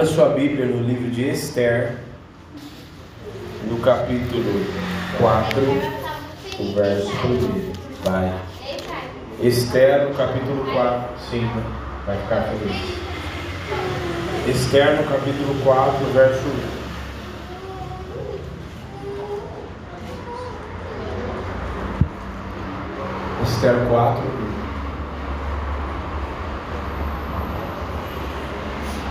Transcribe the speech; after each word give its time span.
Abra 0.00 0.12
sua 0.14 0.30
Bíblia 0.30 0.64
no 0.64 0.82
livro 0.82 1.10
de 1.10 1.28
Esther, 1.28 1.98
no 3.68 3.76
capítulo 3.80 4.64
4, 5.18 5.60
o 6.58 6.74
verso 6.74 7.12
1. 7.26 7.72
Vai. 8.02 8.34
Esther, 9.42 10.08
no 10.08 10.14
capítulo 10.14 10.64
4. 10.72 11.06
Sim, 11.30 11.46
vai 12.06 12.16
ficar 12.16 12.44
feliz. 12.44 12.76
Esther, 14.48 15.02
no 15.02 15.06
capítulo 15.06 15.54
4, 15.62 16.06
verso 16.14 16.48
1. 23.38 23.44
Esther 23.44 23.74
4, 23.90 24.24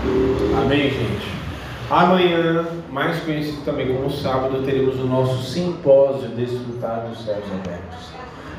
1. 0.06 0.29
Amém, 0.56 0.90
gente? 0.90 1.40
Amanhã, 1.88 2.66
mais 2.90 3.20
conhecido 3.20 3.64
também 3.64 3.94
como 3.94 4.10
sábado, 4.10 4.62
teremos 4.64 4.98
o 4.98 5.04
nosso 5.04 5.42
simpósio 5.42 6.28
Desfrutar 6.30 7.06
dos 7.08 7.24
Céus 7.24 7.44
Abertos. 7.52 8.10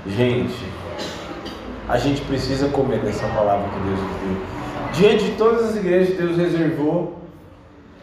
Gente, 0.07 0.55
a 1.87 1.97
gente 1.97 2.21
precisa 2.21 2.69
comer 2.69 2.99
dessa 2.99 3.27
palavra 3.27 3.69
que 3.69 3.79
Deus 3.79 3.99
nos 3.99 4.11
deu. 4.21 4.61
Diante 4.93 5.25
de 5.25 5.31
todas 5.37 5.69
as 5.69 5.75
igrejas, 5.75 6.17
Deus 6.17 6.37
reservou 6.37 7.19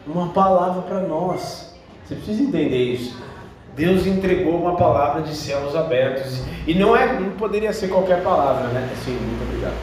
uma 0.07 0.29
palavra 0.29 0.83
para 0.83 1.01
nós. 1.01 1.75
Você 2.05 2.15
precisa 2.15 2.43
entender 2.43 2.93
isso. 2.93 3.17
Deus 3.75 4.07
entregou 4.07 4.61
uma 4.61 4.77
palavra 4.77 5.23
de 5.23 5.35
céus 5.35 5.75
abertos. 5.75 6.43
E 6.67 6.75
não, 6.75 6.97
é, 6.97 7.19
não 7.19 7.31
poderia 7.31 7.73
ser 7.73 7.89
qualquer 7.89 8.23
palavra, 8.23 8.69
né? 8.69 8.89
Sim, 9.05 9.13
muito 9.13 9.43
obrigado. 9.45 9.77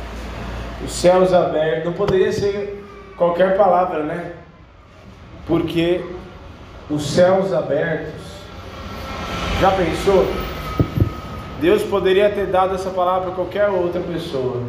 Os 0.84 0.92
céus 0.92 1.34
abertos, 1.34 1.86
não 1.86 1.94
poderia 1.94 2.32
ser 2.32 2.85
qualquer 3.18 3.58
palavra, 3.58 4.04
né? 4.04 4.34
Porque 5.48 6.04
os 6.90 7.06
céus 7.12 7.54
abertos, 7.54 8.22
já 9.60 9.72
pensou? 9.72 10.26
Deus 11.60 11.84
poderia 11.84 12.30
ter 12.30 12.48
dado 12.48 12.76
essa 12.76 12.90
palavra 12.90 13.28
para 13.28 13.36
qualquer 13.36 13.70
outra 13.70 14.02
pessoa, 14.02 14.62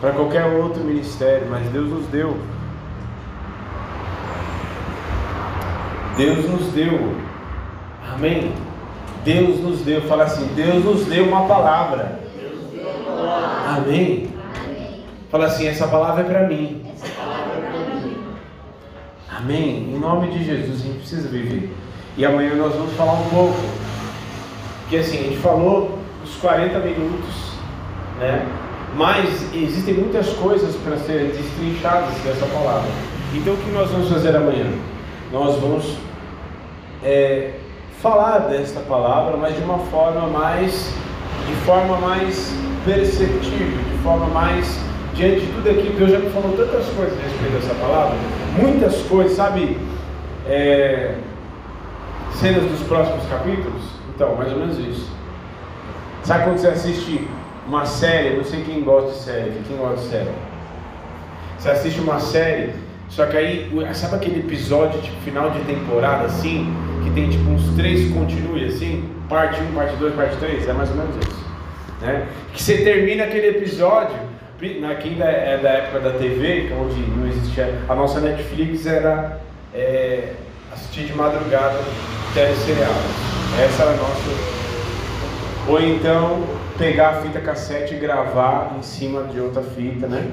para 0.00 0.12
qualquer 0.12 0.44
outro 0.44 0.82
ministério, 0.82 1.46
mas 1.48 1.66
Deus 1.68 1.88
nos 1.88 2.06
deu. 2.06 2.36
Deus 6.16 6.50
nos 6.50 6.72
deu. 6.72 7.16
Amém? 8.12 8.52
Deus 9.24 9.60
nos 9.60 9.80
deu. 9.82 10.02
Fala 10.02 10.24
assim: 10.24 10.46
Deus 10.54 10.84
nos 10.84 11.06
deu 11.06 11.26
uma 11.26 11.46
palavra. 11.46 12.18
Amém? 13.68 14.28
Fala 15.30 15.46
assim: 15.46 15.68
essa 15.68 15.86
palavra 15.86 16.22
é 16.22 16.26
para 16.26 16.48
mim. 16.48 16.87
Amém? 19.38 19.94
Em 19.94 19.98
nome 20.00 20.30
de 20.30 20.44
Jesus, 20.44 20.80
a 20.80 20.84
gente 20.84 20.98
precisa 20.98 21.28
viver. 21.28 21.72
E 22.16 22.26
amanhã 22.26 22.56
nós 22.56 22.74
vamos 22.74 22.92
falar 22.94 23.12
um 23.12 23.28
pouco. 23.30 23.60
Porque 24.80 24.96
assim, 24.96 25.16
a 25.18 25.22
gente 25.22 25.36
falou 25.36 25.96
os 26.24 26.34
40 26.38 26.76
minutos, 26.80 27.52
né? 28.18 28.44
Mas 28.96 29.54
existem 29.54 29.94
muitas 29.94 30.28
coisas 30.30 30.74
para 30.76 30.96
serem 30.96 31.28
destrinchadas 31.28 32.14
dessa 32.24 32.46
palavra. 32.46 32.90
Então 33.32 33.54
o 33.54 33.56
que 33.58 33.70
nós 33.70 33.88
vamos 33.92 34.08
fazer 34.08 34.34
amanhã? 34.34 34.72
Nós 35.32 35.54
vamos 35.60 35.96
é, 37.04 37.52
falar 38.02 38.40
desta 38.40 38.80
palavra, 38.80 39.36
mas 39.36 39.54
de 39.54 39.62
uma 39.62 39.78
forma 39.78 40.26
mais, 40.26 40.92
de 41.46 41.54
forma 41.64 41.96
mais 41.98 42.52
perceptível, 42.84 43.84
de 43.92 44.02
forma 44.02 44.26
mais 44.26 44.87
diante 45.18 45.40
de 45.40 45.52
tudo 45.52 45.68
aquilo. 45.68 45.98
Deus 45.98 46.10
já 46.12 46.18
me 46.20 46.30
falou 46.30 46.56
tantas 46.56 46.86
coisas 46.86 47.18
a 47.18 47.22
respeito 47.22 47.52
dessa 47.52 47.74
palavra, 47.74 48.16
muitas 48.56 49.02
coisas, 49.02 49.36
sabe? 49.36 49.76
É, 50.48 51.16
cenas 52.34 52.62
dos 52.62 52.80
próximos 52.86 53.26
capítulos? 53.28 53.82
Então, 54.14 54.36
mais 54.36 54.52
ou 54.52 54.60
menos 54.60 54.78
isso. 54.78 55.10
Sabe 56.22 56.44
quando 56.44 56.58
você 56.58 56.68
assiste 56.68 57.28
uma 57.66 57.84
série, 57.84 58.36
não 58.36 58.44
sei 58.44 58.62
quem 58.62 58.82
gosta 58.82 59.10
de 59.10 59.18
série, 59.18 59.52
quem 59.66 59.76
gosta 59.76 59.96
de 59.96 60.08
série? 60.08 60.30
Você 61.58 61.70
assiste 61.70 62.00
uma 62.00 62.20
série, 62.20 62.72
só 63.08 63.26
que 63.26 63.36
aí, 63.36 63.70
sabe 63.94 64.16
aquele 64.16 64.40
episódio 64.40 65.00
tipo 65.00 65.20
final 65.22 65.50
de 65.50 65.60
temporada 65.60 66.26
assim, 66.26 66.72
que 67.02 67.10
tem 67.10 67.28
tipo 67.28 67.50
uns 67.50 67.74
três 67.74 68.12
continue 68.12 68.64
assim, 68.66 69.10
parte 69.28 69.60
1, 69.60 69.74
parte 69.74 69.96
2, 69.96 70.14
parte 70.14 70.36
3, 70.36 70.68
é 70.68 70.72
mais 70.72 70.90
ou 70.90 70.96
menos 70.96 71.16
isso. 71.16 71.44
Né? 72.00 72.28
Que 72.52 72.62
você 72.62 72.78
termina 72.78 73.24
aquele 73.24 73.48
episódio, 73.48 74.27
aqui 74.90 75.10
ainda 75.10 75.24
é 75.24 75.56
da 75.58 75.68
época 75.70 76.00
da 76.00 76.18
TV, 76.18 76.72
onde 76.72 77.00
não 77.00 77.28
existia, 77.28 77.78
a 77.88 77.94
nossa 77.94 78.20
Netflix 78.20 78.86
era 78.86 79.38
é, 79.72 80.32
assistir 80.72 81.04
de 81.04 81.14
madrugada 81.14 81.78
teleserial. 82.34 82.90
Essa 83.64 83.82
era 83.84 83.92
a 83.92 83.96
nossa. 83.96 84.58
Ou 85.68 85.80
então 85.80 86.42
pegar 86.76 87.10
a 87.10 87.22
fita 87.22 87.40
cassete 87.40 87.94
e 87.94 87.98
gravar 87.98 88.74
em 88.76 88.82
cima 88.82 89.24
de 89.24 89.40
outra 89.40 89.62
fita, 89.62 90.08
né? 90.08 90.28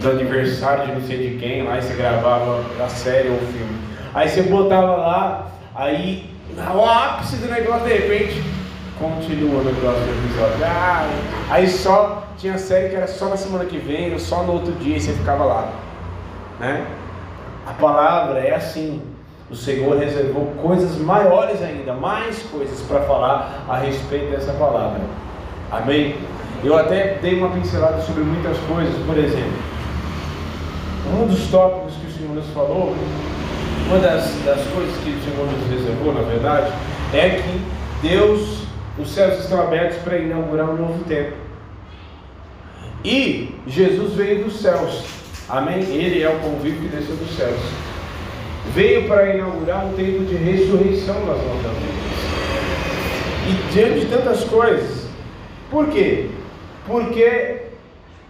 Do 0.00 0.10
aniversário 0.10 0.86
de 0.86 0.92
não 0.92 1.06
sei 1.06 1.30
de 1.30 1.38
quem, 1.38 1.64
lá 1.64 1.80
você 1.80 1.94
gravava 1.94 2.64
a 2.80 2.88
série 2.88 3.28
ou 3.28 3.34
o 3.34 3.38
filme. 3.38 3.76
Aí 4.14 4.28
você 4.28 4.42
botava 4.42 4.96
lá, 4.96 5.50
aí 5.74 6.30
no 6.54 6.84
ápice 6.84 7.36
do 7.36 7.48
negócio, 7.48 7.88
de 7.88 7.92
repente, 7.92 8.42
continua 8.98 9.62
no 9.62 9.74
próximo 9.74 10.06
episódio. 10.24 10.64
Ah, 10.64 11.08
aí 11.50 11.68
só 11.68 12.24
tinha 12.36 12.58
série 12.58 12.90
que 12.90 12.96
era 12.96 13.06
só 13.06 13.28
na 13.28 13.36
semana 13.36 13.64
que 13.64 13.78
vem, 13.78 14.12
ou 14.12 14.18
só 14.18 14.42
no 14.42 14.52
outro 14.54 14.72
dia, 14.72 14.96
e 14.96 15.00
você 15.00 15.12
ficava 15.12 15.44
lá. 15.44 15.72
Né? 16.60 16.86
A 17.66 17.72
palavra 17.72 18.40
é 18.40 18.54
assim. 18.54 19.02
O 19.50 19.56
Senhor 19.56 19.96
reservou 19.98 20.52
coisas 20.62 20.98
maiores 20.98 21.62
ainda, 21.62 21.94
mais 21.94 22.42
coisas 22.44 22.80
para 22.82 23.00
falar 23.00 23.64
a 23.68 23.78
respeito 23.78 24.30
dessa 24.30 24.52
palavra. 24.52 25.00
Amém? 25.70 26.16
Eu 26.62 26.76
até 26.76 27.18
dei 27.22 27.38
uma 27.38 27.48
pincelada 27.50 28.00
sobre 28.02 28.24
muitas 28.24 28.58
coisas, 28.66 28.94
por 29.06 29.16
exemplo. 29.16 29.58
Um 31.18 31.26
dos 31.26 31.50
tópicos 31.50 31.94
que 31.94 32.06
o 32.08 32.10
Senhor 32.10 32.34
nos 32.34 32.46
falou, 32.48 32.94
uma 33.86 33.98
das, 34.00 34.24
das 34.44 34.60
coisas 34.66 34.94
que 35.02 35.10
o 35.10 35.22
Senhor 35.22 35.46
nos 35.46 35.70
reservou, 35.70 36.12
na 36.12 36.20
verdade, 36.20 36.70
é 37.14 37.40
que 37.40 37.62
Deus, 38.02 38.64
os 38.98 39.10
céus 39.10 39.38
estão 39.40 39.62
abertos 39.62 39.98
para 39.98 40.18
inaugurar 40.18 40.70
um 40.70 40.76
novo 40.76 41.04
tempo. 41.04 41.36
E 43.04 43.54
Jesus 43.66 44.14
veio 44.14 44.44
dos 44.44 44.60
céus. 44.60 45.04
Amém? 45.48 45.82
Ele 45.84 46.22
é 46.22 46.28
o 46.28 46.38
convívio 46.40 46.80
que 46.80 46.96
desceu 46.96 47.16
dos 47.16 47.36
céus. 47.36 47.60
Veio 48.74 49.06
para 49.06 49.34
inaugurar 49.34 49.86
um 49.86 49.92
tempo 49.92 50.24
de 50.24 50.34
ressurreição 50.34 51.14
nas 51.20 51.38
nossas 51.38 51.72
vidas. 51.78 51.98
E 53.48 53.72
diante 53.72 54.00
de 54.00 54.06
tantas 54.06 54.44
coisas. 54.44 55.06
Por 55.70 55.88
quê? 55.88 56.26
Porque 56.86 57.67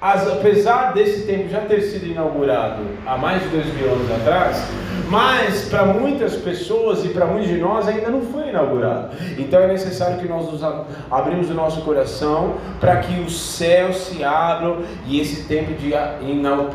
as, 0.01 0.29
apesar 0.29 0.93
desse 0.93 1.27
tempo 1.27 1.49
já 1.49 1.61
ter 1.63 1.81
sido 1.81 2.07
inaugurado 2.07 2.83
há 3.05 3.17
mais 3.17 3.43
de 3.43 3.49
dois 3.49 3.67
mil 3.75 3.93
anos 3.93 4.09
atrás, 4.13 4.65
mas 5.11 5.69
para 5.69 5.87
muitas 5.87 6.37
pessoas 6.37 7.05
e 7.05 7.09
para 7.09 7.27
muitos 7.27 7.49
de 7.49 7.57
nós 7.57 7.89
ainda 7.89 8.09
não 8.09 8.23
foi 8.23 8.51
inaugurado. 8.51 9.17
Então 9.37 9.61
é 9.61 9.67
necessário 9.67 10.19
que 10.19 10.29
nós 10.29 10.53
nos 10.53 10.63
abrimos 11.11 11.51
o 11.51 11.55
nosso 11.55 11.81
coração 11.81 12.55
para 12.79 12.99
que 12.99 13.21
os 13.21 13.41
céus 13.41 13.97
se 13.97 14.23
abram 14.23 14.83
e 15.05 15.19
esse 15.19 15.49
tempo 15.49 15.73
de, 15.75 15.93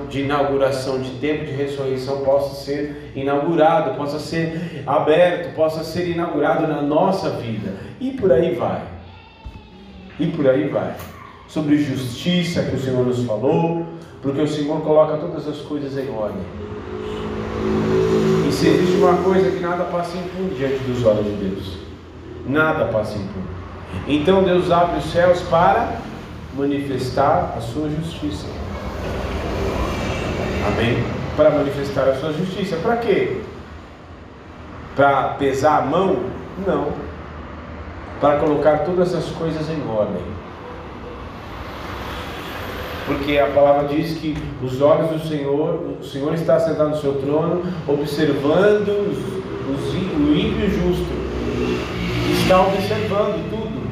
de 0.10 0.22
inauguração, 0.22 1.00
de 1.00 1.12
tempo 1.12 1.46
de 1.46 1.52
ressurreição 1.52 2.26
possa 2.26 2.66
ser 2.66 3.14
inaugurado, 3.16 3.96
possa 3.96 4.20
ser 4.20 4.84
aberto, 4.86 5.56
possa 5.56 5.86
ser 5.86 6.10
inaugurado 6.10 6.68
na 6.68 6.82
nossa 6.82 7.30
vida. 7.30 7.72
E 8.02 8.12
por 8.12 8.34
aí 8.34 8.54
vai. 8.54 8.82
E 10.20 10.28
por 10.28 10.46
aí 10.50 10.68
vai 10.68 10.94
sobre 11.54 11.78
justiça 11.78 12.64
que 12.64 12.76
o 12.76 12.80
Senhor 12.80 13.06
nos 13.06 13.24
falou, 13.26 13.86
porque 14.24 14.42
o 14.42 14.48
Senhor 14.48 14.82
coloca 14.82 15.18
todas 15.18 15.48
as 15.48 15.58
coisas 15.58 15.96
em 15.96 16.10
ordem. 16.10 16.42
E 18.50 18.52
se 18.52 18.68
existe 18.68 18.98
uma 18.98 19.18
coisa 19.18 19.52
que 19.52 19.60
nada 19.60 19.84
passa 19.84 20.18
impune 20.18 20.56
diante 20.56 20.84
dos 20.86 21.06
olhos 21.06 21.26
de 21.26 21.32
Deus, 21.34 21.78
nada 22.48 22.86
passa 22.86 23.20
impune. 23.20 23.46
Então 24.08 24.42
Deus 24.42 24.72
abre 24.72 24.98
os 24.98 25.06
céus 25.12 25.42
para 25.44 26.00
manifestar 26.58 27.54
a 27.56 27.62
sua 27.62 27.88
justiça. 27.88 28.48
Amém? 30.66 31.04
Para 31.38 31.52
manifestar 31.52 32.10
a 32.10 32.16
sua 32.16 32.34
justiça. 32.34 32.78
Para 32.78 32.98
quê? 32.98 33.42
Para 34.96 35.36
pesar 35.36 35.84
a 35.84 35.86
mão? 35.86 36.18
Não. 36.66 36.88
Para 38.20 38.40
colocar 38.40 38.80
todas 38.80 39.14
as 39.14 39.26
coisas 39.26 39.70
em 39.70 39.88
ordem 39.88 40.43
porque 43.06 43.38
a 43.38 43.48
palavra 43.48 43.88
diz 43.88 44.18
que 44.18 44.38
os 44.62 44.82
olhos 44.82 45.10
do 45.10 45.28
Senhor, 45.28 45.98
o 46.00 46.04
Senhor 46.04 46.34
está 46.34 46.60
sentado 46.60 46.90
no 46.90 46.98
seu 46.98 47.16
trono, 47.16 47.64
observando 47.88 48.90
os, 49.10 49.18
os, 49.70 49.94
o 49.94 50.36
ímpio 50.36 50.70
justo, 50.70 51.08
está 52.42 52.62
observando 52.62 53.50
tudo. 53.50 53.84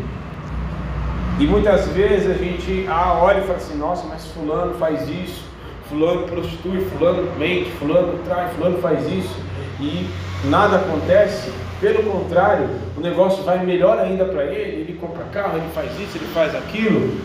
E 1.40 1.48
muitas 1.48 1.88
vezes 1.88 2.30
a 2.30 2.34
gente 2.36 2.86
ah, 2.88 3.20
olha 3.22 3.40
e 3.40 3.42
fala 3.42 3.58
assim: 3.58 3.78
nossa, 3.78 4.06
mas 4.08 4.28
Fulano 4.28 4.76
faz 4.76 5.10
isso, 5.10 5.44
fulano 5.90 6.24
prostitui, 6.28 6.82
fulano 6.82 7.28
mente, 7.38 7.72
fulano 7.72 8.20
trai, 8.26 8.50
fulano 8.56 8.78
faz 8.78 9.06
isso 9.12 9.52
e 9.82 10.08
nada 10.46 10.78
acontece, 10.78 11.52
pelo 11.80 12.04
contrário, 12.04 12.70
o 12.96 13.02
negócio 13.02 13.44
vai 13.44 13.66
melhor 13.66 13.98
ainda 13.98 14.26
para 14.26 14.46
ele, 14.46 14.82
ele 14.82 14.98
compra 15.00 15.24
carro, 15.26 15.58
ele 15.58 15.70
faz 15.74 15.92
isso, 16.00 16.18
ele 16.18 16.28
faz 16.34 16.56
aquilo. 16.56 17.20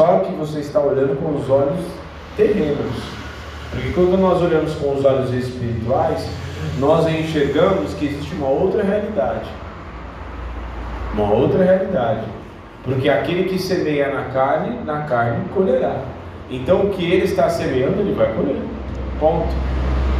Só 0.00 0.20
que 0.20 0.32
você 0.32 0.60
está 0.60 0.80
olhando 0.80 1.14
com 1.20 1.38
os 1.38 1.50
olhos 1.50 1.84
terrenos. 2.34 3.02
Porque 3.70 3.90
quando 3.90 4.16
nós 4.16 4.40
olhamos 4.40 4.74
com 4.76 4.94
os 4.94 5.04
olhos 5.04 5.30
espirituais, 5.30 6.26
nós 6.78 7.06
enxergamos 7.06 7.92
que 7.92 8.06
existe 8.06 8.34
uma 8.36 8.48
outra 8.48 8.82
realidade. 8.82 9.44
Uma 11.12 11.30
outra 11.30 11.62
realidade. 11.62 12.22
Porque 12.82 13.10
aquele 13.10 13.44
que 13.44 13.58
semeia 13.58 14.08
na 14.10 14.24
carne, 14.30 14.82
na 14.86 15.02
carne 15.02 15.44
colherá. 15.52 15.98
Então 16.50 16.86
o 16.86 16.88
que 16.88 17.04
ele 17.04 17.26
está 17.26 17.50
semeando, 17.50 18.00
ele 18.00 18.14
vai 18.14 18.32
colher. 18.32 18.56
Ponto. 19.18 19.54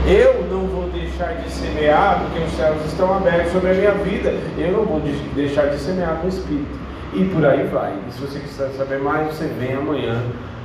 Eu 0.06 0.44
não 0.50 0.66
vou 0.66 0.90
deixar 0.90 1.36
de 1.36 1.50
semear 1.50 2.20
porque 2.26 2.44
os 2.44 2.52
céus 2.52 2.84
estão 2.84 3.14
abertos 3.14 3.50
sobre 3.50 3.70
a 3.70 3.74
minha 3.74 3.92
vida. 3.92 4.34
Eu 4.58 4.72
não 4.72 4.84
vou 4.84 5.00
deixar 5.34 5.70
de 5.70 5.78
semear 5.78 6.20
no 6.22 6.28
Espírito. 6.28 6.89
E 7.12 7.24
por 7.24 7.44
aí 7.44 7.64
vai. 7.64 7.92
E 8.08 8.12
se 8.12 8.20
você 8.20 8.38
quiser 8.38 8.70
saber 8.70 9.00
mais, 9.00 9.28
você 9.28 9.46
vem 9.46 9.74
amanhã 9.74 10.22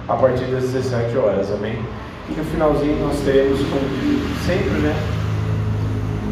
a 0.07 0.15
partir 0.15 0.45
das 0.45 0.63
17 0.71 1.17
horas, 1.17 1.51
amém? 1.51 1.79
E 2.29 2.33
no 2.33 2.43
finalzinho 2.43 2.99
nós 2.99 3.19
teremos, 3.21 3.59
como 3.59 3.81
sempre, 4.45 4.79
né? 4.81 4.95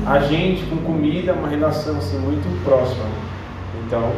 A 0.05 0.19
gente 0.19 0.65
com 0.65 0.77
comida, 0.77 1.33
uma 1.33 1.47
relação 1.47 1.97
assim 1.97 2.17
muito 2.19 2.63
próxima. 2.63 3.05
Então, 3.85 4.11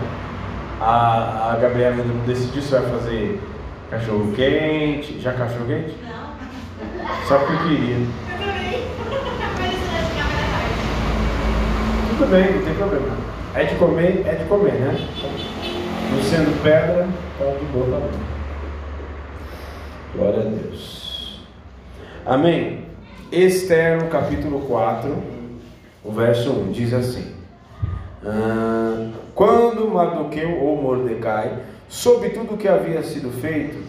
a, 0.82 1.54
a 1.54 1.58
Gabriela 1.62 1.96
ainda 1.96 2.04
não 2.04 2.26
decidiu 2.26 2.62
se 2.62 2.72
vai 2.72 2.82
fazer 2.82 3.42
cachorro 3.90 4.34
quente. 4.36 5.20
Já 5.22 5.34
cachorro 5.34 5.66
quente? 5.66 5.96
Não. 6.04 7.26
Só 7.28 7.38
porque 7.38 7.54
eu 7.54 7.70
queria. 7.70 7.98
Tudo 12.10 12.32
bem, 12.32 12.56
não 12.56 12.62
tem 12.64 12.74
problema. 12.74 13.18
É 13.54 13.64
de 13.64 13.76
comer, 13.76 14.24
é 14.26 14.36
de 14.36 14.46
comer, 14.46 14.74
né? 14.74 15.08
Não 16.12 16.22
sendo 16.24 16.64
pedra, 16.64 17.08
tá 17.38 17.46
de 17.46 17.66
boa 17.66 17.86
também. 17.86 18.20
Glória 20.16 20.40
a 20.42 20.44
Deus. 20.44 21.42
Amém. 22.26 22.86
Esther, 23.32 24.02
no 24.02 24.10
capítulo 24.10 24.62
4, 24.62 25.16
o 26.04 26.12
verso 26.12 26.52
1, 26.52 26.72
diz 26.72 26.94
assim: 26.94 27.34
ah, 28.24 29.10
Quando 29.34 29.90
Mardoqueu 29.90 30.60
ou 30.62 30.82
Mordecai 30.82 31.60
soube 31.88 32.30
tudo 32.30 32.54
o 32.54 32.58
que 32.58 32.68
havia 32.68 33.04
sido 33.04 33.30
feito, 33.42 33.84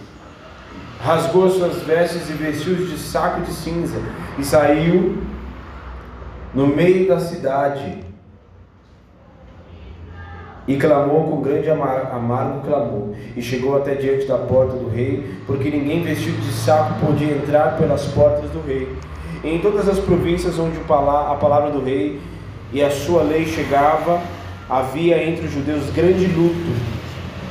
rasgou 1.01 1.49
suas 1.51 1.83
vestes 1.83 2.29
e 2.31 2.33
vestiu-se 2.33 2.87
de 2.87 2.99
saco 2.99 3.43
de 3.43 3.53
cinza 3.53 3.99
e 4.39 4.45
saiu 4.45 5.23
no 6.55 6.67
meio 6.67 7.07
da 7.07 7.21
cidade 7.21 8.06
e 10.67 10.77
clamou 10.77 11.25
com 11.25 11.43
grande 11.43 11.71
amargo 11.71 12.61
clamor, 12.67 13.11
e 13.37 13.43
chegou 13.43 13.77
até 13.77 13.95
diante 13.95 14.27
da 14.27 14.37
porta 14.37 14.77
do 14.77 14.89
rei, 14.89 15.25
porque 15.47 15.71
ninguém 15.71 16.03
vestido 16.03 16.39
de 16.41 16.53
saco 16.53 16.95
podia 17.07 17.33
entrar 17.33 17.77
pelas 17.77 18.05
portas 18.07 18.51
do 18.51 18.67
rei. 18.67 18.89
E 19.45 19.55
em 19.55 19.59
todas 19.61 19.89
as 19.89 19.99
províncias 19.99 20.59
onde 20.59 20.77
a 20.79 21.35
palavra 21.35 21.71
do 21.71 21.85
rei 21.85 22.21
e 22.73 22.83
a 22.83 22.91
sua 22.91 23.23
lei 23.23 23.47
chegava, 23.47 24.21
havia 24.69 25.23
entre 25.23 25.47
os 25.47 25.53
judeus 25.53 25.89
grande 25.91 26.27
luto, 26.27 26.97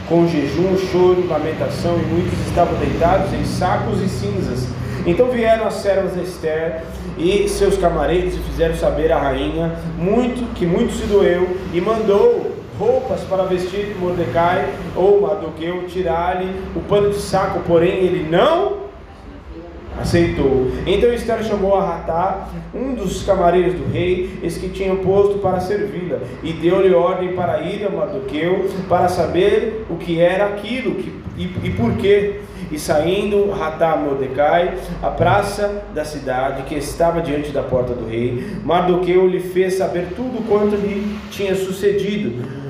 com 0.10 0.28
jejum, 0.28 0.78
choro, 0.92 1.26
lamentação, 1.28 1.98
e 1.98 2.06
muitos 2.06 2.38
estavam 2.48 2.78
deitados 2.78 3.34
em 3.34 3.46
sacos 3.46 4.02
e 4.02 4.10
cinzas. 4.10 4.68
Então 5.08 5.30
vieram 5.30 5.68
as 5.68 5.76
servas 5.76 6.16
de 6.16 6.24
Esther 6.24 6.84
e 7.18 7.48
seus 7.48 7.78
camareiros 7.78 8.34
e 8.34 8.40
fizeram 8.40 8.76
saber 8.76 9.12
à 9.12 9.20
rainha 9.20 9.76
muito 9.98 10.54
que 10.56 10.66
muito 10.66 10.94
se 10.94 11.06
doeu 11.06 11.58
e 11.74 11.80
mandou 11.80 12.55
roupas 12.80 13.22
para 13.22 13.44
vestir 13.44 13.96
Mordecai 14.00 14.70
ou 14.96 15.22
Mardoqueu, 15.22 15.86
tirar-lhe 15.88 16.50
o 16.76 16.82
pano 16.82 17.10
de 17.10 17.18
saco, 17.18 17.62
porém 17.68 17.98
ele 18.00 18.30
não 18.30 18.86
aceitou. 20.00 20.72
Então 20.86 21.14
Esther 21.14 21.44
chamou 21.44 21.76
a 21.76 21.86
Ratá, 21.86 22.50
um 22.74 22.94
dos 22.94 23.24
camareiros 23.24 23.74
do 23.74 23.92
rei, 23.92 24.40
esse 24.44 24.60
que 24.60 24.70
tinha 24.70 24.96
posto 24.96 25.40
para 25.40 25.60
servi-la, 25.60 26.20
e 26.44 26.54
deu-lhe 26.54 26.94
ordem 26.94 27.34
para 27.34 27.62
ir 27.62 27.86
a 27.86 27.90
Mardoqueu 27.90 28.70
para 28.90 29.08
saber 29.08 29.86
o 29.90 29.96
que 29.96 30.20
era 30.20 30.48
aquilo 30.48 30.96
que, 30.96 31.14
e, 31.38 31.44
e 31.64 31.70
por 31.72 31.94
quê. 31.94 32.42
E 32.72 32.80
saindo 32.80 33.52
Ratá 33.52 33.96
Mordecai, 33.96 34.74
a 35.02 35.12
praça 35.12 35.84
da 35.94 36.04
cidade 36.04 36.64
que 36.64 36.74
estava 36.74 37.22
diante 37.22 37.52
da 37.52 37.62
porta 37.62 37.94
do 37.94 38.10
rei, 38.10 38.44
Mardoqueu 38.64 39.28
lhe 39.28 39.40
fez 39.40 39.76
saber 39.76 40.08
tudo 40.16 40.46
quanto 40.48 40.76
lhe 40.76 41.16
tinha 41.30 41.56
sucedido 41.56 42.65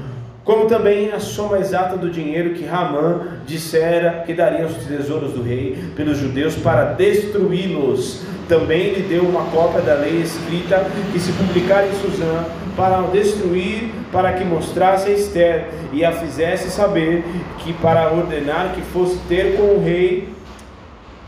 como 0.45 0.68
também 0.68 1.12
a 1.12 1.19
soma 1.19 1.57
exata 1.57 1.97
do 1.97 2.07
dinheiro 2.07 2.53
que 2.53 2.63
Ramã 2.63 3.39
dissera 3.47 4.24
que 4.27 4.33
daria 4.33 4.63
aos 4.63 4.75
tesouros 4.75 5.33
do 5.33 5.42
rei 5.42 5.75
pelos 5.95 6.19
judeus 6.19 6.56
para 6.56 6.94
destruí-los. 6.94 8.21
Também 8.47 8.94
lhe 8.94 9.01
deu 9.01 9.24
uma 9.24 9.45
cópia 9.45 9.81
da 9.81 9.95
lei 9.95 10.21
escrita 10.21 10.86
que 11.12 11.19
se 11.19 11.31
publicar 11.31 11.88
em 11.88 11.94
Suzã 11.95 12.45
para 12.77 13.01
o 13.01 13.07
destruir, 13.07 13.89
para 14.12 14.33
que 14.33 14.45
mostrasse 14.45 15.09
a 15.09 15.13
Esther 15.13 15.69
e 15.92 16.06
a 16.06 16.12
fizesse 16.12 16.69
saber 16.69 17.24
que 17.59 17.74
para 17.74 18.13
ordenar 18.13 18.74
que 18.75 18.81
fosse 18.81 19.18
ter 19.27 19.57
com 19.57 19.63
o 19.63 19.83
rei, 19.83 20.30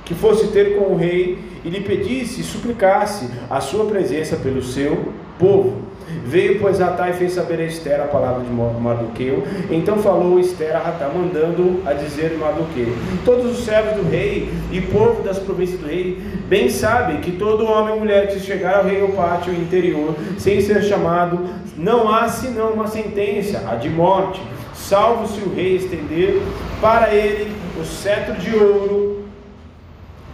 que 0.06 0.14
fosse 0.14 0.50
ter 0.50 0.78
com 0.78 0.94
o 0.94 0.96
rei 0.96 1.40
e 1.66 1.70
lhe 1.70 1.82
pedisse 1.82 2.44
suplicasse 2.44 3.28
a 3.50 3.60
sua 3.60 3.86
presença 3.86 4.36
pelo 4.36 4.62
seu 4.62 5.12
povo. 5.40 5.97
Veio, 6.28 6.60
pois, 6.60 6.82
Atá 6.82 7.10
e 7.10 7.14
fez 7.14 7.32
saber 7.32 7.62
a 7.62 7.64
Esther 7.64 8.02
a 8.02 8.06
palavra 8.06 8.44
de 8.44 8.52
Mardoqueu. 8.52 9.44
Então 9.72 9.98
falou 9.98 10.38
Esther 10.38 10.76
a 10.76 10.80
Atá, 10.80 11.08
mandando 11.08 11.82
a 11.86 11.94
dizer 11.94 12.38
Mardoqueu: 12.38 12.94
Todos 13.24 13.58
os 13.58 13.64
servos 13.64 13.96
do 13.96 14.10
rei 14.10 14.52
e 14.70 14.82
povo 14.82 15.24
das 15.24 15.40
províncias 15.40 15.80
do 15.80 15.88
rei 15.88 16.22
bem 16.50 16.70
sabem 16.70 17.22
que 17.22 17.32
todo 17.32 17.66
homem 17.66 17.94
ou 17.94 18.00
mulher 18.02 18.28
que 18.28 18.42
chegar 18.42 18.80
ao 18.80 18.84
rei 18.84 19.02
ou 19.02 19.14
pátio 19.14 19.54
interior, 19.54 20.14
sem 20.38 20.60
ser 20.60 20.84
chamado, 20.84 21.40
não 21.78 22.12
há 22.14 22.28
senão 22.28 22.72
uma 22.72 22.88
sentença, 22.88 23.64
a 23.66 23.76
de 23.76 23.90
morte, 23.90 24.42
salvo 24.74 25.28
se 25.28 25.40
o 25.40 25.56
rei 25.56 25.78
estender 25.78 26.42
para 26.82 27.14
ele 27.14 27.56
o 27.80 27.86
cetro 27.86 28.36
de 28.36 28.54
ouro, 28.54 29.24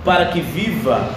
para 0.04 0.26
que 0.26 0.42
viva 0.42 1.08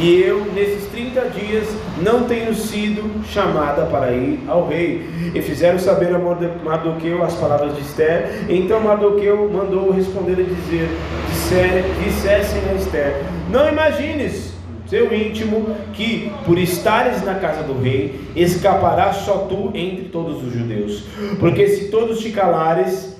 e 0.00 0.22
eu, 0.22 0.44
nesses 0.52 0.86
30 0.88 1.20
dias, 1.30 1.68
não 2.02 2.24
tenho 2.24 2.54
sido 2.54 3.24
chamada 3.26 3.86
para 3.86 4.12
ir 4.12 4.40
ao 4.48 4.66
rei. 4.66 5.08
E 5.34 5.40
fizeram 5.40 5.78
saber 5.78 6.14
a 6.14 6.18
Mardoqueu 6.18 7.22
as 7.22 7.34
palavras 7.34 7.76
de 7.76 7.82
Esther. 7.82 8.44
Então 8.48 8.80
Mardoqueu 8.80 9.48
mandou 9.50 9.92
responder 9.92 10.38
e 10.40 10.44
dizer: 10.44 10.88
disser, 11.30 11.84
dissessem 12.02 12.60
a 12.70 12.74
Esther: 12.74 13.22
Não 13.50 13.68
imagines, 13.68 14.52
seu 14.88 15.14
íntimo, 15.14 15.74
que 15.92 16.32
por 16.44 16.58
estares 16.58 17.22
na 17.24 17.34
casa 17.36 17.62
do 17.62 17.80
rei, 17.80 18.20
escapará 18.34 19.12
só 19.12 19.46
tu 19.48 19.70
entre 19.74 20.06
todos 20.06 20.42
os 20.42 20.52
judeus. 20.52 21.04
Porque 21.38 21.68
se 21.68 21.88
todos 21.90 22.20
te 22.20 22.30
calares, 22.30 23.13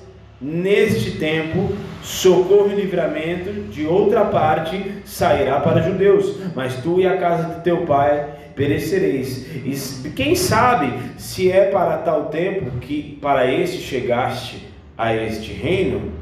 neste 0.45 1.13
tempo, 1.13 1.75
socorro 2.03 2.71
e 2.71 2.75
livramento 2.75 3.51
de 3.71 3.87
outra 3.87 4.27
parte 4.27 4.97
sairá 5.07 5.59
para 5.61 5.81
judeus, 5.81 6.39
mas 6.55 6.75
tu 6.83 7.01
e 7.01 7.07
a 7.07 7.17
casa 7.17 7.55
de 7.55 7.63
teu 7.63 7.87
pai 7.87 8.29
perecereis. 8.55 9.47
E 10.05 10.11
quem 10.11 10.35
sabe 10.35 10.93
se 11.17 11.51
é 11.51 11.71
para 11.71 11.97
tal 11.99 12.27
tempo 12.27 12.73
que 12.79 13.19
para 13.23 13.51
este 13.51 13.79
chegaste 13.79 14.69
a 14.99 15.15
este 15.15 15.51
reino? 15.55 16.13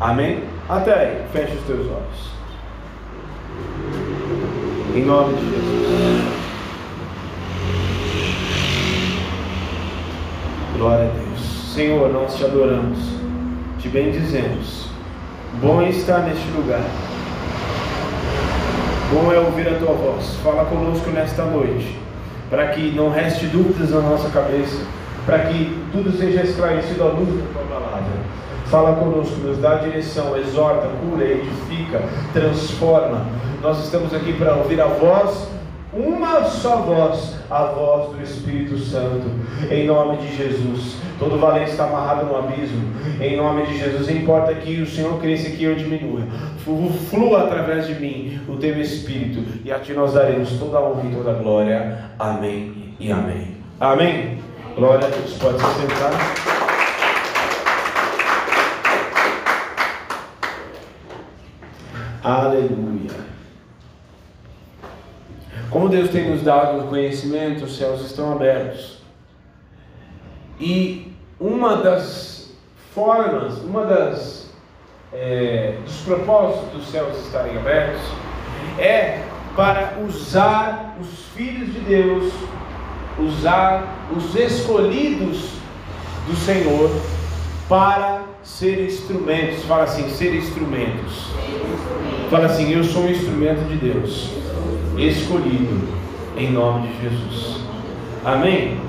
Amém? 0.00 0.40
Até 0.68 0.92
aí, 0.92 1.22
feche 1.32 1.54
os 1.54 1.64
teus 1.64 1.86
olhos. 1.86 2.32
Em 4.96 5.04
nome 5.04 5.34
de 5.36 5.44
Jesus. 5.44 6.42
Glória 10.76 11.04
a 11.04 11.08
Deus. 11.08 11.51
Senhor, 11.74 12.12
nós 12.12 12.36
te 12.36 12.44
adoramos 12.44 13.22
te 13.82 13.88
bendizemos. 13.88 14.86
Bom 15.60 15.82
é 15.82 15.90
estar 15.90 16.20
neste 16.20 16.48
lugar. 16.52 16.82
Bom 19.12 19.32
é 19.32 19.40
ouvir 19.40 19.66
a 19.66 19.74
tua 19.74 19.92
voz. 19.92 20.36
Fala 20.36 20.64
conosco 20.66 21.10
nesta 21.10 21.44
noite, 21.44 21.98
para 22.48 22.68
que 22.68 22.92
não 22.92 23.10
reste 23.10 23.46
dúvidas 23.46 23.90
na 23.90 24.00
nossa 24.00 24.30
cabeça, 24.30 24.86
para 25.26 25.40
que 25.46 25.76
tudo 25.90 26.16
seja 26.16 26.42
esclarecido 26.44 27.02
à 27.02 27.06
luz 27.06 27.28
da 27.28 27.52
tua 27.52 27.62
palavra. 27.64 28.12
Fala 28.66 28.94
conosco, 28.94 29.40
nos 29.40 29.58
dá 29.58 29.74
direção, 29.74 30.36
exorta, 30.36 30.86
cura, 30.86 31.24
edifica, 31.24 32.02
transforma. 32.32 33.26
Nós 33.60 33.82
estamos 33.84 34.14
aqui 34.14 34.32
para 34.34 34.54
ouvir 34.54 34.80
a 34.80 34.86
voz 34.86 35.48
uma 35.92 36.44
só 36.44 36.76
voz, 36.76 37.36
a 37.50 37.64
voz 37.64 38.16
do 38.16 38.22
Espírito 38.22 38.78
Santo, 38.78 39.26
em 39.70 39.86
nome 39.86 40.16
de 40.16 40.36
Jesus. 40.36 40.96
Todo 41.18 41.38
valente 41.38 41.70
está 41.70 41.84
amarrado 41.84 42.26
no 42.26 42.36
abismo, 42.36 42.82
em 43.20 43.36
nome 43.36 43.66
de 43.66 43.78
Jesus. 43.78 44.08
Importa 44.08 44.54
que 44.54 44.80
o 44.80 44.86
Senhor 44.86 45.20
cresça 45.20 45.48
e 45.48 45.56
que 45.56 45.64
eu 45.64 45.74
diminua. 45.74 46.22
Flua 47.10 47.42
através 47.42 47.86
de 47.86 47.94
mim 47.94 48.40
o 48.48 48.56
teu 48.56 48.80
Espírito, 48.80 49.44
e 49.64 49.70
a 49.70 49.78
ti 49.78 49.92
nós 49.92 50.14
daremos 50.14 50.58
toda 50.58 50.78
a 50.78 50.82
honra 50.82 51.02
e 51.10 51.14
toda 51.14 51.30
a 51.30 51.34
glória. 51.34 51.98
Amém 52.18 52.94
e 52.98 53.12
amém. 53.12 53.56
Amém. 53.78 54.38
Glória 54.74 55.06
a 55.06 55.10
Deus. 55.10 55.34
Pode 55.34 55.58
se 55.58 55.80
sentar. 55.80 56.12
Aleluia. 62.24 63.31
Como 65.72 65.88
Deus 65.88 66.10
tem 66.10 66.28
nos 66.28 66.42
dado 66.42 66.80
o 66.80 66.88
conhecimento, 66.88 67.64
os 67.64 67.78
céus 67.78 68.02
estão 68.02 68.30
abertos. 68.30 68.98
E 70.60 71.16
uma 71.40 71.78
das 71.78 72.52
formas, 72.94 73.56
uma 73.62 73.86
das 73.86 74.50
é, 75.14 75.76
dos 75.82 75.96
propósitos 76.02 76.68
dos 76.72 76.90
céus 76.90 77.16
estarem 77.24 77.56
abertos 77.56 78.02
é 78.78 79.22
para 79.56 79.94
usar 80.06 80.94
os 81.00 81.08
filhos 81.34 81.72
de 81.72 81.80
Deus, 81.80 82.30
usar 83.18 84.08
os 84.14 84.36
escolhidos 84.36 85.54
do 86.26 86.36
Senhor 86.36 86.90
para 87.66 88.24
ser 88.42 88.84
instrumentos. 88.84 89.64
Fala 89.64 89.84
assim, 89.84 90.06
ser 90.10 90.34
instrumentos. 90.34 91.28
Fala 92.28 92.44
assim, 92.44 92.70
eu 92.72 92.84
sou 92.84 93.04
um 93.04 93.10
instrumento 93.10 93.66
de 93.68 93.76
Deus 93.76 94.41
escolhido, 94.98 95.88
em 96.36 96.50
nome 96.50 96.88
de 96.88 97.02
Jesus. 97.02 97.60
Amém? 98.24 98.80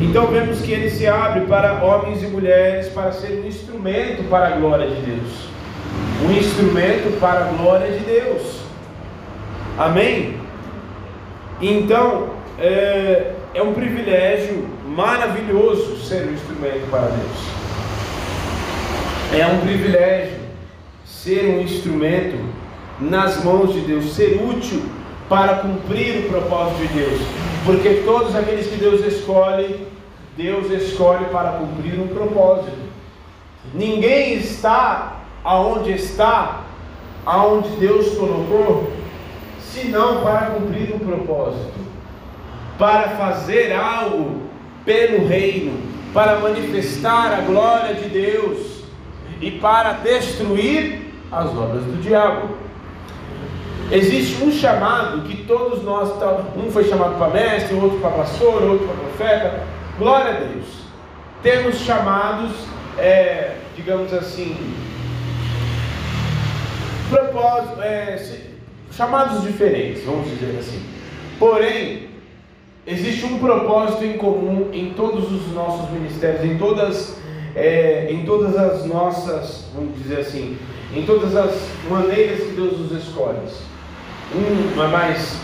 Então 0.00 0.26
vemos 0.28 0.60
que 0.60 0.72
ele 0.72 0.90
se 0.90 1.06
abre 1.06 1.42
para 1.46 1.82
homens 1.82 2.22
e 2.22 2.26
mulheres 2.26 2.88
para 2.88 3.12
ser 3.12 3.42
um 3.42 3.46
instrumento 3.46 4.28
para 4.28 4.48
a 4.48 4.50
glória 4.52 4.88
de 4.88 5.00
Deus. 5.02 5.48
Um 6.24 6.32
instrumento 6.32 7.18
para 7.20 7.46
a 7.46 7.52
glória 7.52 7.90
de 7.90 8.04
Deus. 8.04 8.60
Amém? 9.76 10.36
Então, 11.60 12.30
é, 12.58 13.32
é 13.54 13.62
um 13.62 13.72
privilégio 13.72 14.66
maravilhoso 14.86 15.96
ser 15.98 16.26
um 16.28 16.32
instrumento 16.32 16.90
para 16.90 17.08
Deus. 17.08 17.58
É 19.40 19.46
um 19.46 19.60
privilégio 19.60 20.36
ser 21.04 21.44
um 21.44 21.60
instrumento 21.60 22.38
nas 23.00 23.42
mãos 23.44 23.72
de 23.72 23.80
Deus, 23.80 24.14
ser 24.14 24.40
útil 24.42 24.82
para 25.28 25.56
cumprir 25.56 26.24
o 26.24 26.28
propósito 26.28 26.80
de 26.80 26.88
Deus. 26.88 27.20
Porque 27.64 28.02
todos 28.04 28.34
aqueles 28.34 28.66
que 28.66 28.76
Deus 28.76 29.04
escolhe, 29.04 29.86
Deus 30.36 30.70
escolhe 30.70 31.26
para 31.26 31.52
cumprir 31.52 32.00
um 32.00 32.08
propósito. 32.08 32.88
Ninguém 33.74 34.34
está 34.34 35.18
aonde 35.44 35.92
está, 35.92 36.62
aonde 37.26 37.68
Deus 37.76 38.16
colocou, 38.16 38.90
senão 39.60 40.22
para 40.22 40.46
cumprir 40.46 40.94
um 40.94 40.98
propósito, 40.98 41.74
para 42.78 43.10
fazer 43.10 43.72
algo 43.72 44.42
pelo 44.84 45.26
reino, 45.26 45.78
para 46.14 46.38
manifestar 46.38 47.34
a 47.34 47.40
glória 47.42 47.94
de 47.94 48.08
Deus 48.08 48.82
e 49.40 49.50
para 49.50 49.92
destruir 49.92 51.12
as 51.30 51.46
obras 51.50 51.84
do 51.84 52.00
diabo. 52.00 52.48
Existe 53.90 54.44
um 54.44 54.52
chamado 54.52 55.22
que 55.22 55.44
todos 55.44 55.82
nós, 55.82 56.10
um 56.54 56.70
foi 56.70 56.84
chamado 56.84 57.16
para 57.16 57.32
mestre, 57.32 57.74
outro 57.74 57.98
para 58.00 58.10
pastor, 58.10 58.62
outro 58.62 58.86
para 58.86 58.96
profeta. 58.96 59.66
Glória 59.98 60.30
a 60.32 60.40
Deus. 60.40 60.66
Temos 61.42 61.76
chamados, 61.76 62.50
é, 62.98 63.54
digamos 63.74 64.12
assim, 64.12 64.74
propósitos, 67.08 67.82
é, 67.82 68.40
chamados 68.92 69.42
diferentes, 69.42 70.04
vamos 70.04 70.28
dizer 70.28 70.58
assim. 70.58 70.82
Porém, 71.38 72.10
existe 72.86 73.24
um 73.24 73.38
propósito 73.38 74.04
em 74.04 74.18
comum 74.18 74.68
em 74.70 74.90
todos 74.90 75.32
os 75.32 75.50
nossos 75.54 75.88
ministérios, 75.90 76.44
em 76.44 76.58
todas, 76.58 77.16
é, 77.56 78.08
em 78.10 78.26
todas 78.26 78.54
as 78.54 78.84
nossas, 78.84 79.64
vamos 79.74 79.96
dizer 79.96 80.20
assim, 80.20 80.58
em 80.94 81.06
todas 81.06 81.34
as 81.34 81.54
maneiras 81.88 82.40
que 82.40 82.52
Deus 82.52 82.78
nos 82.78 82.92
escolhe. 82.92 83.38
Um 84.34 84.82
é 84.82 84.86
mais, 84.88 85.38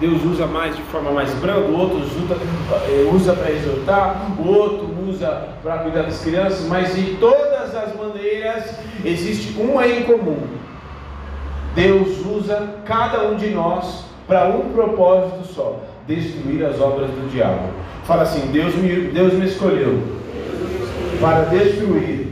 Deus 0.00 0.24
usa 0.24 0.46
mais 0.46 0.76
de 0.76 0.82
forma 0.82 1.12
mais 1.12 1.32
branda, 1.34 1.60
o 1.60 1.78
outro 1.78 1.98
usa, 1.98 2.36
eh, 2.88 3.10
usa 3.12 3.32
para 3.32 3.52
exortar, 3.52 4.32
o 4.38 4.48
outro 4.48 4.88
usa 5.08 5.48
para 5.62 5.78
cuidar 5.78 6.02
das 6.02 6.20
crianças, 6.20 6.66
mas 6.66 6.94
de 6.96 7.14
todas 7.18 7.74
as 7.74 7.94
maneiras 7.94 8.76
existe 9.04 9.60
uma 9.60 9.86
em 9.86 10.02
comum. 10.02 10.42
Deus 11.76 12.24
usa 12.26 12.74
cada 12.84 13.28
um 13.28 13.36
de 13.36 13.50
nós 13.50 14.04
para 14.26 14.48
um 14.48 14.72
propósito 14.72 15.46
só: 15.54 15.80
destruir 16.06 16.64
as 16.64 16.80
obras 16.80 17.10
do 17.10 17.30
diabo. 17.30 17.68
Fala 18.04 18.22
assim: 18.22 18.50
Deus 18.52 18.74
me, 18.74 19.08
Deus 19.12 19.32
me 19.34 19.46
escolheu 19.46 20.02
para 21.20 21.44
destruir 21.44 22.28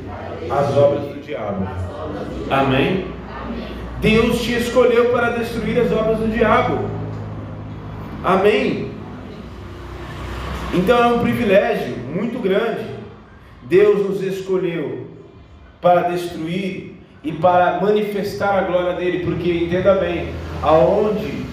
as 0.51 0.77
obras 0.77 1.05
do 1.05 1.21
diabo. 1.21 1.67
Amém? 2.51 3.12
Deus 4.03 4.43
te 4.43 4.53
escolheu 4.55 5.11
para 5.13 5.31
destruir 5.31 5.79
as 5.79 5.93
obras 5.93 6.19
do 6.19 6.27
diabo. 6.27 6.91
Amém? 8.25 8.91
Então 10.75 11.01
é 11.01 11.07
um 11.07 11.21
privilégio 11.21 11.97
muito 12.13 12.41
grande. 12.41 12.85
Deus 13.63 14.05
nos 14.05 14.21
escolheu 14.21 15.07
para 15.81 16.09
destruir 16.09 16.97
e 17.23 17.31
para 17.31 17.81
manifestar 17.81 18.59
a 18.59 18.63
glória 18.63 18.95
dele, 18.95 19.25
porque 19.25 19.53
entenda 19.53 19.95
bem, 19.95 20.31
aonde, 20.61 21.45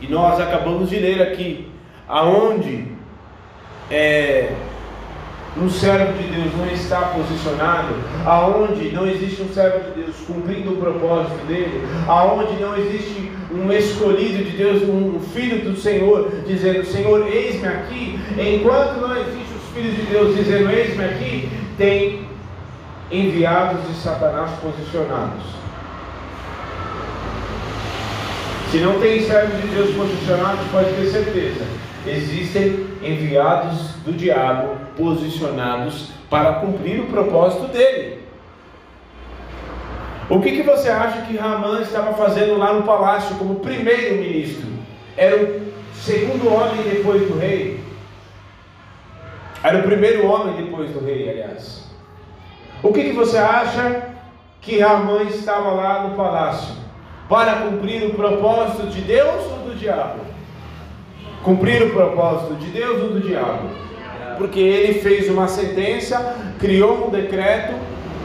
e 0.00 0.08
nós 0.08 0.40
acabamos 0.40 0.90
de 0.90 0.96
ler 0.96 1.22
aqui, 1.22 1.68
aonde 2.08 2.84
é, 3.88 4.52
um 5.60 5.70
servo 5.70 6.12
de 6.12 6.28
Deus 6.28 6.54
não 6.56 6.66
está 6.66 7.00
posicionado, 7.00 7.94
aonde 8.24 8.90
não 8.90 9.06
existe 9.06 9.42
um 9.42 9.52
servo 9.52 9.90
de 9.90 10.02
Deus 10.02 10.16
cumprindo 10.26 10.72
o 10.72 10.76
propósito 10.76 11.46
dele, 11.46 11.82
aonde 12.06 12.60
não 12.60 12.76
existe 12.76 13.32
um 13.50 13.72
escolhido 13.72 14.44
de 14.44 14.56
Deus, 14.56 14.82
um 14.82 15.18
filho 15.32 15.64
do 15.64 15.76
Senhor, 15.76 16.30
dizendo: 16.46 16.84
Senhor, 16.84 17.26
eis-me 17.26 17.68
aqui, 17.68 18.18
enquanto 18.38 19.00
não 19.00 19.16
existe 19.16 19.54
os 19.54 19.74
filhos 19.74 19.96
de 19.96 20.02
Deus 20.02 20.36
dizendo: 20.36 20.70
Eis-me 20.70 21.04
aqui, 21.04 21.48
tem 21.78 22.26
enviados 23.10 23.86
de 23.88 23.94
Satanás 23.94 24.50
posicionados. 24.60 25.56
Se 28.70 28.78
não 28.78 29.00
tem 29.00 29.22
servo 29.22 29.56
de 29.60 29.68
Deus 29.68 29.94
posicionado, 29.94 30.58
pode 30.72 30.90
ter 30.90 31.06
certeza 31.06 31.64
existem 32.06 32.86
enviados 33.02 33.90
do 34.04 34.12
diabo 34.12 34.76
posicionados 34.96 36.10
para 36.28 36.54
cumprir 36.54 37.00
o 37.00 37.06
propósito 37.06 37.68
dele. 37.68 38.26
O 40.28 40.40
que, 40.40 40.50
que 40.50 40.62
você 40.62 40.88
acha 40.90 41.22
que 41.22 41.36
Ramã 41.36 41.80
estava 41.80 42.12
fazendo 42.14 42.58
lá 42.58 42.72
no 42.72 42.82
palácio 42.82 43.36
como 43.36 43.60
primeiro 43.60 44.16
ministro? 44.16 44.66
Era 45.16 45.36
o 45.36 45.72
segundo 45.94 46.52
homem 46.52 46.82
depois 46.82 47.22
do 47.28 47.38
rei? 47.38 47.80
Era 49.62 49.78
o 49.78 49.82
primeiro 49.82 50.26
homem 50.26 50.56
depois 50.56 50.90
do 50.90 51.04
rei, 51.04 51.30
aliás. 51.30 51.88
O 52.82 52.92
que, 52.92 53.04
que 53.04 53.12
você 53.12 53.38
acha 53.38 54.10
que 54.60 54.80
Ramã 54.80 55.22
estava 55.22 55.70
lá 55.70 56.02
no 56.08 56.16
palácio? 56.16 56.74
Para 57.28 57.54
cumprir 57.62 58.04
o 58.04 58.14
propósito 58.14 58.88
de 58.88 59.00
Deus 59.02 59.44
ou 59.44 59.70
do 59.70 59.76
diabo? 59.76 60.20
Cumprir 61.42 61.82
o 61.82 61.90
propósito 61.90 62.54
de 62.54 62.66
Deus 62.70 63.02
ou 63.02 63.10
do 63.10 63.20
diabo? 63.20 63.85
Porque 64.36 64.60
ele 64.60 65.00
fez 65.00 65.28
uma 65.28 65.48
sentença, 65.48 66.36
criou 66.58 67.06
um 67.06 67.10
decreto, 67.10 67.74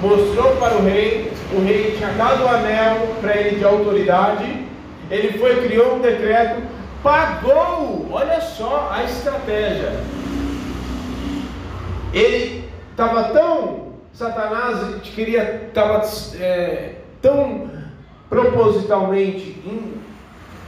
mostrou 0.01 0.56
para 0.58 0.77
o 0.77 0.84
rei, 0.84 1.32
o 1.53 1.62
rei 1.62 1.96
tinha 1.98 2.10
dado 2.10 2.44
o 2.44 2.48
anel 2.48 3.15
para 3.22 3.38
ele 3.38 3.58
de 3.58 3.65
autoridade, 3.65 4.65
ele 5.10 5.38
foi, 5.38 5.68
criou 5.68 5.96
um 5.96 6.00
decreto, 6.00 6.62
pagou, 7.03 8.08
olha 8.12 8.41
só 8.41 8.89
a 8.91 9.03
estratégia. 9.03 10.00
Ele 12.13 12.65
estava 12.91 13.25
tão, 13.25 13.94
Satanás 14.13 15.01
queria, 15.03 15.68
estava 15.68 16.01
é, 16.39 16.96
tão 17.22 17.70
propositalmente 18.30 19.62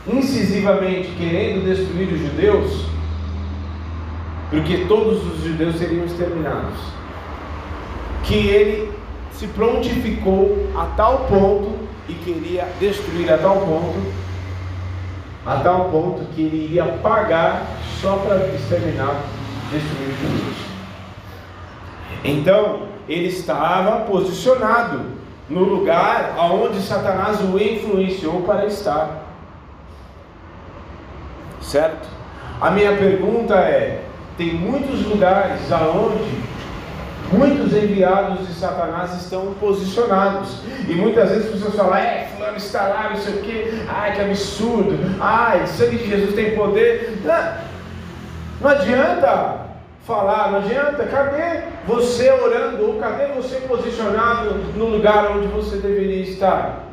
incisivamente 0.08 1.10
querendo 1.18 1.66
destruir 1.66 2.14
os 2.14 2.20
judeus, 2.20 2.86
porque 4.54 4.86
todos 4.86 5.26
os 5.26 5.44
judeus 5.44 5.78
seriam 5.78 6.06
exterminados, 6.06 6.78
que 8.24 8.36
ele 8.36 8.94
se 9.32 9.48
prontificou 9.48 10.70
a 10.78 10.86
tal 10.96 11.26
ponto 11.26 11.72
e 12.08 12.14
queria 12.14 12.68
destruir 12.80 13.34
a 13.34 13.38
tal 13.40 13.62
ponto 13.62 14.14
a 15.44 15.56
tal 15.56 15.90
ponto 15.90 16.24
que 16.36 16.44
ele 16.44 16.66
iria 16.66 16.86
pagar 17.02 17.66
só 18.00 18.18
para 18.18 18.46
exterminar, 18.54 19.24
destruir 19.72 20.16
Jesus. 20.22 20.58
Então, 22.24 22.84
ele 23.10 23.30
estava 23.30 24.02
posicionado 24.06 25.02
no 25.50 25.64
lugar 25.64 26.36
aonde 26.38 26.80
Satanás 26.80 27.42
o 27.42 27.60
influenciou 27.60 28.44
para 28.44 28.68
estar. 28.68 29.24
Certo? 31.60 32.08
A 32.62 32.72
minha 32.72 32.96
pergunta 32.96 33.56
é: 33.56 34.13
tem 34.38 34.54
muitos 34.54 35.06
lugares 35.06 35.72
aonde 35.72 36.42
muitos 37.32 37.74
enviados 37.74 38.48
de 38.48 38.54
Satanás 38.54 39.22
estão 39.22 39.54
posicionados. 39.60 40.60
E 40.88 40.94
muitas 40.94 41.30
vezes 41.30 41.46
as 41.46 41.52
pessoas 41.54 41.76
falam, 41.76 41.96
é, 41.96 42.28
fulano 42.36 42.58
está 42.58 42.88
lá, 42.88 43.10
não 43.10 43.18
sei 43.18 43.34
o 43.34 43.42
quê, 43.42 43.74
ai 43.88 44.14
que 44.14 44.22
absurdo, 44.22 44.98
ai, 45.20 45.66
sangue 45.68 45.98
de 45.98 46.10
Jesus 46.10 46.36
tem 46.36 46.56
poder. 46.56 47.20
Não, 47.24 47.54
não 48.62 48.70
adianta 48.70 49.64
falar, 50.06 50.52
não 50.52 50.60
adianta, 50.60 51.06
cadê 51.06 51.62
você 51.88 52.32
orando, 52.32 52.86
ou 52.86 53.00
cadê 53.00 53.28
você 53.34 53.56
posicionado 53.62 54.56
no 54.76 54.86
lugar 54.86 55.32
onde 55.32 55.48
você 55.48 55.78
deveria 55.78 56.24
estar? 56.24 56.84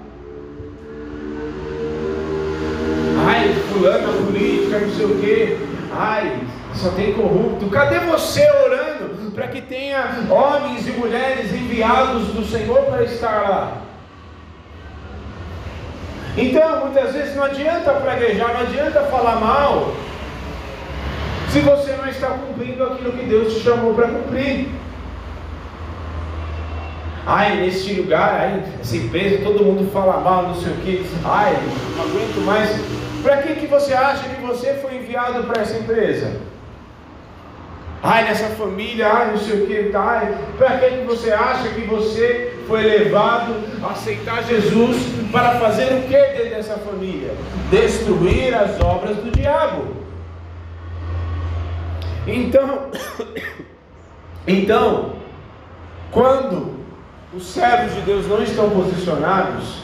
Ai, 3.27 3.53
fulano, 3.69 4.27
política, 4.27 4.79
não 4.79 4.91
sei 4.91 5.07
o 5.07 5.21
quê, 5.21 5.59
ai, 5.93 6.41
só 6.75 6.91
tem 6.91 7.13
corrupto. 7.13 7.69
Cadê 7.71 7.99
você 8.01 8.49
orando 8.65 9.31
para 9.33 9.49
que 9.49 9.61
tenha 9.61 10.27
homens 10.31 10.87
e 10.87 10.93
mulheres 10.93 11.53
enviados 11.53 12.29
do 12.29 12.45
Senhor 12.45 12.83
para 12.83 13.05
estar 13.05 13.43
lá? 13.43 13.83
Então, 16.37 16.87
muitas 16.87 17.13
vezes 17.13 17.35
não 17.35 17.45
adianta 17.45 17.93
praguejar, 17.93 18.55
não 18.55 18.61
adianta 18.61 19.01
falar 19.03 19.37
mal, 19.37 19.93
se 21.51 21.59
você 21.61 21.93
não 21.93 22.09
está 22.09 22.29
cumprindo 22.29 22.85
aquilo 22.85 23.13
que 23.13 23.25
Deus 23.25 23.55
te 23.55 23.61
chamou 23.61 23.95
para 23.95 24.09
cumprir. 24.09 24.69
Ai, 27.27 27.57
nesse 27.57 27.93
lugar, 27.95 28.41
ai, 28.41 28.63
essa 28.81 28.97
empresa, 28.97 29.43
todo 29.43 29.65
mundo 29.65 29.91
fala 29.93 30.21
mal, 30.21 30.45
não 30.45 30.55
sei 30.55 30.73
o 30.73 30.77
que, 30.77 31.07
ai, 31.25 31.59
não 31.97 32.05
aguento 32.05 32.45
mais. 32.47 32.71
Para 33.23 33.39
que, 33.39 33.55
que 33.57 33.67
você 33.67 33.93
acha 33.93 34.29
que 34.29 34.41
você 34.41 34.75
foi 34.75 34.97
enviado 34.97 35.43
para 35.45 35.63
essa 35.63 35.77
empresa? 35.77 36.50
Ai, 38.03 38.25
nessa 38.25 38.49
família, 38.51 39.09
ai, 39.13 39.31
não 39.33 39.39
sei 39.39 39.63
o 39.63 39.67
que, 39.67 39.91
ai, 39.95 40.35
para 40.57 40.79
que 40.79 41.05
você 41.05 41.33
acha 41.33 41.69
que 41.69 41.83
você 41.83 42.57
foi 42.67 42.83
levado 42.83 43.55
a 43.83 43.93
aceitar 43.93 44.43
Jesus 44.45 44.97
para 45.31 45.59
fazer 45.61 45.93
o 45.93 46.03
que 46.03 46.17
dentro 46.17 46.51
dessa 46.51 46.75
família? 46.79 47.35
Destruir 47.71 48.55
as 48.55 48.81
obras 48.81 49.17
do 49.17 49.31
diabo. 49.31 50.01
Então, 52.27 52.87
então, 54.47 55.13
quando 56.11 56.81
os 57.35 57.45
servos 57.47 57.95
de 57.95 58.01
Deus 58.03 58.27
não 58.27 58.43
estão 58.43 58.71
posicionados, 58.71 59.83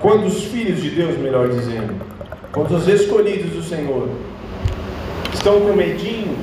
quando 0.00 0.26
os 0.26 0.44
filhos 0.44 0.82
de 0.82 0.90
Deus, 0.90 1.16
melhor 1.18 1.48
dizendo, 1.48 1.94
quando 2.50 2.74
os 2.74 2.88
escolhidos 2.88 3.50
do 3.52 3.62
Senhor 3.62 4.08
estão 5.32 5.60
com 5.60 5.72
medinho, 5.72 6.36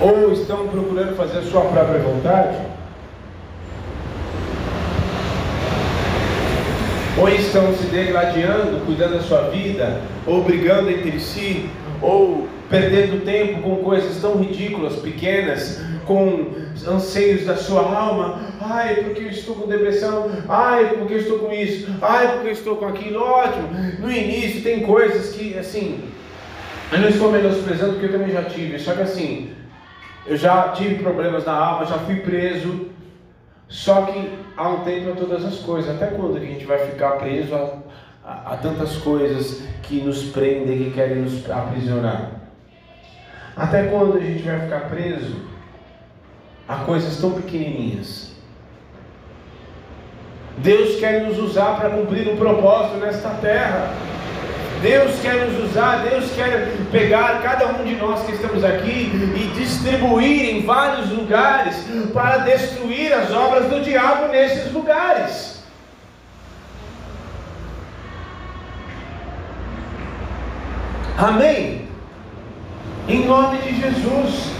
ou 0.00 0.32
estão 0.32 0.68
procurando 0.68 1.16
fazer 1.16 1.38
a 1.38 1.42
sua 1.42 1.62
própria 1.62 1.98
vontade? 2.00 2.58
Ou 7.18 7.28
estão 7.30 7.74
se 7.74 7.86
degladiando, 7.86 8.84
cuidando 8.84 9.14
da 9.14 9.22
sua 9.22 9.48
vida, 9.48 10.02
ou 10.26 10.42
brigando 10.42 10.90
entre 10.90 11.18
si, 11.18 11.68
ou 12.02 12.46
perdendo 12.68 13.24
tempo 13.24 13.62
com 13.62 13.76
coisas 13.76 14.20
tão 14.20 14.36
ridículas, 14.36 14.96
pequenas, 14.96 15.80
com 16.04 16.52
anseios 16.86 17.46
da 17.46 17.56
sua 17.56 17.82
alma. 17.82 18.40
Ai, 18.60 18.96
porque 18.96 19.22
eu 19.22 19.30
estou 19.30 19.54
com 19.54 19.66
depressão. 19.66 20.30
Ai, 20.46 20.94
porque 20.98 21.14
eu 21.14 21.18
estou 21.18 21.38
com 21.38 21.52
isso. 21.52 21.88
Ai, 22.02 22.32
porque 22.32 22.48
eu 22.48 22.52
estou 22.52 22.76
com 22.76 22.86
aquilo. 22.86 23.20
Ótimo. 23.20 23.68
No 23.98 24.10
início 24.10 24.62
tem 24.62 24.80
coisas 24.80 25.34
que, 25.34 25.56
assim, 25.58 26.00
eu 26.92 26.98
não 26.98 27.08
estou 27.08 27.32
menosprezando 27.32 27.94
porque 27.94 28.06
eu 28.06 28.12
também 28.12 28.30
já 28.30 28.42
tive. 28.42 28.78
Só 28.78 28.92
que 28.92 29.02
assim, 29.02 29.50
eu 30.26 30.36
já 30.36 30.70
tive 30.70 30.96
problemas 30.96 31.44
na 31.44 31.52
alma, 31.52 31.86
já 31.86 31.98
fui 31.98 32.16
preso. 32.16 32.86
Só 33.68 34.02
que 34.02 34.32
há 34.56 34.68
um 34.68 34.84
tempo 34.84 35.12
para 35.12 35.26
todas 35.26 35.44
as 35.44 35.58
coisas. 35.58 35.94
Até 35.94 36.06
quando 36.06 36.36
a 36.36 36.40
gente 36.40 36.64
vai 36.64 36.78
ficar 36.78 37.12
preso 37.12 37.54
a, 37.54 37.78
a, 38.24 38.54
a 38.54 38.56
tantas 38.56 38.96
coisas 38.98 39.62
que 39.82 40.00
nos 40.00 40.24
prendem, 40.24 40.78
que 40.78 40.90
querem 40.92 41.16
nos 41.16 41.48
aprisionar? 41.50 42.32
Até 43.56 43.84
quando 43.84 44.18
a 44.18 44.20
gente 44.20 44.42
vai 44.42 44.60
ficar 44.60 44.88
preso 44.88 45.36
a 46.68 46.76
coisas 46.76 47.20
tão 47.20 47.32
pequenininhas? 47.32 48.34
Deus 50.58 50.98
quer 50.98 51.22
nos 51.22 51.38
usar 51.38 51.76
para 51.76 51.90
cumprir 51.90 52.28
um 52.28 52.36
propósito 52.36 52.98
nesta 52.98 53.30
terra. 53.30 53.94
Deus 54.86 55.18
quer 55.20 55.34
nos 55.34 55.68
usar, 55.68 56.04
Deus 56.08 56.30
quer 56.30 56.70
pegar 56.92 57.42
cada 57.42 57.66
um 57.66 57.84
de 57.84 57.96
nós 57.96 58.24
que 58.24 58.30
estamos 58.30 58.62
aqui 58.62 59.10
e 59.34 59.52
distribuir 59.58 60.48
em 60.48 60.64
vários 60.64 61.10
lugares 61.10 61.74
para 62.14 62.38
destruir 62.38 63.12
as 63.12 63.32
obras 63.32 63.68
do 63.68 63.82
diabo 63.82 64.28
nesses 64.28 64.72
lugares. 64.72 65.60
Amém? 71.18 71.88
Em 73.08 73.26
nome 73.26 73.58
de 73.58 73.80
Jesus. 73.80 74.52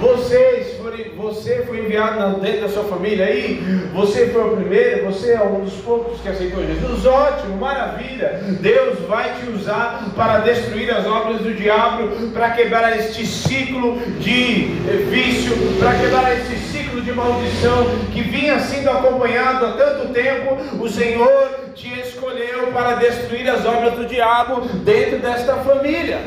Vocês 0.00 0.77
você 1.18 1.64
foi 1.66 1.80
enviado 1.80 2.40
dentro 2.40 2.60
da 2.60 2.68
sua 2.68 2.84
família 2.84 3.26
aí, 3.26 3.60
você 3.92 4.28
foi 4.28 4.40
o 4.40 4.56
primeiro, 4.56 5.06
você 5.06 5.32
é 5.32 5.42
um 5.42 5.64
dos 5.64 5.74
poucos 5.74 6.20
que 6.20 6.28
aceitou 6.28 6.64
Jesus, 6.64 7.04
ótimo, 7.04 7.56
maravilha. 7.56 8.40
Deus 8.60 9.00
vai 9.00 9.34
te 9.34 9.50
usar 9.50 10.12
para 10.14 10.38
destruir 10.38 10.88
as 10.92 11.04
obras 11.06 11.40
do 11.40 11.52
diabo, 11.54 12.30
para 12.32 12.50
quebrar 12.50 12.96
este 12.96 13.26
ciclo 13.26 13.98
de 14.20 14.66
vício, 15.10 15.56
para 15.80 15.98
quebrar 15.98 16.36
este 16.36 16.56
ciclo 16.56 17.00
de 17.00 17.12
maldição 17.12 17.86
que 18.12 18.22
vinha 18.22 18.60
sendo 18.60 18.88
acompanhado 18.88 19.66
há 19.66 19.72
tanto 19.72 20.12
tempo. 20.12 20.56
O 20.80 20.88
Senhor 20.88 21.50
te 21.74 21.98
escolheu 21.98 22.68
para 22.72 22.94
destruir 22.94 23.48
as 23.50 23.66
obras 23.66 23.94
do 23.94 24.06
diabo 24.06 24.60
dentro 24.84 25.18
desta 25.18 25.54
família. 25.56 26.20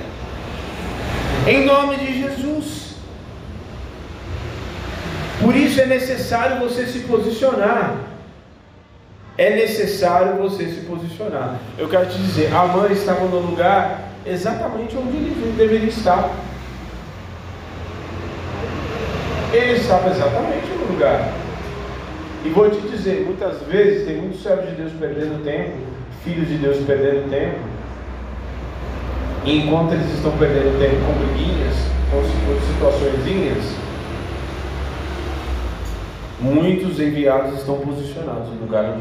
Em 1.47 1.65
nome 1.65 1.95
de 1.95 2.21
Jesus. 2.21 2.90
Por 5.41 5.55
isso 5.55 5.81
é 5.81 5.85
necessário 5.85 6.59
você 6.59 6.85
se 6.85 6.99
posicionar. 6.99 7.95
É 9.37 9.49
necessário 9.55 10.35
você 10.35 10.65
se 10.65 10.81
posicionar. 10.81 11.59
Eu 11.77 11.89
quero 11.89 12.05
te 12.07 12.17
dizer, 12.17 12.53
a 12.53 12.67
mãe 12.67 12.91
estava 12.91 13.25
no 13.25 13.39
lugar 13.39 14.11
exatamente 14.25 14.95
onde 14.95 15.17
ele 15.17 15.55
deveria 15.57 15.89
estar. 15.89 16.29
Ele 19.51 19.73
estava 19.73 20.09
exatamente 20.11 20.67
no 20.77 20.93
lugar. 20.93 21.33
E 22.45 22.49
vou 22.49 22.69
te 22.69 22.79
dizer, 22.81 23.23
muitas 23.25 23.61
vezes 23.63 24.05
tem 24.05 24.17
muitos 24.17 24.43
servos 24.43 24.69
de 24.69 24.75
Deus 24.75 24.91
perdendo 24.99 25.43
tempo, 25.43 25.77
filhos 26.23 26.47
de 26.47 26.57
Deus 26.57 26.77
perdendo 26.85 27.29
tempo. 27.29 27.59
E 29.43 29.57
enquanto 29.57 29.93
eles 29.93 30.11
estão 30.13 30.31
perdendo 30.37 30.79
tempo 30.79 31.03
com 31.05 31.13
briguinhas, 31.13 31.75
com 32.11 32.21
situações 32.73 33.23
muitos 36.41 36.99
enviados 36.99 37.59
estão 37.59 37.79
posicionados 37.79 38.49
no 38.49 38.61
lugar 38.61 38.97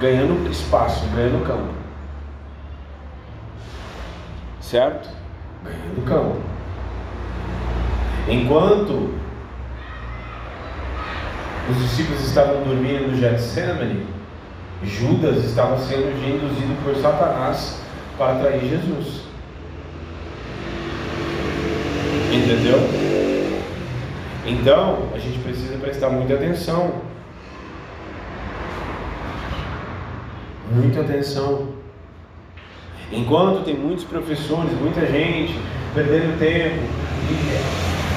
ganhando 0.00 0.50
espaço, 0.50 1.06
ganhando 1.14 1.44
campo. 1.46 1.72
Certo? 4.60 5.08
Ganhando 5.62 6.04
campo. 6.06 6.36
Enquanto 8.28 9.14
os 11.70 11.76
discípulos 11.78 12.26
estavam 12.26 12.62
dormindo 12.62 13.10
no 13.10 13.16
Getsemane, 13.16 14.06
Judas 14.82 15.44
estava 15.44 15.78
sendo 15.78 16.10
induzido 16.26 16.82
por 16.82 16.96
Satanás 16.96 17.80
para 18.18 18.32
atrair 18.32 18.60
Jesus. 18.68 19.22
Entendeu? 22.32 23.11
Então, 24.44 25.08
a 25.14 25.18
gente 25.18 25.38
precisa 25.38 25.76
prestar 25.78 26.10
muita 26.10 26.34
atenção. 26.34 26.94
Muita 30.72 31.00
atenção. 31.00 31.68
Enquanto 33.12 33.64
tem 33.64 33.76
muitos 33.76 34.04
professores, 34.04 34.72
muita 34.80 35.06
gente 35.06 35.54
perdendo 35.94 36.38
tempo, 36.38 36.82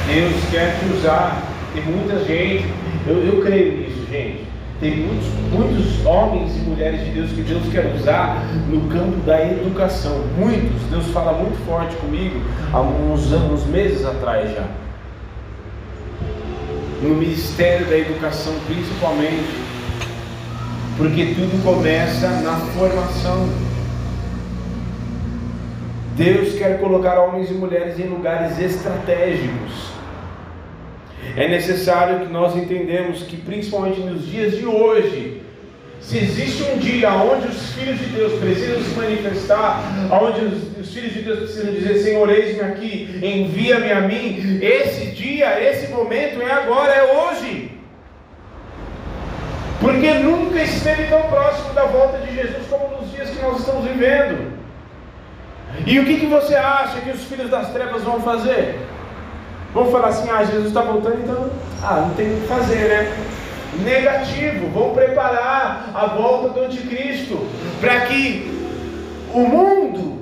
Deus 0.07 0.49
quer 0.49 0.79
te 0.79 0.85
usar. 0.97 1.43
Tem 1.73 1.83
muita 1.83 2.23
gente, 2.23 2.65
eu, 3.05 3.17
eu 3.17 3.41
creio 3.43 3.77
nisso, 3.79 4.07
gente. 4.09 4.45
Tem 4.79 4.95
muitos, 4.97 5.27
muitos 5.51 6.05
homens 6.05 6.55
e 6.55 6.59
mulheres 6.61 7.05
de 7.05 7.11
Deus 7.11 7.31
que 7.31 7.41
Deus 7.41 7.63
quer 7.71 7.93
usar 7.95 8.41
no 8.69 8.89
campo 8.89 9.17
da 9.25 9.45
educação. 9.45 10.23
Muitos. 10.37 10.81
Deus 10.89 11.05
fala 11.07 11.33
muito 11.33 11.57
forte 11.65 11.95
comigo 11.97 12.41
há 12.73 12.81
uns 12.81 13.31
anos, 13.31 13.65
meses 13.67 14.03
atrás 14.05 14.51
já. 14.53 14.65
No 17.05 17.13
ministério 17.13 17.85
da 17.85 17.95
educação, 17.95 18.53
principalmente. 18.65 19.45
Porque 20.97 21.35
tudo 21.35 21.63
começa 21.63 22.27
na 22.41 22.57
formação. 22.73 23.47
Deus 26.15 26.55
quer 26.55 26.79
colocar 26.79 27.19
homens 27.19 27.51
e 27.51 27.53
mulheres 27.53 27.99
em 27.99 28.07
lugares 28.07 28.57
estratégicos. 28.57 29.91
É 31.37 31.47
necessário 31.47 32.25
que 32.25 32.33
nós 32.33 32.55
entendamos 32.55 33.21
que, 33.21 33.37
principalmente 33.37 33.99
nos 33.99 34.25
dias 34.25 34.57
de 34.57 34.65
hoje, 34.65 35.43
se 36.07 36.19
existe 36.19 36.63
um 36.63 36.77
dia 36.77 37.11
onde 37.11 37.47
os 37.47 37.71
filhos 37.71 37.97
de 37.97 38.05
Deus 38.05 38.39
precisam 38.39 38.79
se 38.83 38.95
manifestar, 38.95 39.81
onde 40.11 40.45
os, 40.45 40.77
os 40.79 40.93
filhos 40.93 41.13
de 41.13 41.23
Deus 41.23 41.39
precisam 41.39 41.73
dizer: 41.73 41.97
Senhor, 41.97 42.29
eis-me 42.29 42.61
aqui, 42.61 43.19
envia-me 43.23 43.91
a 43.91 44.01
mim, 44.01 44.59
esse 44.61 45.07
dia, 45.07 45.59
esse 45.67 45.91
momento 45.91 46.41
é 46.43 46.51
agora, 46.51 46.93
é 46.93 47.03
hoje. 47.11 47.71
Porque 49.79 50.13
nunca 50.13 50.61
esteve 50.61 51.05
tão 51.05 51.23
próximo 51.23 51.73
da 51.73 51.85
volta 51.85 52.19
de 52.19 52.35
Jesus 52.35 52.67
como 52.69 53.01
nos 53.01 53.11
dias 53.11 53.29
que 53.29 53.41
nós 53.41 53.59
estamos 53.59 53.85
vivendo. 53.85 54.53
E 55.87 55.99
o 55.99 56.05
que, 56.05 56.19
que 56.19 56.25
você 56.27 56.55
acha 56.55 57.01
que 57.01 57.09
os 57.09 57.23
filhos 57.23 57.49
das 57.49 57.71
trevas 57.71 58.03
vão 58.03 58.21
fazer? 58.21 58.79
Vão 59.73 59.91
falar 59.91 60.09
assim: 60.09 60.29
ah, 60.29 60.43
Jesus 60.43 60.67
está 60.67 60.81
voltando, 60.81 61.19
então, 61.23 61.49
ah, 61.83 62.05
não 62.07 62.13
tem 62.13 62.31
o 62.31 62.41
que 62.41 62.47
fazer, 62.47 62.89
né? 62.89 63.11
Negativo, 63.83 64.67
vão 64.69 64.93
preparar 64.93 65.91
a 65.93 66.05
volta 66.07 66.49
do 66.49 66.65
anticristo 66.65 67.45
para 67.79 68.01
que 68.01 68.51
o 69.33 69.39
mundo 69.39 70.14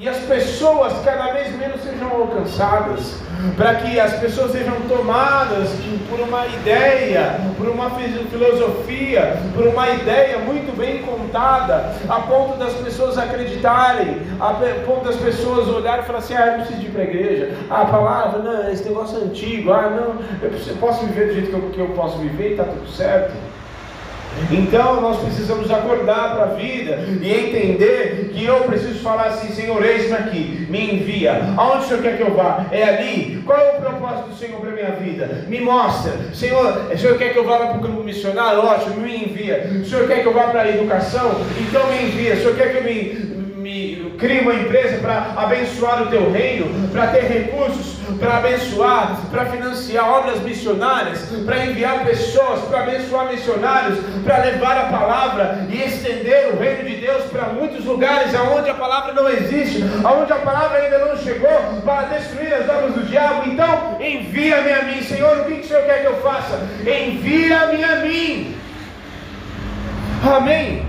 e 0.00 0.08
as 0.08 0.18
pessoas 0.18 0.92
cada 1.04 1.32
vez 1.32 1.56
menos 1.56 1.82
sejam 1.82 2.08
alcançadas, 2.08 3.16
para 3.56 3.74
que 3.74 3.98
as 3.98 4.12
pessoas 4.14 4.52
sejam 4.52 4.74
tomadas 4.82 5.70
por 6.08 6.20
uma 6.20 6.46
ideia, 6.46 7.40
por 7.56 7.68
uma 7.68 7.90
filosofia, 8.30 9.36
por 9.56 9.66
uma 9.66 9.90
ideia 9.90 10.38
muito 10.38 10.76
bem 10.76 11.02
contada, 11.02 11.92
a 12.08 12.20
ponto 12.20 12.56
das 12.58 12.74
pessoas 12.74 13.18
acreditarem, 13.18 14.22
a 14.38 14.54
ponto 14.86 15.04
das 15.04 15.16
pessoas 15.16 15.66
olharem 15.66 16.04
e 16.04 16.06
falar 16.06 16.20
assim: 16.20 16.34
ah, 16.34 16.46
eu 16.46 16.64
preciso 16.64 16.86
ir 16.86 16.90
para 16.90 17.02
a 17.02 17.04
igreja, 17.04 17.54
ah, 17.68 17.82
a 17.82 17.86
palavra, 17.86 18.38
não, 18.38 18.70
esse 18.70 18.84
negócio 18.84 19.18
é 19.18 19.24
antigo, 19.24 19.72
ah, 19.72 19.90
não, 19.90 20.20
eu 20.40 20.76
posso 20.78 21.04
viver 21.06 21.26
do 21.26 21.34
jeito 21.34 21.50
que 21.50 21.54
eu, 21.54 21.70
que 21.70 21.80
eu 21.80 21.88
posso 21.88 22.18
viver 22.18 22.50
e 22.50 22.52
está 22.52 22.64
tudo 22.64 22.88
certo. 22.88 23.34
Então 24.50 25.00
nós 25.00 25.18
precisamos 25.18 25.70
acordar 25.70 26.34
para 26.34 26.44
a 26.44 26.54
vida 26.54 27.00
e 27.20 27.32
entender 27.32 28.30
que 28.32 28.44
eu 28.44 28.56
preciso 28.62 29.00
falar 29.00 29.26
assim: 29.26 29.52
Senhor, 29.52 29.84
eis-me 29.84 30.14
aqui, 30.14 30.66
me 30.68 30.94
envia. 30.94 31.54
Aonde 31.56 31.84
o 31.84 31.88
Senhor 31.88 32.02
quer 32.02 32.16
que 32.16 32.22
eu 32.22 32.34
vá? 32.34 32.66
É 32.70 32.82
ali. 32.82 33.42
Qual 33.44 33.58
é 33.58 33.78
o 33.78 33.80
propósito 33.80 34.28
do 34.28 34.36
Senhor 34.36 34.60
para 34.60 34.70
a 34.70 34.74
minha 34.74 34.90
vida? 34.92 35.44
Me 35.48 35.60
mostra. 35.60 36.12
Senhor, 36.32 36.90
o 36.92 36.98
Senhor 36.98 37.18
quer 37.18 37.32
que 37.32 37.38
eu 37.38 37.44
vá 37.44 37.58
para 37.58 37.76
o 37.76 37.80
campo 37.80 38.02
missionário? 38.02 38.60
Ótimo, 38.60 39.00
me 39.00 39.24
envia. 39.24 39.70
O 39.82 39.84
Senhor 39.84 40.06
quer 40.06 40.22
que 40.22 40.26
eu 40.26 40.34
vá 40.34 40.44
para 40.44 40.62
a 40.62 40.68
educação? 40.68 41.32
Então 41.60 41.86
me 41.88 42.02
envia. 42.04 42.34
O 42.34 42.36
Senhor 42.38 42.56
quer 42.56 42.72
que 42.72 42.78
eu 42.78 42.84
me 42.84 43.27
crie 44.18 44.40
uma 44.40 44.54
empresa 44.54 44.98
para 44.98 45.32
abençoar 45.36 46.02
o 46.02 46.06
teu 46.06 46.30
reino, 46.30 46.88
para 46.90 47.06
ter 47.08 47.22
recursos, 47.22 47.98
para 48.18 48.38
abençoar, 48.38 49.20
para 49.30 49.46
financiar 49.46 50.08
obras 50.08 50.40
missionárias, 50.42 51.20
para 51.44 51.66
enviar 51.66 52.04
pessoas, 52.04 52.62
para 52.62 52.80
abençoar 52.80 53.28
missionários, 53.28 53.98
para 54.24 54.38
levar 54.38 54.76
a 54.76 54.84
palavra 54.84 55.66
e 55.70 55.80
estender 55.82 56.52
o 56.52 56.58
reino 56.58 56.88
de 56.88 56.96
Deus 56.96 57.24
para 57.24 57.44
muitos 57.48 57.84
lugares 57.84 58.34
aonde 58.34 58.68
a 58.68 58.74
palavra 58.74 59.12
não 59.12 59.28
existe, 59.28 59.84
aonde 60.04 60.32
a 60.32 60.36
palavra 60.36 60.78
ainda 60.78 60.98
não 60.98 61.16
chegou, 61.16 61.80
para 61.84 62.08
destruir 62.08 62.52
as 62.52 62.68
obras 62.68 62.94
do 62.94 63.06
diabo. 63.06 63.48
Então, 63.48 63.98
envia-me 64.00 64.72
a 64.72 64.82
mim, 64.82 65.02
Senhor. 65.02 65.38
O 65.38 65.44
que 65.44 65.60
o 65.60 65.64
Senhor 65.64 65.84
quer 65.84 66.00
que 66.00 66.06
eu 66.06 66.16
faça? 66.16 66.58
Envia-me 66.80 67.84
a 67.84 67.96
mim. 67.96 68.56
Amém. 70.36 70.86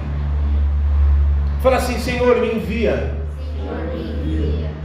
Fala 1.62 1.76
assim, 1.76 2.00
Senhor, 2.00 2.38
me 2.38 2.56
envia. 2.56 3.19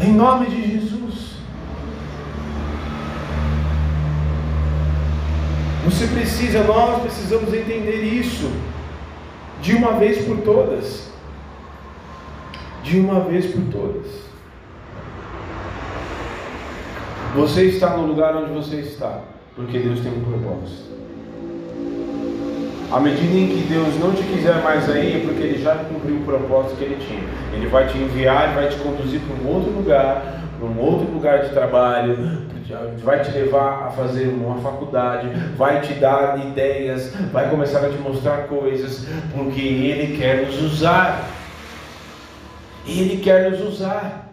Em 0.01 0.13
nome 0.13 0.47
de 0.47 0.73
Jesus. 0.73 1.35
Você 5.85 6.07
precisa, 6.09 6.65
nós 6.65 7.03
precisamos 7.03 7.53
entender 7.53 8.03
isso 8.03 8.51
de 9.61 9.75
uma 9.75 9.93
vez 9.93 10.25
por 10.25 10.39
todas. 10.39 11.11
De 12.83 12.99
uma 12.99 13.21
vez 13.21 13.47
por 13.47 13.63
todas. 13.71 14.25
Você 17.35 17.65
está 17.65 17.97
no 17.97 18.07
lugar 18.07 18.37
onde 18.37 18.53
você 18.53 18.77
está, 18.77 19.21
porque 19.57 19.79
Deus 19.79 20.01
tem 20.01 20.13
um 20.13 20.25
propósito. 20.25 20.95
À 22.93 23.01
medida 23.01 23.37
em 23.37 23.49
que 23.49 23.67
Deus 23.69 23.99
não 23.99 24.13
te 24.13 24.23
quiser 24.23 24.63
mais 24.63 24.89
aí, 24.89 25.17
é 25.17 25.27
porque 25.27 25.43
Ele 25.43 25.63
já 25.63 25.75
cumpriu 25.75 26.17
o 26.17 26.25
propósito 26.25 26.77
que 26.77 26.85
Ele 26.85 26.97
tinha. 26.97 27.23
Ele 27.53 27.67
vai 27.67 27.87
te 27.87 27.99
enviar, 27.99 28.45
Ele 28.45 28.55
vai 28.55 28.69
te 28.69 28.77
conduzir 28.77 29.21
para 29.21 29.37
um 29.37 29.53
outro 29.53 29.71
lugar, 29.73 30.43
para 30.59 30.69
um 30.69 30.79
outro 30.79 31.13
lugar 31.13 31.41
de 31.41 31.51
trabalho, 31.51 32.45
vai 33.03 33.21
te 33.21 33.31
levar 33.33 33.87
a 33.87 33.91
fazer 33.91 34.29
uma 34.29 34.59
faculdade, 34.59 35.29
vai 35.57 35.81
te 35.81 35.95
dar 35.95 36.39
ideias, 36.47 37.13
vai 37.33 37.51
começar 37.51 37.85
a 37.85 37.91
te 37.91 37.99
mostrar 37.99 38.47
coisas, 38.49 39.07
porque 39.35 39.61
Ele 39.61 40.17
quer 40.17 40.47
nos 40.47 40.63
usar. 40.63 41.29
Ele 42.87 43.17
quer 43.19 43.51
nos 43.51 43.61
usar. 43.61 44.24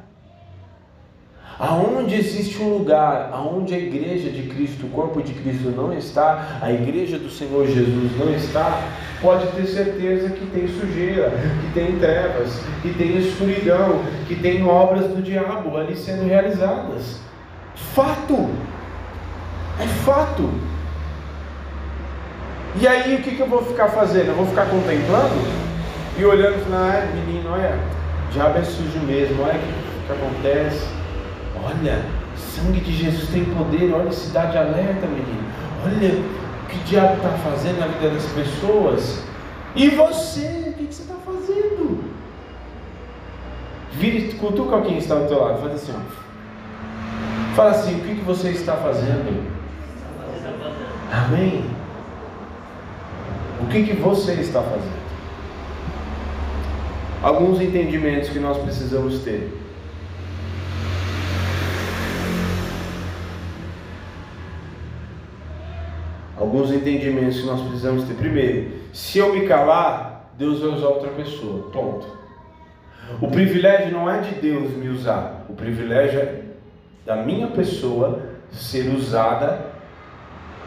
Aonde 1.61 2.15
existe 2.15 2.59
um 2.59 2.75
lugar, 2.75 3.29
aonde 3.31 3.75
a 3.75 3.77
igreja 3.77 4.31
de 4.31 4.49
Cristo, 4.49 4.87
o 4.87 4.89
corpo 4.89 5.21
de 5.21 5.31
Cristo 5.31 5.69
não 5.69 5.93
está, 5.93 6.57
a 6.59 6.71
igreja 6.73 7.19
do 7.19 7.29
Senhor 7.29 7.67
Jesus 7.67 8.17
não 8.17 8.33
está, 8.33 8.81
pode 9.21 9.45
ter 9.51 9.67
certeza 9.67 10.29
que 10.29 10.43
tem 10.47 10.67
sujeira, 10.67 11.29
que 11.29 11.73
tem 11.79 11.99
trevas, 11.99 12.59
que 12.81 12.91
tem 12.95 13.15
escuridão, 13.15 14.01
que 14.27 14.33
tem 14.37 14.65
obras 14.65 15.05
do 15.09 15.21
diabo 15.21 15.77
ali 15.77 15.95
sendo 15.95 16.27
realizadas. 16.27 17.19
Fato! 17.93 18.49
É 19.79 19.85
fato! 20.03 20.49
E 22.81 22.87
aí 22.87 23.17
o 23.17 23.21
que, 23.21 23.35
que 23.35 23.39
eu 23.39 23.47
vou 23.47 23.63
ficar 23.63 23.89
fazendo? 23.89 24.29
Eu 24.29 24.35
vou 24.35 24.47
ficar 24.47 24.65
contemplando 24.65 25.35
e 26.17 26.25
olhando 26.25 26.57
e 26.57 26.63
falando, 26.63 26.91
ah, 26.91 27.07
menino, 27.23 27.51
olha, 27.51 27.77
diabo 28.31 28.57
é 28.57 28.63
sujo 28.63 28.97
mesmo, 29.05 29.43
olha 29.43 29.53
o 29.53 29.59
que, 29.59 30.07
que 30.07 30.11
acontece 30.11 31.00
Olha, 31.63 32.03
sangue 32.35 32.79
de 32.79 32.93
Jesus 32.93 33.29
tem 33.29 33.45
poder. 33.45 33.93
Olha, 33.93 34.11
cidade 34.11 34.57
alerta, 34.57 35.05
menino. 35.07 35.43
Olha 35.85 36.19
o 36.63 36.67
que 36.67 36.77
o 36.77 36.83
diabo 36.83 37.15
está 37.15 37.29
fazendo 37.29 37.79
na 37.79 37.87
vida 37.87 38.09
das 38.09 38.25
pessoas. 38.27 39.23
E 39.75 39.89
você, 39.89 40.65
o 40.69 40.73
que, 40.73 40.87
que 40.87 40.93
você 40.93 41.01
está 41.03 41.15
fazendo? 41.25 42.03
Vire, 43.93 44.33
cutuca 44.33 44.81
quem 44.81 44.97
está 44.97 45.15
ao 45.15 45.27
teu 45.27 45.39
lado. 45.39 45.61
Faz 45.61 45.75
assim, 45.75 45.93
ó. 45.95 46.21
Fala 47.55 47.71
assim, 47.71 47.99
o 47.99 48.03
que, 48.03 48.15
que 48.15 48.21
você 48.21 48.49
está 48.49 48.75
fazendo? 48.77 49.51
Amém? 51.11 51.65
O 53.61 53.65
que, 53.67 53.83
que 53.83 53.93
você 53.93 54.33
está 54.33 54.61
fazendo? 54.61 55.01
Alguns 57.21 57.61
entendimentos 57.61 58.29
que 58.29 58.39
nós 58.39 58.57
precisamos 58.57 59.19
ter. 59.19 59.60
Alguns 66.51 66.69
entendimentos 66.69 67.39
que 67.39 67.45
nós 67.45 67.61
precisamos 67.61 68.03
ter. 68.03 68.13
Primeiro, 68.15 68.71
se 68.91 69.17
eu 69.17 69.33
me 69.33 69.47
calar, 69.47 70.33
Deus 70.37 70.59
vai 70.59 70.71
usar 70.71 70.87
outra 70.87 71.09
pessoa. 71.11 71.71
Ponto. 71.71 72.05
O 73.21 73.29
privilégio 73.29 73.91
não 73.91 74.09
é 74.09 74.19
de 74.19 74.35
Deus 74.35 74.71
me 74.71 74.89
usar, 74.89 75.45
o 75.49 75.53
privilégio 75.53 76.19
é 76.19 76.41
da 77.05 77.15
minha 77.17 77.47
pessoa 77.47 78.21
ser 78.51 78.93
usada 78.93 79.65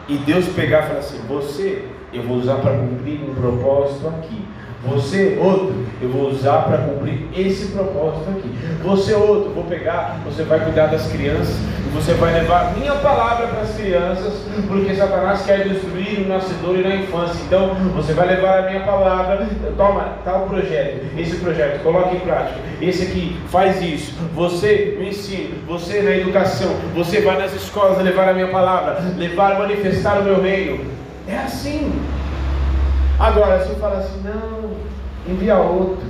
e 0.09 0.16
Deus 0.18 0.49
pegar 0.49 0.85
e 0.85 0.87
falar 0.88 0.99
assim: 0.99 1.18
você 1.27 1.87
eu 2.14 2.22
vou 2.22 2.37
usar 2.37 2.57
para 2.57 2.79
cumprir 2.79 3.20
um 3.29 3.35
propósito 3.35 4.09
aqui. 4.09 4.44
Você, 4.87 5.38
outro, 5.40 5.74
eu 6.00 6.11
vou 6.11 6.29
usar 6.29 6.62
para 6.62 6.79
cumprir 6.79 7.27
esse 7.35 7.72
propósito 7.72 8.31
aqui. 8.31 8.48
Você, 8.83 9.14
outro, 9.14 9.50
vou 9.50 9.64
pegar, 9.64 10.20
você 10.24 10.42
vai 10.42 10.61
cuidar 10.61 10.87
das 10.87 11.11
crianças 11.11 11.59
você 11.94 12.12
vai 12.14 12.35
levar 12.35 12.77
minha 12.77 12.92
palavra 12.96 13.46
para 13.46 13.61
as 13.61 13.77
crianças, 13.77 14.35
porque 14.66 14.96
Satanás 14.96 15.42
quer 15.46 15.68
destruir 15.68 16.22
o 16.24 16.29
nascedor 16.29 16.77
e 16.77 16.83
na 16.83 16.96
infância. 16.96 17.40
Então, 17.46 17.72
você 17.94 18.12
vai 18.12 18.27
levar 18.27 18.59
a 18.59 18.62
minha 18.68 18.81
palavra, 18.81 19.46
toma 19.77 20.18
tal 20.24 20.46
projeto, 20.46 21.07
esse 21.16 21.37
projeto, 21.37 21.85
coloque 21.85 22.16
em 22.16 22.20
prática. 22.20 22.59
Esse 22.83 23.05
aqui, 23.05 23.37
faz 23.48 23.81
isso. 23.81 24.12
Você 24.35 24.96
me 24.98 25.11
ensina, 25.11 25.55
você 25.68 26.03
na 26.03 26.16
educação, 26.16 26.74
você 26.96 27.20
vai 27.20 27.38
nas 27.38 27.55
escolas 27.55 28.03
levar 28.03 28.29
a 28.29 28.35
minha 28.35 28.48
palavra, 28.48 29.00
levar, 29.16 29.57
manifestar 29.61 30.18
o 30.18 30.24
meu 30.24 30.42
reino. 30.42 31.04
É 31.27 31.39
assim. 31.39 31.93
Agora, 33.19 33.65
se 33.65 33.71
eu 33.71 33.77
falar 33.77 33.99
assim, 33.99 34.23
não, 34.23 34.77
envia 35.27 35.57
outro. 35.57 36.07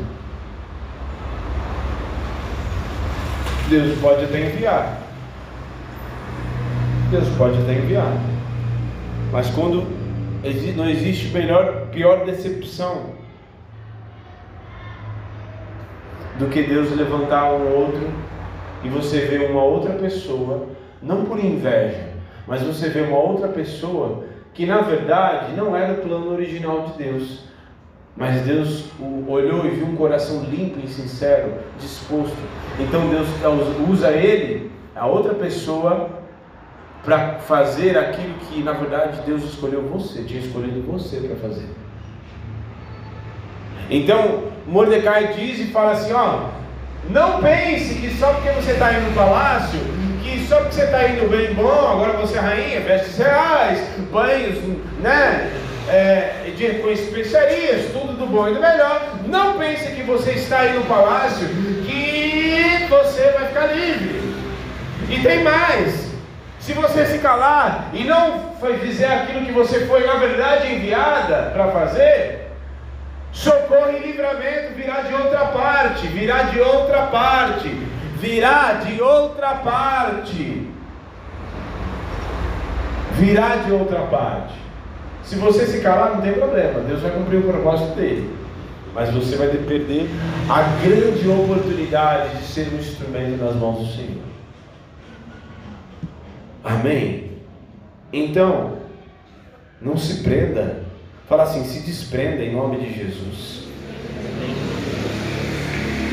Deus 3.69 3.99
pode 4.01 4.25
até 4.25 4.41
enviar. 4.47 4.99
Deus 7.11 7.29
pode 7.37 7.59
até 7.63 7.75
enviar. 7.75 8.13
Mas 9.31 9.51
quando 9.51 9.87
não 10.77 10.89
existe 10.89 11.29
melhor, 11.29 11.87
pior 11.93 12.25
decepção 12.25 13.15
do 16.39 16.47
que 16.47 16.63
Deus 16.63 16.91
levantar 16.95 17.53
um 17.53 17.73
outro 17.75 18.11
e 18.83 18.89
você 18.89 19.21
ver 19.21 19.51
uma 19.51 19.63
outra 19.63 19.95
pessoa, 19.95 20.67
não 21.01 21.25
por 21.25 21.39
inveja, 21.39 22.09
mas 22.47 22.63
você 22.63 22.89
vê 22.89 23.01
uma 23.03 23.19
outra 23.19 23.49
pessoa 23.49 24.25
que 24.55 24.65
na 24.65 24.81
verdade 24.81 25.53
não 25.57 25.77
era 25.77 25.95
o 25.95 25.97
plano 25.97 26.33
original 26.33 26.83
de 26.83 27.03
Deus. 27.03 27.45
Mas 28.17 28.43
Deus 28.43 28.85
olhou 29.27 29.67
e 29.67 29.71
viu 29.71 29.87
um 29.87 29.97
coração 29.97 30.45
limpo 30.45 30.79
e 30.83 30.89
sincero, 30.89 31.55
disposto. 31.81 32.37
Então 32.79 33.09
Deus 33.09 33.27
usa 33.91 34.13
ele, 34.13 34.71
a 34.95 35.05
outra 35.07 35.35
pessoa, 35.35 36.11
para 37.05 37.41
fazer 37.41 37.99
aquilo 37.99 38.35
que 38.49 38.63
na 38.63 38.73
verdade 38.73 39.21
Deus 39.27 39.43
escolheu 39.43 39.83
você, 39.83 40.23
tinha 40.23 40.41
escolhido 40.41 40.81
você 40.83 41.17
para 41.17 41.37
fazer. 41.37 41.69
Então 43.91 44.45
Mordecai 44.67 45.35
diz 45.35 45.59
e 45.59 45.73
fala 45.73 45.93
assim: 45.93 46.13
ó, 46.13 46.51
não 47.11 47.43
pense 47.43 47.97
que 47.97 48.11
só 48.15 48.33
porque 48.35 48.51
você 48.51 48.73
está 48.73 48.93
indo 48.93 49.11
no 49.11 49.17
palácio, 49.17 49.81
que 50.25 50.47
só 50.49 50.57
porque 50.57 50.75
você 50.75 50.85
está 50.85 51.07
indo 51.07 51.29
bem 51.29 51.53
bom, 51.53 51.89
agora 51.93 52.15
você 52.15 52.39
é 52.39 52.41
rainha, 52.41 52.81
vestes 52.81 53.19
reais, 53.19 53.81
banhos, 54.11 54.59
né? 55.01 55.53
É, 55.87 56.51
de, 56.57 56.81
com 56.81 56.89
especiarias, 56.89 57.93
tudo 57.93 58.15
do 58.15 58.27
bom 58.27 58.49
e 58.49 58.55
do 58.55 58.61
melhor. 58.61 59.17
Não 59.27 59.59
pense 59.59 59.87
que 59.93 60.03
você 60.03 60.31
está 60.33 60.61
aí 60.61 60.73
no 60.73 60.85
palácio, 60.87 61.47
que 61.47 62.87
você 62.89 63.31
vai 63.33 63.49
ficar 63.49 63.67
livre. 63.67 64.35
E 65.11 65.21
tem 65.21 65.45
mais. 65.45 66.09
Se 66.59 66.73
você 66.73 67.05
se 67.05 67.19
calar 67.19 67.91
e 67.93 68.05
não 68.05 68.55
fizer 68.81 69.13
aquilo 69.13 69.45
que 69.45 69.53
você 69.53 69.85
foi 69.85 70.07
na 70.07 70.15
verdade 70.15 70.75
enviada 70.75 71.51
para 71.53 71.69
fazer, 71.69 72.45
Socorro 73.35 73.91
e 73.91 73.99
livramento 73.99 74.75
virá 74.77 75.01
de 75.03 75.13
outra 75.13 75.47
parte, 75.47 76.07
virá 76.07 76.45
de 76.45 76.61
outra 76.61 77.07
parte, 77.07 77.69
virá 78.25 78.73
de 78.73 79.03
outra 79.03 79.57
parte. 79.57 80.67
Virá 83.13 83.57
de 83.57 83.71
outra 83.71 84.01
parte. 84.07 84.55
Se 85.23 85.37
você 85.37 85.67
se 85.67 85.81
calar, 85.81 86.15
não 86.15 86.23
tem 86.23 86.33
problema, 86.33 86.81
Deus 86.81 87.03
vai 87.03 87.11
cumprir 87.13 87.39
o 87.39 87.43
propósito 87.43 87.95
dele. 87.95 88.35
Mas 88.95 89.13
você 89.13 89.37
vai 89.37 89.49
perder 89.49 90.09
a 90.49 90.63
grande 90.85 91.29
oportunidade 91.29 92.39
de 92.39 92.45
ser 92.45 92.73
um 92.73 92.79
instrumento 92.79 93.43
nas 93.43 93.55
mãos 93.57 93.79
do 93.79 93.93
Senhor. 93.93 94.23
Amém? 96.63 97.33
Então, 98.13 98.79
não 99.83 99.97
se 99.97 100.23
prenda 100.23 100.85
Fala 101.29 101.45
assim: 101.45 101.65
se 101.65 101.81
desprenda 101.81 102.43
em 102.43 102.53
nome 102.53 102.79
de 102.79 102.93
Jesus. 102.93 103.65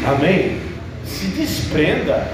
Amém? 0.08 0.71
Se 1.22 1.28
desprenda. 1.28 2.28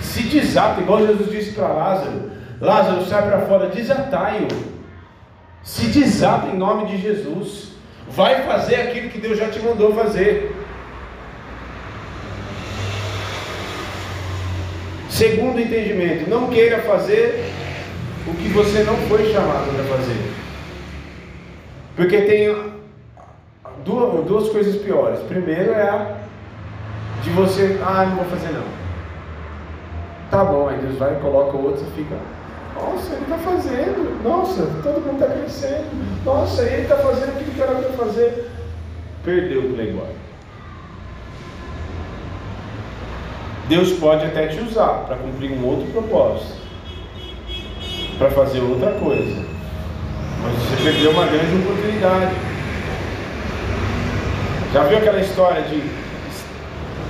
Se 0.00 0.22
desata, 0.22 0.80
igual 0.80 1.06
Jesus 1.06 1.30
disse 1.30 1.52
para 1.52 1.68
Lázaro: 1.68 2.30
Lázaro, 2.58 3.04
sai 3.04 3.22
para 3.22 3.42
fora, 3.42 3.68
desatai-o. 3.68 4.48
Se 5.62 5.86
desata 5.88 6.46
em 6.46 6.56
nome 6.56 6.86
de 6.86 7.02
Jesus. 7.02 7.74
Vai 8.08 8.42
fazer 8.46 8.76
aquilo 8.76 9.10
que 9.10 9.18
Deus 9.18 9.38
já 9.38 9.50
te 9.50 9.60
mandou 9.60 9.94
fazer. 9.94 10.56
Segundo 15.10 15.60
entendimento, 15.60 16.28
não 16.28 16.48
queira 16.48 16.80
fazer 16.80 17.52
o 18.26 18.34
que 18.34 18.48
você 18.48 18.84
não 18.84 18.96
foi 19.06 19.30
chamado 19.32 19.70
para 19.74 19.84
fazer. 19.96 20.32
Porque 21.94 22.22
tem 22.22 22.56
duas, 23.84 24.24
duas 24.24 24.48
coisas 24.48 24.76
piores. 24.76 25.20
Primeiro 25.20 25.72
é 25.72 25.82
a 25.82 26.23
de 27.24 27.30
você, 27.30 27.80
ah, 27.82 28.04
não 28.04 28.16
vou 28.16 28.24
fazer 28.26 28.52
não. 28.52 28.64
Tá 30.30 30.44
bom, 30.44 30.68
aí 30.68 30.78
Deus 30.78 30.98
vai 30.98 31.14
coloca 31.20 31.56
o 31.56 31.64
outro 31.64 31.84
e 31.86 31.96
fica, 31.96 32.16
nossa, 32.74 33.14
ele 33.14 33.22
está 33.22 33.38
fazendo, 33.38 34.22
nossa, 34.22 34.66
todo 34.82 35.00
mundo 35.00 35.22
está 35.22 35.34
crescendo, 35.34 36.24
nossa, 36.24 36.62
ele 36.62 36.82
está 36.82 36.96
fazendo 36.96 37.30
aquilo 37.30 37.52
que 37.52 37.62
era 37.62 37.74
para 37.74 37.92
fazer. 38.04 38.50
Perdeu 39.24 39.60
o 39.60 39.74
playboy. 39.74 40.08
Deus 43.68 43.92
pode 43.92 44.26
até 44.26 44.48
te 44.48 44.60
usar 44.60 45.04
para 45.06 45.16
cumprir 45.16 45.52
um 45.52 45.66
outro 45.66 45.86
propósito, 45.92 46.58
para 48.18 48.30
fazer 48.30 48.60
outra 48.60 48.92
coisa. 48.92 49.42
Mas 50.42 50.56
você 50.56 50.82
perdeu 50.82 51.10
uma 51.12 51.24
grande 51.24 51.56
oportunidade. 51.62 52.34
Já 54.74 54.82
viu 54.82 54.98
aquela 54.98 55.20
história 55.20 55.62
de 55.62 56.03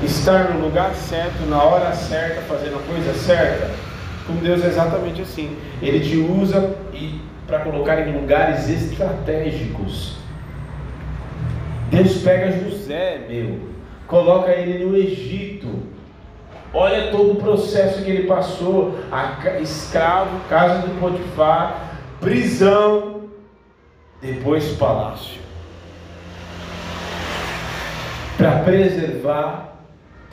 estar 0.05 0.51
no 0.51 0.61
lugar 0.61 0.95
certo, 0.95 1.47
na 1.49 1.63
hora 1.63 1.93
certa, 1.93 2.43
fazendo 2.43 2.77
a 2.77 2.83
coisa 2.83 3.15
certa? 3.15 3.71
Com 4.27 4.35
Deus 4.37 4.65
é 4.65 4.69
exatamente 4.69 5.23
assim. 5.23 5.57
Ele 5.83 6.01
te 6.01 6.17
usa 6.17 6.75
para 7.47 7.61
colocar 7.61 8.07
em 8.07 8.19
lugares 8.19 8.69
estratégicos. 8.69 10.17
Deus 11.91 12.23
pega 12.23 12.51
José, 12.51 13.27
meu, 13.29 13.61
coloca 14.07 14.51
ele 14.51 14.85
no 14.85 14.97
Egito. 14.97 15.69
Olha 16.73 17.13
todo 17.13 17.33
o 17.33 17.37
processo 17.37 18.03
que 18.03 18.11
ele 18.11 18.27
passou: 18.27 18.99
a, 19.13 19.61
escravo, 19.61 20.41
casa 20.49 20.87
do 20.87 20.99
Potifar, 20.99 21.99
prisão, 22.21 23.23
depois 24.21 24.73
palácio, 24.77 25.41
para 28.37 28.61
preservar 28.61 29.74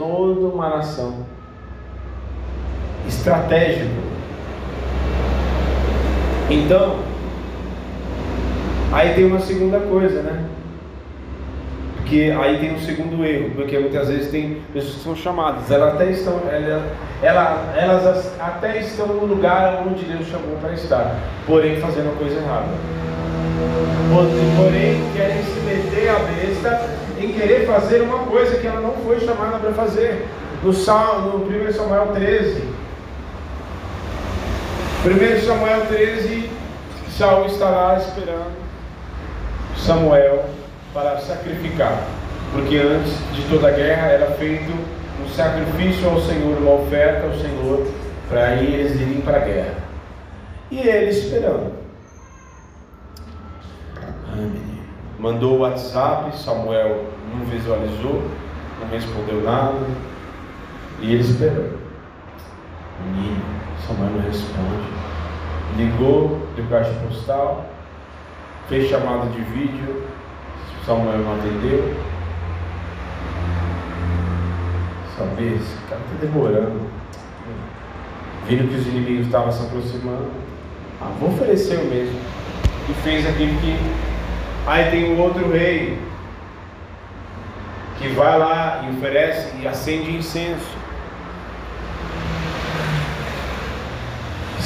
toda 0.02 0.48
uma 0.48 0.78
nação. 0.78 1.14
Estratégico. 3.08 3.94
Então, 6.50 7.00
aí 8.92 9.14
tem 9.14 9.26
uma 9.26 9.40
segunda 9.40 9.80
coisa, 9.80 10.24
né? 10.24 10.44
Porque 11.98 12.34
aí 12.38 12.60
tem 12.60 12.74
um 12.74 12.80
segundo 12.80 13.24
erro, 13.24 13.52
porque 13.56 13.78
muitas 13.78 14.10
vezes 14.10 14.32
tem 14.32 14.62
pessoas 14.74 14.96
que 14.96 15.04
são 15.04 15.16
chamadas, 15.16 15.72
elas 15.72 15.94
até 15.94 16.12
estão, 16.12 16.42
elas, 17.22 17.78
elas 17.78 18.40
até 18.40 18.80
estão 18.80 19.08
no 19.08 19.26
lugar 19.26 19.84
onde 19.88 20.04
Deus 20.04 20.28
chamou 20.28 20.58
para 20.60 20.74
estar, 20.74 21.16
porém 21.46 21.80
fazendo 21.80 22.10
a 22.10 22.16
coisa 22.18 22.36
errada 22.36 22.68
porém 24.58 25.02
querem 25.16 25.44
se 25.44 25.60
meter 25.62 26.10
a 26.10 26.20
besta 26.20 26.90
em 27.26 27.34
querer 27.34 27.66
fazer 27.66 28.02
uma 28.02 28.20
coisa 28.20 28.58
que 28.58 28.68
ela 28.68 28.82
não 28.82 28.94
foi 29.04 29.20
chamada 29.20 29.58
para 29.60 29.72
fazer. 29.74 30.26
No, 30.64 30.74
Salmo, 30.74 31.40
no 31.40 31.46
1 31.46 31.74
Samuel 31.74 32.08
13, 32.14 32.64
1 35.04 35.46
Samuel 35.46 35.86
13, 35.88 36.52
Saul 37.18 37.48
está 37.48 37.70
lá 37.70 37.98
esperando 37.98 38.52
Samuel 39.76 40.46
para 40.94 41.20
sacrificar, 41.20 42.04
porque 42.52 42.78
antes 42.78 43.14
de 43.34 43.42
toda 43.50 43.70
a 43.70 43.72
guerra 43.72 44.08
era 44.08 44.32
feito 44.32 44.72
um 44.72 45.30
sacrifício 45.30 46.08
ao 46.08 46.22
Senhor, 46.22 46.58
uma 46.58 46.74
oferta 46.74 47.26
ao 47.26 47.34
Senhor, 47.34 47.88
para 48.30 48.56
eles 48.56 49.00
irem 49.00 49.22
para 49.22 49.38
a 49.38 49.42
guerra. 49.42 49.76
E 50.70 50.80
ele 50.80 51.10
esperando. 51.10 51.74
Mandou 55.22 55.58
o 55.58 55.60
WhatsApp, 55.60 56.36
Samuel 56.36 57.06
não 57.32 57.46
visualizou, 57.46 58.28
não 58.80 58.88
respondeu 58.90 59.44
nada. 59.44 59.86
E 61.00 61.14
ele 61.14 61.22
esperou. 61.22 61.78
Menino, 63.06 63.44
Samuel 63.86 64.14
não 64.14 64.22
responde. 64.22 64.90
Ligou 65.78 66.48
de 66.56 66.64
caixa 66.64 66.92
postal, 67.08 67.66
fez 68.68 68.90
chamada 68.90 69.28
de 69.28 69.42
vídeo, 69.42 70.08
Samuel 70.88 71.20
não 71.20 71.36
atendeu. 71.36 71.96
Saber, 75.16 75.54
esse 75.54 75.76
cara 75.88 76.02
está 76.02 76.26
demorando. 76.26 76.82
Vindo 78.48 78.68
que 78.68 78.76
os 78.76 78.88
inimigos 78.88 79.28
estavam 79.28 79.52
se 79.52 79.64
aproximando. 79.64 80.32
Ah, 81.00 81.12
vou 81.20 81.30
oferecer 81.30 81.78
o 81.78 81.86
mesmo. 81.86 82.20
E 82.90 82.94
fez 83.04 83.28
aquilo 83.28 83.56
que 83.62 84.11
Aí 84.66 84.92
tem 84.92 85.14
o 85.14 85.20
outro 85.20 85.52
rei 85.52 85.98
que 87.98 88.08
vai 88.10 88.38
lá 88.38 88.84
e 88.86 88.98
oferece 88.98 89.54
e 89.62 89.68
acende 89.68 90.16
incenso. 90.16 90.82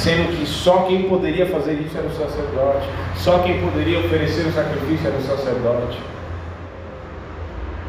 sendo 0.06 0.38
que 0.38 0.46
só 0.46 0.84
quem 0.84 1.08
poderia 1.08 1.46
fazer 1.46 1.72
isso 1.72 1.98
era 1.98 2.06
o 2.06 2.12
sacerdote, 2.12 2.86
só 3.16 3.40
quem 3.40 3.60
poderia 3.60 3.98
oferecer 3.98 4.46
o 4.46 4.52
sacrifício 4.52 5.08
era 5.08 5.16
o 5.16 5.22
sacerdote. 5.22 5.98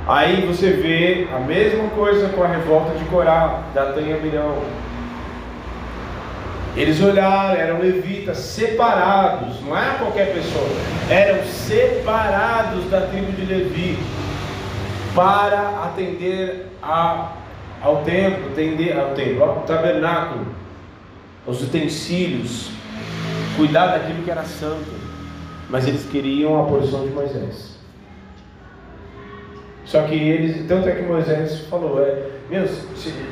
Aí 0.08 0.44
você 0.48 0.72
vê 0.72 1.28
a 1.32 1.40
mesma 1.40 1.90
coisa 1.90 2.30
com 2.30 2.42
a 2.42 2.48
revolta 2.48 2.98
de 2.98 3.06
Corá, 3.06 3.62
Datã 3.72 4.02
e 4.02 4.14
Abirão. 4.14 4.56
Eles 6.78 7.02
olharam, 7.02 7.60
eram 7.60 7.80
levitas 7.80 8.38
separados, 8.38 9.60
não 9.62 9.76
é 9.76 9.98
qualquer 9.98 10.32
pessoa, 10.32 10.70
eram 11.10 11.44
separados 11.44 12.88
da 12.92 13.02
tribo 13.02 13.32
de 13.32 13.46
Levi 13.46 13.98
para 15.16 15.86
atender 15.86 16.68
a, 16.84 17.32
ao 17.82 18.04
templo, 18.04 18.52
atender 18.52 18.96
ao 18.96 19.16
templo, 19.16 19.44
ao 19.44 19.56
tabernáculo, 19.62 20.46
aos 21.48 21.64
utensílios, 21.64 22.70
cuidar 23.56 23.88
daquilo 23.88 24.22
que 24.22 24.30
era 24.30 24.44
santo. 24.44 24.86
Mas 25.72 25.88
eles 25.88 26.06
queriam 26.06 26.62
a 26.62 26.66
porção 26.68 27.08
de 27.08 27.10
Moisés. 27.12 27.76
Só 29.88 30.02
que 30.02 30.16
eles, 30.16 30.68
tanto 30.68 30.90
é 30.90 30.92
que 30.92 31.04
Moisés 31.04 31.62
falou, 31.70 32.02
é, 32.02 32.24
meu, 32.50 32.68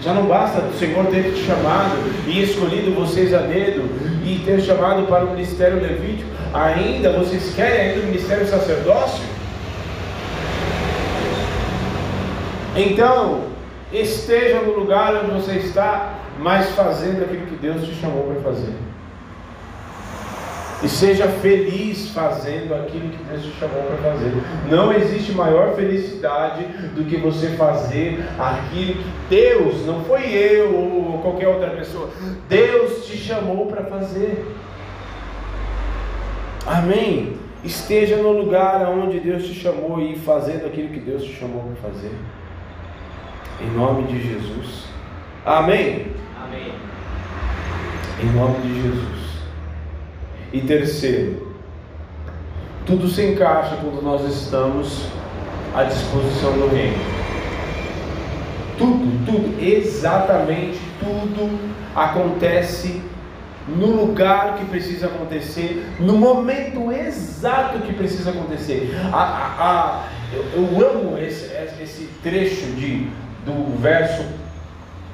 já 0.01 0.13
não 0.13 0.25
basta 0.25 0.61
o 0.61 0.73
Senhor 0.73 1.05
ter 1.07 1.33
te 1.33 1.43
chamado 1.43 1.97
e 2.27 2.43
escolhido 2.43 2.91
vocês 2.95 3.33
a 3.33 3.39
dedo 3.39 3.83
e 4.25 4.41
ter 4.45 4.61
chamado 4.61 5.05
para 5.07 5.25
o 5.25 5.31
ministério 5.31 5.81
levítico, 5.81 6.29
ainda 6.53 7.11
vocês 7.11 7.53
querem 7.53 7.89
ainda 7.89 8.03
o 8.03 8.05
ministério 8.05 8.47
sacerdócio? 8.47 9.23
Então, 12.77 13.43
esteja 13.91 14.61
no 14.61 14.79
lugar 14.79 15.25
onde 15.25 15.41
você 15.41 15.53
está, 15.57 16.19
mas 16.39 16.69
fazendo 16.71 17.23
aquilo 17.23 17.47
que 17.47 17.55
Deus 17.55 17.83
te 17.83 17.95
chamou 17.95 18.23
para 18.23 18.51
fazer. 18.51 18.73
E 20.85 20.87
seja 20.87 21.27
feliz 21.27 22.09
fazendo 22.09 22.75
aquilo 22.75 23.09
que 23.09 23.23
Deus 23.23 23.43
te 23.43 23.51
chamou 23.59 23.81
para 23.81 24.11
fazer. 24.11 24.31
Não 24.69 24.93
existe 24.93 25.31
maior 25.31 25.75
felicidade 25.75 26.63
do 26.93 27.03
que 27.05 27.17
você 27.17 27.47
fazer 27.57 28.23
aquilo 28.37 29.01
que 29.01 29.11
Deus, 29.27 29.83
não 29.87 30.03
foi 30.03 30.31
eu 30.31 30.75
ou 30.75 31.17
qualquer 31.23 31.47
outra 31.47 31.71
pessoa, 31.71 32.11
Deus 32.47 33.07
te 33.07 33.17
chamou 33.17 33.65
para 33.65 33.85
fazer. 33.85 34.45
Amém? 36.67 37.35
Esteja 37.63 38.17
no 38.17 38.33
lugar 38.33 38.87
onde 38.87 39.19
Deus 39.19 39.43
te 39.43 39.55
chamou 39.55 39.99
e 39.99 40.15
fazendo 40.19 40.67
aquilo 40.67 40.89
que 40.89 40.99
Deus 40.99 41.23
te 41.23 41.33
chamou 41.33 41.63
para 41.63 41.89
fazer. 41.89 42.11
Em 43.59 43.75
nome 43.75 44.03
de 44.03 44.21
Jesus. 44.21 44.85
Amém? 45.43 46.11
Amém. 46.43 46.73
Em 48.21 48.37
nome 48.37 48.59
de 48.59 48.81
Jesus. 48.83 49.24
E 50.55 50.61
terceiro, 50.61 51.51
tudo 52.85 53.09
se 53.09 53.21
encaixa 53.21 53.75
quando 53.75 54.01
nós 54.01 54.23
estamos 54.23 55.05
à 55.75 55.83
disposição 55.83 56.53
do 56.53 56.73
reino. 56.73 56.97
Tudo, 58.77 59.25
tudo, 59.25 59.61
exatamente 59.61 60.79
tudo 60.97 61.59
acontece 61.93 63.01
no 63.67 63.87
lugar 63.87 64.55
que 64.57 64.63
precisa 64.67 65.07
acontecer, 65.07 65.85
no 65.99 66.15
momento 66.15 66.89
exato 66.89 67.79
que 67.79 67.91
precisa 67.91 68.29
acontecer. 68.29 68.95
A, 69.11 69.17
a, 69.17 69.55
a, 69.59 70.03
eu, 70.31 70.63
eu, 70.63 70.89
amo 70.89 71.17
esse, 71.17 71.51
esse 71.83 72.09
trecho 72.23 72.65
de, 72.77 73.09
do 73.45 73.77
verso 73.81 74.23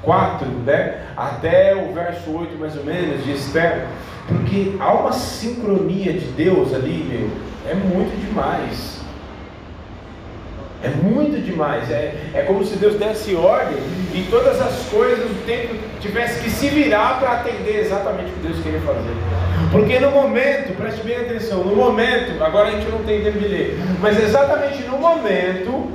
4, 0.02 0.46
né? 0.64 1.04
até 1.16 1.74
o 1.74 1.92
verso 1.92 2.30
8 2.30 2.56
mais 2.60 2.76
ou 2.76 2.84
menos, 2.84 3.24
de 3.24 3.32
Esther, 3.32 3.88
porque 4.28 4.76
há 4.78 4.92
uma 4.92 5.12
sincronia 5.12 6.12
de 6.12 6.26
Deus 6.26 6.72
ali, 6.72 7.04
meu, 7.08 7.30
é 7.70 7.74
muito 7.74 8.18
demais. 8.26 9.00
É 10.82 10.88
muito 10.88 11.40
demais. 11.40 11.90
É, 11.90 12.14
é 12.34 12.42
como 12.42 12.64
se 12.64 12.76
Deus 12.76 12.96
desse 12.96 13.34
ordem 13.34 13.78
e 14.14 14.26
todas 14.30 14.60
as 14.60 14.88
coisas 14.88 15.18
do 15.20 15.46
tempo 15.46 15.74
tivesse 16.00 16.42
que 16.42 16.50
se 16.50 16.68
virar 16.68 17.20
para 17.20 17.32
atender 17.32 17.80
exatamente 17.80 18.30
o 18.30 18.34
que 18.34 18.48
Deus 18.48 18.60
queria 18.62 18.80
fazer. 18.80 19.14
Porque 19.70 19.98
no 20.00 20.10
momento, 20.10 20.76
preste 20.76 21.02
bem 21.04 21.16
atenção, 21.16 21.64
no 21.64 21.76
momento, 21.76 22.42
agora 22.42 22.68
a 22.68 22.70
gente 22.72 22.90
não 22.90 22.98
tem 23.04 23.22
tempo 23.22 23.38
de 23.38 23.46
ler, 23.46 23.78
mas 24.00 24.20
exatamente 24.20 24.82
no 24.82 24.98
momento 24.98 25.92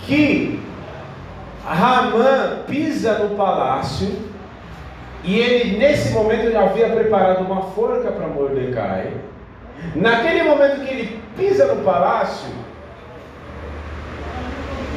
que 0.00 0.60
Ramã 1.66 2.58
pisa 2.66 3.18
no 3.18 3.36
palácio, 3.36 4.29
e 5.24 5.38
ele 5.38 5.78
nesse 5.78 6.12
momento 6.12 6.50
já 6.50 6.62
havia 6.62 6.88
preparado 6.88 7.44
uma 7.44 7.62
forca 7.62 8.10
para 8.10 8.26
Mordecai. 8.26 9.12
Naquele 9.94 10.42
momento 10.42 10.84
que 10.84 10.92
ele 10.92 11.20
pisa 11.36 11.66
no 11.66 11.82
palácio, 11.82 12.50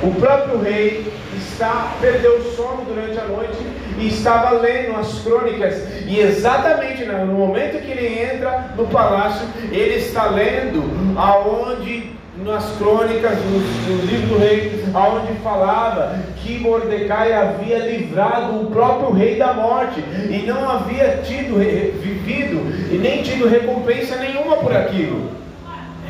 o 0.02 0.14
próprio 0.16 0.60
rei 0.60 1.14
está 1.38 1.94
perdeu 2.02 2.38
o 2.38 2.44
sono 2.56 2.84
durante 2.86 3.18
a 3.18 3.24
noite 3.24 3.58
e 3.98 4.08
estava 4.08 4.52
lendo 4.60 5.00
as 5.00 5.20
crônicas 5.20 5.82
e 6.06 6.20
exatamente 6.20 7.06
no 7.06 7.26
momento 7.28 7.82
que 7.82 7.92
ele 7.92 8.22
entra 8.22 8.72
no 8.76 8.86
palácio, 8.88 9.48
ele 9.72 9.96
está 9.96 10.26
lendo 10.26 10.84
aonde 11.18 12.12
nas 12.44 12.76
crônicas, 12.78 13.38
no, 13.40 13.96
no 13.96 14.06
livro 14.06 14.28
do 14.36 14.40
rei, 14.40 14.84
onde 14.94 15.40
falava 15.40 16.20
que 16.38 16.60
Mordecai 16.60 17.34
havia 17.34 17.80
livrado 17.80 18.62
o 18.62 18.72
próprio 18.72 19.12
rei 19.12 19.38
da 19.38 19.54
morte 19.54 20.00
e 20.00 20.44
não 20.46 20.70
havia 20.70 21.22
tido 21.24 21.58
vivido 22.02 22.94
e 22.94 22.98
nem 22.98 23.24
tido 23.24 23.48
recompensa 23.48 24.18
nenhuma 24.18 24.58
por 24.58 24.76
aquilo. 24.76 25.32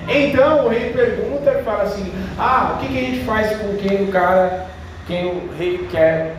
Então 0.07 0.65
o 0.65 0.69
rei 0.69 0.91
pergunta 0.91 1.51
e 1.51 1.63
fala 1.63 1.83
assim: 1.83 2.11
Ah, 2.37 2.75
o 2.75 2.79
que, 2.79 2.91
que 2.91 2.97
a 2.97 3.01
gente 3.01 3.25
faz 3.25 3.55
com 3.57 3.75
quem 3.77 4.03
o 4.03 4.11
cara, 4.11 4.67
quem 5.07 5.25
o 5.25 5.49
rei 5.57 5.87
quer 5.89 6.35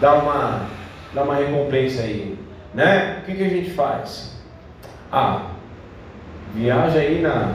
dar 0.00 0.14
uma, 0.14 0.62
dar 1.14 1.24
uma 1.24 1.34
recompensa 1.34 2.02
aí? 2.02 2.38
Né? 2.72 3.18
O 3.20 3.26
que, 3.26 3.34
que 3.34 3.44
a 3.44 3.48
gente 3.48 3.70
faz? 3.70 4.36
Ah, 5.10 5.42
viaja 6.54 6.98
aí 6.98 7.20
na 7.20 7.54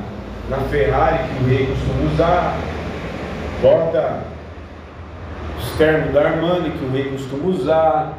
na 0.50 0.58
Ferrari 0.70 1.20
que 1.30 1.44
o 1.44 1.48
rei 1.48 1.68
costuma 1.68 2.12
usar, 2.12 2.58
bota 3.62 4.24
os 5.58 5.72
ternos 5.78 6.14
da 6.14 6.22
Armani 6.22 6.72
que 6.72 6.86
o 6.86 6.92
rei 6.92 7.12
costuma 7.12 7.48
usar, 7.48 8.18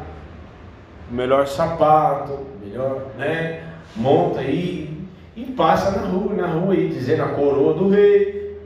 o 1.09 1.13
melhor 1.13 1.47
sapato, 1.47 2.39
melhor, 2.63 3.03
né? 3.17 3.61
Monta 3.95 4.39
aí 4.39 4.95
e 5.35 5.43
passa 5.43 5.91
na 5.91 6.07
rua, 6.07 6.33
na 6.33 6.47
rua 6.47 6.73
aí, 6.73 6.87
dizendo 6.87 7.23
a 7.23 7.27
coroa 7.27 7.73
do 7.73 7.89
rei. 7.89 8.59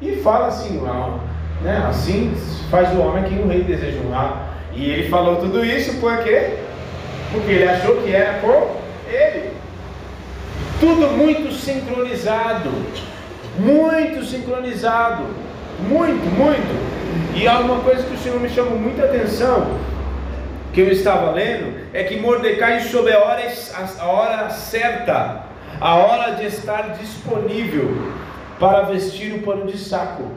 E 0.00 0.16
fala 0.16 0.46
assim, 0.46 0.80
né? 1.62 1.84
Assim 1.88 2.34
faz 2.70 2.96
o 2.96 3.00
homem 3.00 3.24
que 3.24 3.34
o 3.34 3.48
rei 3.48 3.64
deseja 3.64 3.98
honrar. 4.06 4.48
E 4.72 4.84
ele 4.84 5.08
falou 5.08 5.36
tudo 5.36 5.64
isso 5.64 6.00
por 6.00 6.16
quê? 6.18 6.58
Porque 7.32 7.50
ele 7.50 7.68
achou 7.68 7.96
que 7.96 8.12
era 8.12 8.38
com 8.40 8.76
ele. 9.10 9.49
Tudo 10.80 11.08
muito 11.08 11.52
sincronizado. 11.52 12.70
Muito 13.58 14.24
sincronizado. 14.24 15.26
Muito, 15.80 16.24
muito. 16.34 16.90
E 17.34 17.46
há 17.46 17.58
uma 17.58 17.80
coisa 17.80 18.02
que 18.02 18.14
o 18.14 18.18
Senhor 18.18 18.40
me 18.40 18.48
chamou 18.48 18.78
muita 18.78 19.04
atenção, 19.04 19.78
que 20.72 20.80
eu 20.80 20.90
estava 20.90 21.32
lendo, 21.32 21.80
é 21.92 22.04
que 22.04 22.18
Mordecai 22.18 22.80
soube 22.80 23.12
a 23.12 23.18
hora, 23.18 23.42
a 23.98 24.06
hora 24.06 24.50
certa, 24.50 25.42
a 25.80 25.94
hora 25.96 26.32
de 26.32 26.46
estar 26.46 26.96
disponível 26.98 27.94
para 28.58 28.82
vestir 28.82 29.34
o 29.34 29.42
pano 29.42 29.66
de 29.66 29.78
saco. 29.78 30.30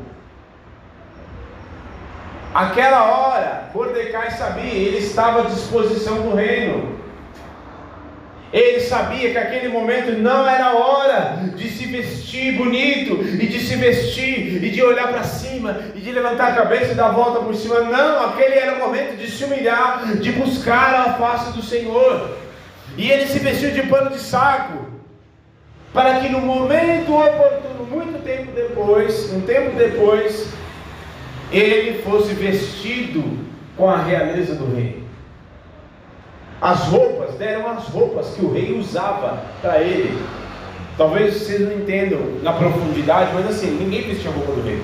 Aquela 2.54 3.04
hora, 3.04 3.70
Mordecai 3.74 4.32
sabia, 4.32 4.74
ele 4.74 4.98
estava 4.98 5.42
à 5.42 5.44
disposição 5.46 6.22
do 6.22 6.36
reino. 6.36 7.03
Ele 8.54 8.80
sabia 8.82 9.32
que 9.32 9.38
aquele 9.38 9.68
momento 9.68 10.12
não 10.12 10.48
era 10.48 10.76
hora 10.76 11.40
de 11.56 11.68
se 11.70 11.88
vestir 11.88 12.54
bonito 12.54 13.20
e 13.24 13.48
de 13.48 13.60
se 13.60 13.76
vestir 13.76 14.64
e 14.64 14.70
de 14.70 14.80
olhar 14.80 15.08
para 15.08 15.24
cima 15.24 15.80
e 15.96 16.00
de 16.00 16.12
levantar 16.12 16.52
a 16.52 16.56
cabeça 16.56 16.92
e 16.92 16.96
dar 16.96 17.08
a 17.08 17.12
volta 17.14 17.40
por 17.40 17.56
cima. 17.56 17.82
Não, 17.82 18.28
aquele 18.28 18.54
era 18.54 18.76
o 18.76 18.80
momento 18.80 19.18
de 19.18 19.28
se 19.32 19.44
humilhar, 19.44 20.06
de 20.18 20.32
buscar 20.34 20.94
a 20.94 21.14
face 21.14 21.52
do 21.54 21.64
Senhor. 21.64 22.38
E 22.96 23.10
ele 23.10 23.26
se 23.26 23.40
vestiu 23.40 23.72
de 23.72 23.82
pano 23.88 24.12
de 24.12 24.20
saco, 24.20 24.86
para 25.92 26.20
que 26.20 26.30
no 26.30 26.40
momento 26.40 27.12
oportuno, 27.12 27.88
muito 27.90 28.24
tempo 28.24 28.52
depois, 28.52 29.34
um 29.34 29.42
tempo 29.42 29.76
depois, 29.76 30.50
ele 31.52 32.04
fosse 32.04 32.36
vestido 32.36 33.48
com 33.76 33.90
a 33.90 33.98
realeza 33.98 34.54
do 34.54 34.76
rei. 34.76 35.03
As 36.64 36.88
roupas 36.88 37.36
deram 37.36 37.70
as 37.70 37.90
roupas 37.90 38.30
que 38.30 38.46
o 38.46 38.54
rei 38.54 38.80
usava 38.80 39.44
para 39.62 39.82
ele. 39.82 40.18
Talvez 40.98 41.34
vocês 41.34 41.60
não 41.60 41.74
entendam 41.74 42.22
na 42.42 42.54
profundidade, 42.54 43.32
mas 43.34 43.48
assim, 43.48 43.70
ninguém 43.72 44.04
vestia 44.04 44.32
a 44.32 44.34
roupa 44.34 44.54
do 44.54 44.62
rei. 44.62 44.82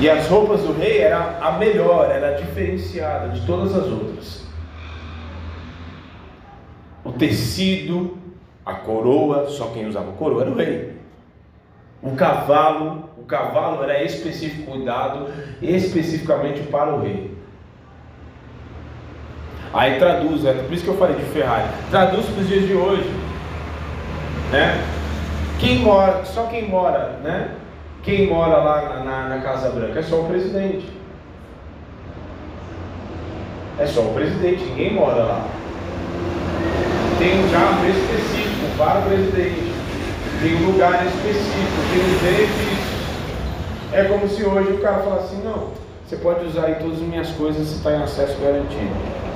E 0.00 0.08
as 0.08 0.26
roupas 0.28 0.62
do 0.62 0.72
rei 0.72 1.02
era 1.02 1.38
a 1.38 1.52
melhor, 1.52 2.10
era 2.10 2.32
diferenciada 2.36 3.28
de 3.28 3.44
todas 3.44 3.76
as 3.76 3.84
outras. 3.84 4.42
o 7.04 7.12
tecido, 7.12 8.16
a 8.64 8.72
coroa, 8.72 9.48
só 9.48 9.66
quem 9.66 9.86
usava 9.86 10.12
coroa 10.12 10.42
era 10.42 10.50
o 10.50 10.54
rei. 10.54 10.96
O 12.00 12.12
cavalo, 12.12 13.10
o 13.18 13.24
cavalo 13.24 13.82
era 13.84 14.02
específico 14.02 14.70
cuidado 14.70 15.26
especificamente 15.60 16.62
para 16.62 16.94
o 16.94 17.02
rei. 17.02 17.31
Aí 19.72 19.98
traduz, 19.98 20.44
é 20.44 20.52
por 20.52 20.72
isso 20.72 20.84
que 20.84 20.90
eu 20.90 20.96
falei 20.96 21.16
de 21.16 21.24
Ferrari. 21.24 21.68
Traduz 21.90 22.26
para 22.26 22.42
os 22.42 22.48
dias 22.48 22.66
de 22.66 22.74
hoje, 22.74 23.10
né? 24.50 24.84
Quem 25.58 25.78
mora, 25.78 26.24
só 26.24 26.44
quem 26.44 26.68
mora, 26.68 27.18
né? 27.22 27.52
Quem 28.02 28.26
mora 28.26 28.58
lá 28.58 28.82
na, 28.82 29.04
na, 29.04 29.28
na 29.28 29.42
Casa 29.42 29.70
Branca 29.70 30.00
é 30.00 30.02
só 30.02 30.16
o 30.20 30.24
presidente. 30.24 30.90
É 33.78 33.86
só 33.86 34.02
o 34.02 34.12
presidente, 34.12 34.62
ninguém 34.64 34.92
mora 34.92 35.22
lá. 35.22 35.46
Tem 37.18 37.42
um 37.42 37.50
carro 37.50 37.88
específico 37.88 38.76
para 38.76 38.98
o 38.98 39.02
presidente. 39.02 39.72
Tem 40.42 40.56
um 40.56 40.72
lugar 40.72 41.06
específico, 41.06 41.82
tem 41.92 42.14
os 42.14 42.20
benefícios. 42.20 42.92
É 43.92 44.04
como 44.04 44.28
se 44.28 44.42
hoje 44.42 44.72
o 44.72 44.78
cara 44.78 44.98
falasse 44.98 45.26
assim, 45.26 45.42
não, 45.44 45.68
você 46.04 46.16
pode 46.16 46.44
usar 46.44 46.64
aí 46.64 46.74
todas 46.74 46.94
as 46.94 47.02
minhas 47.02 47.30
coisas, 47.30 47.68
você 47.68 47.76
está 47.76 47.92
em 47.92 48.02
acesso 48.02 48.36
garantido. 48.42 49.31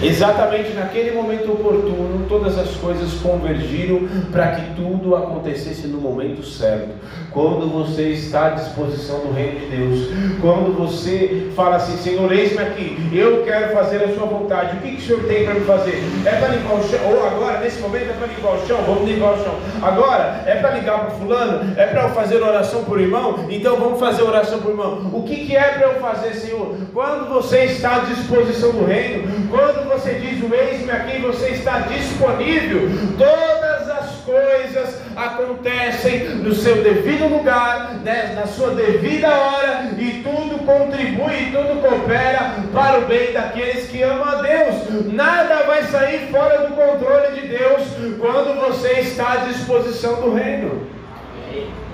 Exatamente 0.00 0.74
naquele 0.74 1.10
momento 1.10 1.50
oportuno, 1.52 2.24
todas 2.28 2.56
as 2.56 2.70
coisas 2.76 3.14
convergiram 3.14 4.06
para 4.30 4.52
que 4.52 4.74
tudo 4.76 5.16
acontecesse 5.16 5.88
no 5.88 6.00
momento 6.00 6.44
certo. 6.44 6.90
Quando 7.32 7.68
você 7.68 8.10
está 8.10 8.46
à 8.46 8.50
disposição 8.50 9.18
do 9.20 9.32
reino 9.32 9.58
de 9.58 9.66
Deus, 9.66 10.08
quando 10.40 10.76
você 10.76 11.48
fala 11.56 11.76
assim, 11.76 11.96
Senhor, 11.96 12.30
eis-me 12.32 12.58
aqui, 12.58 12.96
eu 13.12 13.42
quero 13.42 13.72
fazer 13.72 14.04
a 14.04 14.14
sua 14.14 14.26
vontade, 14.26 14.76
o 14.76 14.80
que, 14.80 14.96
que 14.96 15.02
o 15.02 15.06
Senhor 15.06 15.24
tem 15.24 15.44
para 15.44 15.54
me 15.54 15.60
fazer? 15.60 16.02
É 16.24 16.30
para 16.30 16.48
limpar 16.48 16.74
o 16.74 16.88
chão, 16.88 17.00
ou 17.10 17.26
agora, 17.26 17.58
nesse 17.58 17.80
momento, 17.80 18.10
é 18.10 18.12
para 18.12 18.26
limpar 18.28 18.52
o 18.54 18.66
chão, 18.66 18.78
vamos 18.86 19.08
limpar 19.08 19.32
o 19.32 19.42
chão. 19.42 19.54
Agora, 19.82 20.42
é 20.46 20.54
para 20.56 20.70
ligar 20.70 21.00
para 21.00 21.10
fulano, 21.10 21.74
é 21.76 21.86
para 21.86 22.04
eu 22.04 22.10
fazer 22.10 22.40
oração 22.40 22.84
por 22.84 23.00
irmão, 23.00 23.46
então 23.50 23.76
vamos 23.76 23.98
fazer 23.98 24.22
oração 24.22 24.60
por 24.60 24.70
irmão. 24.70 25.10
O 25.12 25.24
que, 25.24 25.46
que 25.46 25.56
é 25.56 25.68
para 25.70 25.88
eu 25.88 26.00
fazer, 26.00 26.34
Senhor? 26.34 26.76
Quando 26.94 27.28
você 27.28 27.64
está 27.64 27.96
à 27.96 27.98
disposição 28.00 28.70
do 28.70 28.84
reino, 28.84 29.48
quando 29.50 29.87
você 29.88 30.14
diz 30.14 30.42
o 30.42 30.54
eis-me 30.54 30.90
aqui, 30.90 31.18
você 31.20 31.50
está 31.50 31.80
disponível. 31.80 32.88
Todas 33.16 33.88
as 33.88 34.10
coisas 34.24 35.00
acontecem 35.16 36.28
no 36.28 36.54
seu 36.54 36.82
devido 36.82 37.28
lugar, 37.28 37.94
né, 38.04 38.34
na 38.36 38.46
sua 38.46 38.74
devida 38.74 39.28
hora, 39.28 39.90
e 39.98 40.22
tudo 40.22 40.64
contribui, 40.64 41.50
tudo 41.50 41.82
coopera 41.82 42.56
para 42.72 43.00
o 43.00 43.06
bem 43.06 43.32
daqueles 43.32 43.88
que 43.88 44.02
amam 44.02 44.28
a 44.28 44.42
Deus. 44.42 45.12
Nada 45.12 45.64
vai 45.66 45.82
sair 45.84 46.28
fora 46.30 46.68
do 46.68 46.74
controle 46.74 47.40
de 47.40 47.48
Deus 47.48 47.82
quando 48.20 48.60
você 48.60 49.00
está 49.00 49.32
à 49.32 49.36
disposição 49.46 50.20
do 50.20 50.34
reino. 50.34 50.86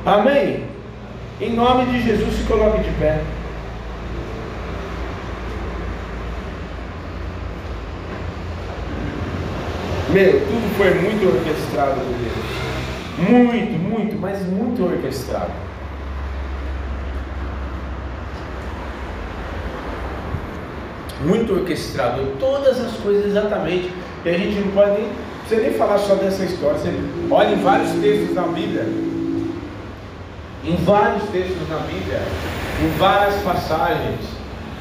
Amém? 0.04 0.64
Em 1.40 1.50
nome 1.50 1.86
de 1.86 2.02
Jesus, 2.02 2.34
se 2.34 2.42
coloque 2.44 2.78
de 2.78 2.90
pé. 2.98 3.20
Meu, 10.14 10.30
tudo 10.30 10.76
foi 10.76 10.94
muito 10.94 11.26
orquestrado 11.26 12.00
por 12.00 12.04
Deus. 12.04 13.28
Muito, 13.28 13.72
muito, 13.80 14.16
mas 14.20 14.40
muito 14.46 14.84
orquestrado. 14.84 15.50
Muito 21.24 21.52
orquestrado. 21.54 22.28
Todas 22.38 22.80
as 22.80 22.92
coisas 22.98 23.26
exatamente. 23.26 23.90
E 24.24 24.28
a 24.28 24.38
gente 24.38 24.60
não 24.60 24.70
pode 24.70 24.92
nem, 24.92 25.08
você 25.48 25.56
nem 25.56 25.72
falar 25.72 25.98
só 25.98 26.14
dessa 26.14 26.44
história. 26.44 26.78
Olha 27.28 27.52
em 27.52 27.60
vários 27.60 27.90
textos 28.00 28.36
na 28.36 28.42
Bíblia. 28.42 28.86
Em 30.64 30.76
vários 30.84 31.24
textos 31.30 31.68
na 31.68 31.78
Bíblia, 31.78 32.22
em 32.84 32.98
várias 32.98 33.34
passagens, 33.42 34.20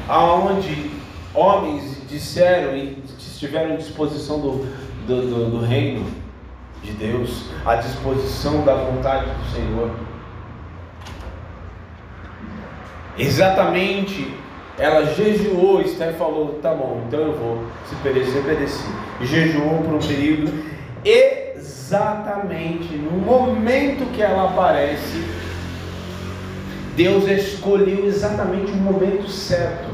aonde 0.08 0.92
homens 1.34 1.96
disseram 2.08 2.76
e 2.76 3.02
estiveram 3.18 3.74
à 3.74 3.76
disposição 3.76 4.38
do, 4.40 4.66
do, 5.06 5.22
do, 5.22 5.50
do 5.50 5.60
reino 5.64 6.06
de 6.82 6.92
Deus, 6.92 7.50
à 7.64 7.76
disposição 7.76 8.62
da 8.64 8.74
vontade 8.74 9.26
do 9.26 9.44
Senhor. 9.54 9.90
Exatamente, 13.18 14.34
ela 14.78 15.06
jejuou, 15.06 15.80
Esther 15.80 16.14
falou, 16.14 16.58
tá 16.60 16.74
bom, 16.74 17.04
então 17.06 17.20
eu 17.20 17.32
vou, 17.32 17.64
se 17.88 17.94
perecer, 17.96 18.42
pereci. 18.42 18.84
Jejuou 19.22 19.82
por 19.82 19.94
um 19.94 19.98
período, 19.98 20.52
exatamente 21.04 22.96
no 22.96 23.12
momento 23.12 24.10
que 24.12 24.20
ela 24.20 24.50
aparece, 24.50 25.24
Deus 26.96 27.28
escolheu 27.28 28.06
exatamente 28.06 28.72
o 28.72 28.76
momento 28.76 29.28
certo, 29.28 29.88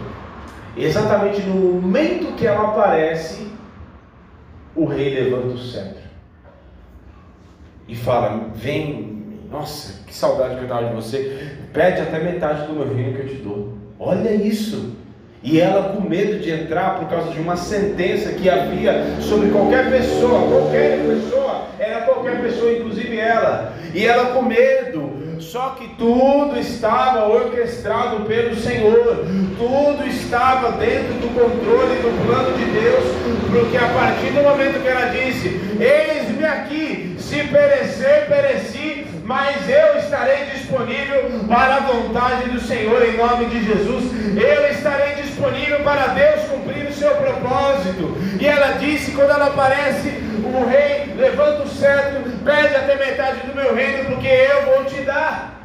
exatamente 0.76 1.40
no 1.42 1.54
momento 1.54 2.34
que 2.36 2.46
ela 2.46 2.68
aparece, 2.68 3.49
o 4.74 4.84
rei 4.84 5.14
levanta 5.14 5.54
o 5.54 5.58
cetro 5.58 6.02
e 7.88 7.96
fala: 7.96 8.50
Vem, 8.54 9.22
nossa, 9.50 10.04
que 10.06 10.14
saudade 10.14 10.54
que 10.54 10.60
eu 10.60 10.64
estava 10.64 10.88
de 10.88 10.94
você. 10.94 11.48
Pede 11.72 12.00
até 12.00 12.18
metade 12.18 12.66
do 12.66 12.72
meu 12.72 12.94
reino 12.94 13.14
que 13.14 13.22
eu 13.22 13.28
te 13.28 13.34
dou. 13.36 13.74
Olha 13.98 14.32
isso. 14.32 14.96
E 15.42 15.58
ela 15.58 15.94
com 15.94 16.06
medo 16.06 16.38
de 16.38 16.50
entrar 16.50 16.98
por 16.98 17.08
causa 17.08 17.30
de 17.30 17.40
uma 17.40 17.56
sentença 17.56 18.32
que 18.32 18.48
havia 18.48 19.20
sobre 19.20 19.50
qualquer 19.50 19.90
pessoa, 19.90 20.46
qualquer 20.48 20.98
pessoa, 21.06 21.66
era 21.78 22.02
qualquer 22.02 22.42
pessoa, 22.42 22.72
inclusive 22.72 23.18
ela. 23.18 23.72
E 23.94 24.04
ela 24.04 24.32
com 24.32 24.42
medo, 24.42 24.79
só 25.50 25.70
que 25.70 25.88
tudo 25.98 26.56
estava 26.60 27.28
orquestrado 27.28 28.24
pelo 28.24 28.54
Senhor, 28.54 29.26
tudo 29.58 30.06
estava 30.06 30.70
dentro 30.72 31.14
do 31.14 31.34
controle 31.34 31.96
do 31.96 32.24
plano 32.24 32.56
de 32.56 32.64
Deus, 32.66 33.04
porque 33.50 33.76
a 33.76 33.88
partir 33.88 34.30
do 34.30 34.44
momento 34.44 34.80
que 34.80 34.86
ela 34.86 35.06
disse: 35.06 35.60
Eis-me 35.80 36.44
aqui, 36.44 37.16
se 37.18 37.42
perecer, 37.48 38.28
pereci, 38.28 39.06
mas 39.30 39.68
eu 39.68 39.96
estarei 39.96 40.46
disponível 40.46 41.44
para 41.46 41.76
a 41.76 41.80
vontade 41.82 42.50
do 42.50 42.60
Senhor 42.60 43.00
em 43.06 43.16
nome 43.16 43.44
de 43.44 43.64
Jesus. 43.64 44.10
Eu 44.36 44.68
estarei 44.72 45.22
disponível 45.22 45.84
para 45.84 46.08
Deus 46.08 46.48
cumprir 46.48 46.86
o 46.88 46.92
seu 46.92 47.14
propósito. 47.14 48.16
E 48.40 48.44
ela 48.44 48.72
disse, 48.78 49.12
quando 49.12 49.30
ela 49.30 49.46
aparece, 49.46 50.08
o 50.44 50.68
rei 50.68 51.14
levanta 51.16 51.62
o 51.62 51.68
cetro, 51.68 52.28
pede 52.44 52.74
até 52.74 52.96
metade 52.96 53.46
do 53.46 53.54
meu 53.54 53.72
reino, 53.72 54.06
porque 54.06 54.26
eu 54.26 54.62
vou 54.64 54.84
te 54.86 55.00
dar. 55.02 55.60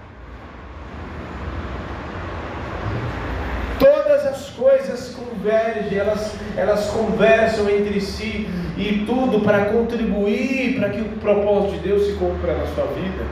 Todas 3.80 4.28
as 4.28 4.50
coisas 4.52 5.16
convergem, 5.16 5.98
elas, 5.98 6.36
elas 6.56 6.86
conversam 6.92 7.68
entre 7.68 8.00
si 8.00 8.48
e 8.78 9.06
tudo 9.08 9.40
para 9.40 9.66
contribuir 9.66 10.76
para 10.78 10.90
que 10.90 11.02
o 11.02 11.06
propósito 11.20 11.72
de 11.72 11.80
Deus 11.80 12.06
se 12.06 12.14
cumpra 12.14 12.54
na 12.54 12.68
sua 12.68 12.86
vida. 12.94 13.26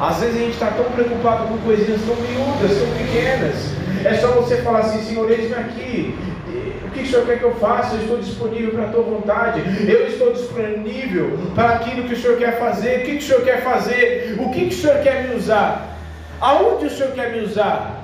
Às 0.00 0.20
vezes 0.20 0.36
a 0.36 0.40
gente 0.40 0.52
está 0.52 0.66
tão 0.68 0.84
preocupado 0.86 1.46
com 1.48 1.58
coisinhas 1.58 2.00
tão 2.02 2.16
miúdas, 2.16 2.78
tão 2.78 2.88
pequenas. 2.96 3.54
É 4.04 4.14
só 4.14 4.28
você 4.28 4.56
falar 4.58 4.80
assim, 4.80 5.02
Senhor, 5.02 5.30
eis-me 5.30 5.54
aqui. 5.54 6.18
O 6.84 6.90
que 6.90 7.02
o 7.02 7.06
Senhor 7.06 7.26
quer 7.26 7.38
que 7.38 7.44
eu 7.44 7.54
faça? 7.56 7.94
Eu 7.96 8.02
estou 8.02 8.18
disponível 8.18 8.72
para 8.72 8.84
a 8.84 8.88
tua 8.88 9.02
vontade. 9.02 9.62
Eu 9.88 10.06
estou 10.06 10.32
disponível 10.32 11.38
para 11.54 11.70
aquilo 11.70 12.08
que 12.08 12.14
o 12.14 12.16
Senhor 12.16 12.36
quer 12.36 12.58
fazer. 12.58 13.00
O 13.00 13.04
que 13.04 13.16
o 13.16 13.22
Senhor 13.22 13.42
quer 13.42 13.62
fazer? 13.62 14.36
O 14.38 14.50
que 14.50 14.64
o 14.64 14.72
Senhor 14.72 14.98
quer 15.02 15.28
me 15.28 15.36
usar? 15.36 15.96
Aonde 16.40 16.86
o 16.86 16.90
Senhor 16.90 17.12
quer 17.12 17.32
me 17.32 17.40
usar? 17.40 18.02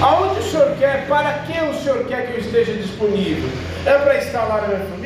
Aonde 0.00 0.40
o 0.40 0.42
Senhor 0.42 0.74
quer? 0.78 1.06
Para 1.06 1.32
que 1.32 1.58
o 1.60 1.74
Senhor 1.74 2.04
quer 2.04 2.26
que 2.26 2.32
eu 2.34 2.40
esteja 2.40 2.72
disponível? 2.72 3.48
É 3.86 3.98
para 3.98 4.44
lá 4.44 4.60
na 4.62 4.68
minha 4.68 4.80
família? 4.80 5.05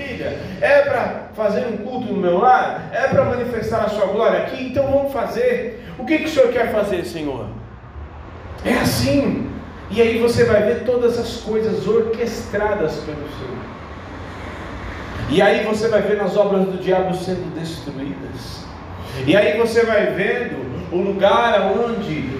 É 0.61 0.83
para 0.83 1.29
fazer 1.35 1.67
um 1.67 1.79
culto 1.79 2.13
no 2.13 2.21
meu 2.21 2.39
lar? 2.39 2.91
É 2.93 3.09
para 3.09 3.25
manifestar 3.25 3.85
a 3.85 3.89
sua 3.89 4.07
glória 4.07 4.41
aqui? 4.41 4.67
Então 4.67 4.91
vamos 4.91 5.13
fazer. 5.13 5.85
O 5.99 6.05
que, 6.05 6.19
que 6.19 6.25
o 6.25 6.29
Senhor 6.29 6.53
quer 6.53 6.73
fazer, 6.73 7.05
Senhor? 7.05 7.47
É 8.65 8.75
assim. 8.75 9.51
E 9.91 10.01
aí 10.01 10.19
você 10.19 10.45
vai 10.45 10.63
ver 10.63 10.85
todas 10.85 11.19
as 11.19 11.39
coisas 11.39 11.87
orquestradas 11.87 12.95
pelo 12.97 13.17
Senhor. 13.17 13.61
E 15.31 15.41
aí 15.41 15.65
você 15.65 15.89
vai 15.89 16.03
ver 16.03 16.21
as 16.21 16.37
obras 16.37 16.67
do 16.67 16.79
diabo 16.79 17.15
sendo 17.15 17.55
destruídas. 17.55 18.65
E 19.27 19.37
aí 19.37 19.59
você 19.59 19.85
vai 19.85 20.07
vendo 20.07 20.91
o 20.93 21.01
lugar 21.01 21.73
onde 21.77 22.40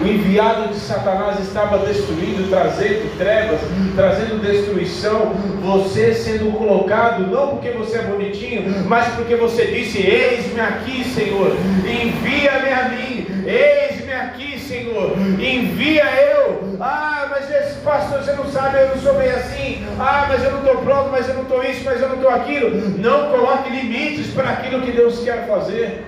o 0.00 0.06
enviado 0.06 0.68
de 0.68 0.78
Satanás 0.78 1.40
estava 1.40 1.78
destruindo, 1.78 2.48
trazendo 2.50 3.16
trevas, 3.16 3.60
trazendo 3.94 4.42
destruição. 4.42 5.32
Você 5.62 6.14
sendo 6.14 6.52
colocado, 6.52 7.26
não 7.26 7.48
porque 7.48 7.70
você 7.70 7.98
é 7.98 8.02
bonitinho, 8.02 8.84
mas 8.86 9.06
porque 9.14 9.34
você 9.36 9.66
disse: 9.66 9.98
Eis-me 9.98 10.60
aqui, 10.60 11.04
Senhor, 11.04 11.56
envia-me 11.84 12.72
a 12.72 12.88
mim. 12.90 13.26
Eis-me 13.46 14.12
aqui, 14.12 14.58
Senhor, 14.58 15.16
envia 15.40 16.04
eu. 16.04 16.76
Ah, 16.80 17.28
mas 17.30 17.50
esse 17.50 17.80
pastor, 17.80 18.22
você 18.22 18.32
não 18.32 18.46
sabe, 18.46 18.78
eu 18.78 18.88
não 18.88 18.98
sou 18.98 19.14
bem 19.14 19.30
assim. 19.30 19.86
Ah, 19.98 20.26
mas 20.28 20.44
eu 20.44 20.50
não 20.52 20.58
estou 20.58 20.76
pronto, 20.82 21.08
mas 21.10 21.28
eu 21.28 21.34
não 21.34 21.42
estou 21.42 21.64
isso, 21.64 21.82
mas 21.84 22.00
eu 22.02 22.08
não 22.08 22.16
estou 22.16 22.30
aquilo. 22.30 22.98
Não 22.98 23.30
coloque 23.30 23.70
limites 23.70 24.32
para 24.34 24.50
aquilo 24.50 24.82
que 24.82 24.92
Deus 24.92 25.20
quer 25.20 25.46
fazer. 25.46 26.04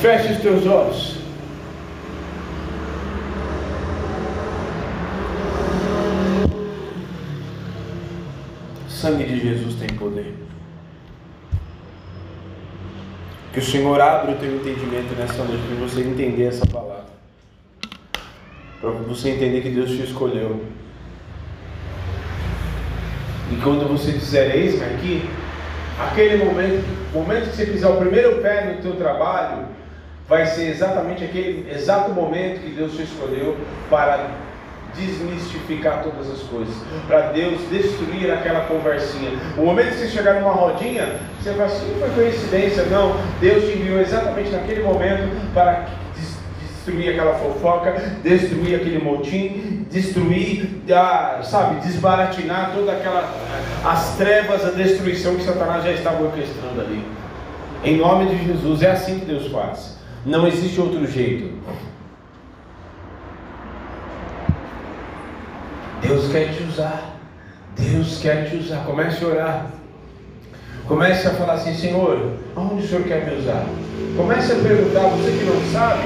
Feche 0.00 0.32
os 0.32 0.38
teus 0.38 0.66
olhos. 0.66 1.19
Sangue 9.00 9.24
de 9.24 9.40
Jesus 9.40 9.76
tem 9.76 9.88
poder. 9.96 10.34
Que 13.52 13.58
o 13.58 13.64
Senhor 13.64 13.98
abra 13.98 14.32
o 14.32 14.36
teu 14.36 14.54
entendimento 14.56 15.14
nessa 15.18 15.42
noite 15.42 15.62
para 15.66 15.88
você 15.88 16.02
entender 16.02 16.44
essa 16.44 16.66
palavra. 16.66 17.06
Para 18.80 18.90
você 18.90 19.30
entender 19.30 19.62
que 19.62 19.70
Deus 19.70 19.90
te 19.90 20.02
escolheu. 20.02 20.62
E 23.50 23.56
quando 23.62 23.88
você 23.88 24.12
disser 24.12 24.54
eis-me 24.54 24.84
aqui, 24.84 25.30
aquele 25.98 26.44
momento, 26.44 26.84
momento 27.12 27.50
que 27.50 27.56
você 27.56 27.66
pisar 27.66 27.90
o 27.92 27.96
primeiro 27.96 28.40
pé 28.42 28.74
no 28.74 28.82
teu 28.82 28.96
trabalho, 28.96 29.66
vai 30.28 30.46
ser 30.46 30.68
exatamente 30.68 31.24
aquele 31.24 31.68
exato 31.72 32.12
momento 32.12 32.60
que 32.60 32.70
Deus 32.70 32.94
te 32.94 33.02
escolheu 33.02 33.56
para 33.88 34.30
desmistificar 34.96 36.02
todas 36.02 36.30
as 36.30 36.40
coisas, 36.40 36.74
para 37.06 37.32
Deus 37.32 37.60
destruir 37.70 38.30
aquela 38.30 38.60
conversinha. 38.60 39.32
O 39.56 39.64
momento 39.64 39.90
que 39.90 39.98
você 39.98 40.08
chegar 40.08 40.40
numa 40.40 40.52
rodinha, 40.52 41.20
você 41.40 41.52
vai 41.52 41.66
assim, 41.66 41.94
foi 41.98 42.10
coincidência, 42.10 42.84
não. 42.84 43.16
Deus 43.40 43.64
te 43.64 43.78
enviou 43.78 44.00
exatamente 44.00 44.50
naquele 44.50 44.82
momento 44.82 45.28
para 45.52 45.86
destruir 46.80 47.10
aquela 47.10 47.34
fofoca, 47.34 47.92
destruir 48.22 48.76
aquele 48.76 48.98
motim, 48.98 49.86
destruir, 49.90 50.82
ah, 50.92 51.40
sabe, 51.42 51.80
desbaratinar 51.80 52.72
toda 52.74 52.92
aquela 52.92 53.32
as 53.84 54.16
trevas, 54.16 54.64
a 54.64 54.70
destruição 54.70 55.36
que 55.36 55.42
Satanás 55.42 55.84
já 55.84 55.92
estava 55.92 56.22
orquestrando 56.22 56.80
ali. 56.80 57.04
Em 57.82 57.96
nome 57.96 58.26
de 58.26 58.44
Jesus, 58.44 58.82
é 58.82 58.90
assim 58.90 59.20
que 59.20 59.24
Deus 59.24 59.50
faz. 59.50 59.96
Não 60.24 60.46
existe 60.46 60.78
outro 60.78 61.06
jeito. 61.06 61.54
Deus 66.02 66.30
quer 66.30 66.52
te 66.54 66.62
usar. 66.64 67.16
Deus 67.76 68.18
quer 68.20 68.48
te 68.48 68.56
usar. 68.56 68.84
Comece 68.84 69.24
a 69.24 69.28
orar. 69.28 69.66
Comece 70.86 71.28
a 71.28 71.30
falar 71.30 71.54
assim, 71.54 71.74
Senhor, 71.74 72.32
aonde 72.56 72.84
o 72.84 72.88
Senhor 72.88 73.04
quer 73.04 73.24
me 73.24 73.38
usar? 73.38 73.64
Comece 74.16 74.52
a 74.52 74.56
perguntar, 74.56 75.02
você 75.08 75.30
que 75.30 75.44
não 75.44 75.72
sabe, 75.72 76.02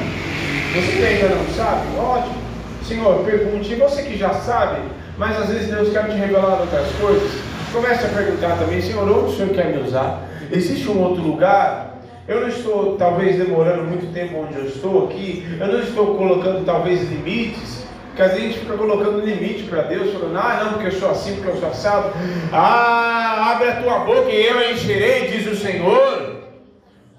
você 0.74 0.96
que 0.96 1.04
ainda 1.04 1.34
não 1.34 1.54
sabe, 1.54 1.96
ótimo. 1.96 2.44
Senhor, 2.86 3.24
pergunte. 3.24 3.74
Você 3.76 4.02
que 4.02 4.18
já 4.18 4.34
sabe, 4.34 4.82
mas 5.16 5.38
às 5.38 5.48
vezes 5.48 5.68
Deus 5.68 5.90
quer 5.90 6.06
te 6.10 6.16
revelar 6.16 6.60
outras 6.60 6.86
coisas, 7.00 7.30
comece 7.72 8.04
a 8.04 8.08
perguntar 8.08 8.58
também, 8.58 8.82
Senhor, 8.82 9.08
onde 9.08 9.32
o 9.32 9.36
Senhor 9.36 9.54
quer 9.54 9.74
me 9.74 9.82
usar? 9.82 10.22
Existe 10.52 10.88
um 10.90 11.00
outro 11.00 11.22
lugar? 11.22 11.94
Eu 12.28 12.42
não 12.42 12.48
estou 12.48 12.96
talvez 12.96 13.36
demorando 13.36 13.84
muito 13.84 14.12
tempo 14.12 14.38
onde 14.38 14.54
eu 14.54 14.66
estou 14.66 15.06
aqui, 15.06 15.46
eu 15.58 15.66
não 15.66 15.80
estou 15.80 16.14
colocando 16.14 16.64
talvez 16.64 17.08
limites, 17.10 17.73
porque 18.14 18.22
às 18.22 18.30
vezes 18.30 18.44
a 18.44 18.48
gente 18.48 18.60
fica 18.60 18.76
colocando 18.76 19.26
limite 19.26 19.64
para 19.64 19.82
Deus, 19.82 20.12
falando, 20.12 20.38
ah, 20.38 20.62
não, 20.62 20.72
porque 20.74 20.86
eu 20.86 21.00
sou 21.00 21.10
assim, 21.10 21.34
porque 21.34 21.50
eu 21.50 21.56
sou 21.56 21.68
assado. 21.68 22.12
Ah, 22.52 23.50
abre 23.50 23.70
a 23.70 23.82
tua 23.82 23.98
boca 24.04 24.30
e 24.30 24.46
eu 24.46 24.56
a 24.56 24.70
encherei, 24.70 25.32
diz 25.32 25.48
o 25.48 25.56
Senhor. 25.56 26.36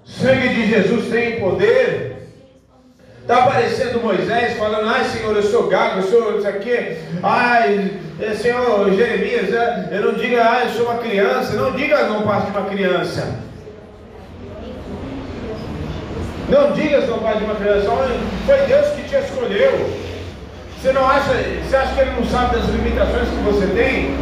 Sangue 0.06 0.48
de 0.48 0.70
Jesus 0.70 1.10
tem 1.10 1.38
poder. 1.38 2.16
Está 3.20 3.44
aparecendo 3.44 4.00
Moisés 4.00 4.56
falando, 4.56 4.88
ai 4.88 5.04
Senhor, 5.04 5.36
eu 5.36 5.42
sou 5.42 5.66
gago, 5.66 6.00
eu 6.00 6.04
sou 6.04 6.38
isso 6.38 6.48
aqui. 6.48 6.96
Ai, 7.22 7.90
eh, 8.18 8.34
Senhor, 8.34 8.90
Jeremias, 8.90 9.52
eh, 9.52 9.88
eu 9.92 10.00
não 10.00 10.14
diga, 10.14 10.50
ah, 10.50 10.64
eu 10.64 10.70
sou 10.70 10.86
uma 10.86 10.96
criança. 10.96 11.52
Não 11.56 11.72
diga, 11.72 12.04
não 12.04 12.22
passe 12.22 12.50
de 12.50 12.56
uma 12.56 12.66
criança. 12.70 13.38
Não 16.48 16.72
digas, 16.72 17.06
não 17.06 17.18
passe 17.18 17.38
de 17.40 17.44
uma 17.44 17.54
criança. 17.56 17.90
Foi 18.46 18.58
Deus 18.66 18.86
que 18.94 19.02
te 19.02 19.14
escolheu. 19.16 20.05
Você 20.86 20.92
não 20.92 21.04
acha, 21.04 21.32
você 21.32 21.74
acha 21.74 21.94
que 21.94 22.00
ele 22.00 22.12
não 22.12 22.24
sabe 22.26 22.58
das 22.58 22.66
limitações 22.66 23.28
que 23.28 23.42
você 23.42 23.66
tem? 23.74 24.16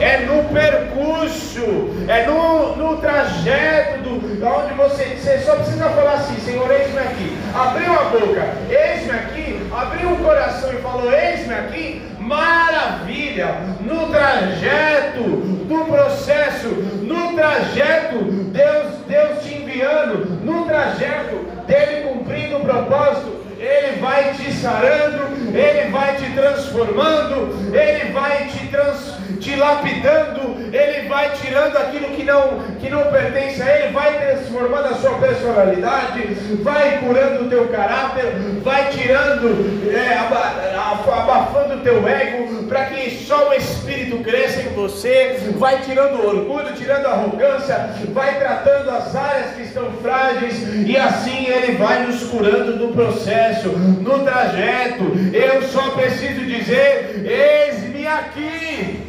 É 0.00 0.26
no 0.26 0.42
percurso, 0.52 1.62
é 2.08 2.26
no, 2.26 2.74
no 2.74 2.96
trajeto 2.96 4.00
do, 4.02 4.44
onde 4.44 4.74
você, 4.74 5.04
você 5.16 5.38
só 5.38 5.54
precisa 5.54 5.88
falar 5.90 6.14
assim, 6.14 6.34
Senhor, 6.40 6.68
eis-me 6.68 6.98
aqui. 6.98 7.38
Abriu 7.54 7.92
a 7.92 8.04
boca, 8.06 8.44
eis-me 8.68 9.12
aqui, 9.12 9.70
abriu 9.72 10.10
o 10.14 10.16
coração 10.16 10.72
e 10.72 10.82
falou, 10.82 11.12
eis-me 11.12 11.54
aqui, 11.54 12.02
maravilha, 12.18 13.54
no 13.80 14.08
trajeto 14.08 15.22
do 15.22 15.84
processo, 15.84 16.70
no 17.04 17.34
trajeto, 17.34 18.18
Deus, 18.50 18.94
Deus 19.06 19.44
te 19.44 19.54
enviando, 19.58 20.44
no 20.44 20.64
trajeto 20.66 21.36
dele 21.68 22.08
cumprindo 22.08 22.56
o 22.56 22.64
propósito, 22.64 23.43
ele 23.74 24.00
vai 24.00 24.32
te 24.34 24.52
sarando, 24.52 25.56
Ele 25.56 25.90
vai 25.90 26.16
te 26.16 26.30
transformando, 26.30 27.74
Ele 27.74 28.12
vai 28.12 28.46
te, 28.48 28.66
trans, 28.68 29.14
te 29.40 29.56
lapidando, 29.56 30.56
Ele 30.72 31.08
vai 31.08 31.30
tirando 31.40 31.76
aquilo 31.76 32.08
que 32.08 32.22
não, 32.24 32.60
que 32.80 32.88
não 32.88 33.04
pertence 33.10 33.62
a 33.62 33.78
Ele, 33.78 33.92
vai 33.92 34.18
transformando 34.18 34.86
a 34.86 34.94
sua 34.94 35.18
personalidade, 35.18 36.22
vai 36.62 36.98
curando 36.98 37.44
o 37.44 37.48
teu 37.48 37.68
caráter, 37.68 38.32
vai 38.62 38.90
tirando, 38.90 39.92
é, 39.92 40.18
abafando 40.18 41.74
o 41.74 41.80
teu 41.80 42.06
ego, 42.08 42.64
para 42.64 42.86
que 42.86 43.10
só 43.24 43.50
o 43.50 43.54
Espírito 43.54 44.18
cresça 44.18 44.62
em 44.62 44.72
você, 44.74 45.38
vai 45.56 45.80
tirando 45.82 46.16
o 46.16 46.26
orgulho, 46.26 46.74
tirando 46.74 47.06
a 47.06 47.12
arrogância, 47.12 47.90
vai 48.12 48.38
tratando 48.38 48.90
as 48.90 49.14
áreas 49.14 49.54
que 49.54 49.62
estão 49.62 49.90
frágeis, 50.02 50.62
e 50.86 50.96
assim 50.96 51.46
Ele 51.46 51.76
vai 51.76 52.06
nos 52.06 52.24
curando 52.24 52.76
no 52.76 52.92
processo, 52.92 53.68
no 53.68 54.20
trajeto. 54.20 55.04
Eu 55.32 55.62
só 55.62 55.90
preciso 55.90 56.44
dizer: 56.44 57.24
eis-me 57.24 58.06
aqui. 58.06 59.03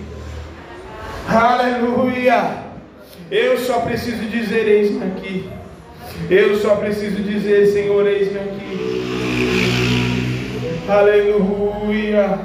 Aleluia. 1.28 2.65
Eu 3.32 3.57
só 3.57 3.80
preciso 3.80 4.23
dizer: 4.26 4.67
eis-me 4.67 5.03
aqui. 5.05 5.49
Eu 6.30 6.55
só 6.57 6.76
preciso 6.76 7.23
dizer: 7.23 7.65
Senhor, 7.67 8.05
eis-me 8.07 8.39
aqui. 8.39 8.65
Aleluia. 10.88 12.39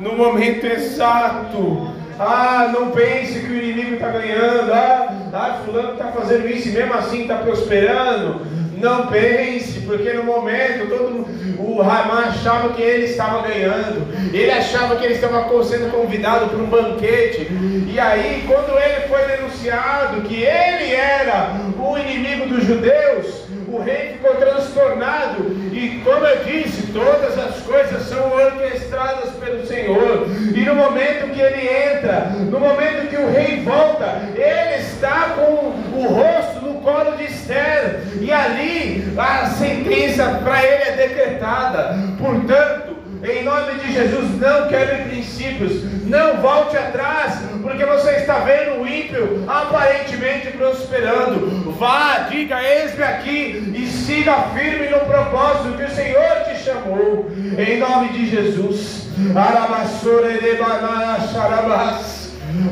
No 0.00 0.16
momento 0.16 0.66
exato. 0.66 1.92
Ah, 2.18 2.70
não 2.72 2.90
pense 2.90 3.38
que 3.40 3.52
o 3.52 3.62
inimigo 3.62 3.94
está 3.94 4.10
ganhando. 4.10 4.72
Ah, 4.72 5.14
ah 5.32 5.62
fulano 5.64 5.92
está 5.92 6.08
fazendo 6.08 6.48
isso 6.48 6.68
e 6.68 6.72
mesmo 6.72 6.94
assim 6.94 7.22
está 7.22 7.36
prosperando. 7.36 8.40
Não 8.82 9.06
pense, 9.06 9.78
porque 9.82 10.12
no 10.12 10.24
momento 10.24 10.88
todo 10.88 11.24
o 11.60 11.80
Ramã 11.80 12.30
achava 12.30 12.70
que 12.70 12.82
ele 12.82 13.04
estava 13.04 13.46
ganhando, 13.46 14.08
ele 14.34 14.50
achava 14.50 14.96
que 14.96 15.04
ele 15.04 15.14
estava 15.14 15.48
sendo 15.62 15.92
convidado 15.92 16.48
para 16.48 16.58
um 16.58 16.66
banquete, 16.66 17.46
e 17.86 18.00
aí, 18.00 18.44
quando 18.44 18.76
ele 18.76 19.06
foi 19.06 19.24
denunciado 19.36 20.22
que 20.22 20.42
ele 20.42 20.92
era 20.94 21.52
o 21.78 21.96
inimigo 21.96 22.48
dos 22.48 22.64
judeus, 22.64 23.42
o 23.68 23.80
rei 23.80 24.14
ficou 24.14 24.34
transtornado, 24.34 25.44
e 25.72 26.02
como 26.04 26.26
eu 26.26 26.44
disse, 26.44 26.92
todas 26.92 27.38
as 27.38 27.62
coisas 27.62 28.02
são 28.02 28.32
orquestradas 28.32 29.30
pelo 29.34 29.64
Senhor, 29.64 30.26
e 30.54 30.60
no 30.60 30.74
momento 30.74 31.32
que 31.32 31.40
ele 31.40 31.68
entra, 31.68 32.32
no 32.50 32.58
momento 32.58 33.08
que 33.08 33.16
o 33.16 33.30
rei 33.30 33.62
volta, 33.62 34.22
ele 34.34 34.82
está 34.82 35.36
com 35.36 35.72
o 35.96 36.06
rosto 36.08 36.66
no 36.66 36.80
colo 36.80 37.16
de 37.16 37.24
Esther, 37.24 38.00
e 38.32 38.34
ali 38.34 39.14
a 39.18 39.46
sentença 39.46 40.40
para 40.42 40.64
ele 40.64 40.82
é 40.84 41.06
decretada, 41.06 41.98
portanto, 42.18 42.96
em 43.22 43.44
nome 43.44 43.74
de 43.74 43.92
Jesus, 43.92 44.40
não 44.40 44.68
quebre 44.68 45.10
princípios, 45.10 45.84
não 46.06 46.38
volte 46.38 46.76
atrás, 46.76 47.40
porque 47.60 47.84
você 47.84 48.10
está 48.12 48.38
vendo 48.38 48.80
o 48.80 48.88
ímpio 48.88 49.44
aparentemente 49.46 50.48
prosperando. 50.56 51.72
Vá, 51.78 52.26
diga, 52.30 52.60
eis-me 52.62 53.04
aqui 53.04 53.74
e 53.76 53.86
siga 53.86 54.34
firme 54.54 54.88
no 54.88 55.00
propósito 55.00 55.76
que 55.76 55.84
o 55.84 55.90
Senhor 55.90 56.44
te 56.48 56.64
chamou, 56.64 57.30
em 57.58 57.78
nome 57.78 58.08
de 58.08 58.30
Jesus. 58.30 59.08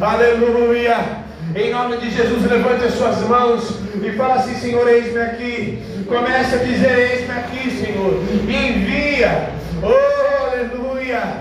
Aleluia. 0.00 1.19
Em 1.54 1.72
nome 1.72 1.96
de 1.96 2.10
Jesus, 2.10 2.48
levante 2.48 2.84
as 2.84 2.94
suas 2.94 3.20
mãos 3.28 3.80
e 4.02 4.12
fala 4.12 4.36
assim: 4.36 4.54
Senhor, 4.54 4.86
eis-me 4.88 5.20
aqui. 5.20 5.82
Comece 6.06 6.54
a 6.54 6.58
dizer: 6.58 6.98
Eis-me 6.98 7.32
aqui, 7.32 7.70
Senhor. 7.70 8.22
Me 8.44 8.68
envia. 8.68 9.50
Oh, 9.82 10.20
Aleluia. 10.52 11.38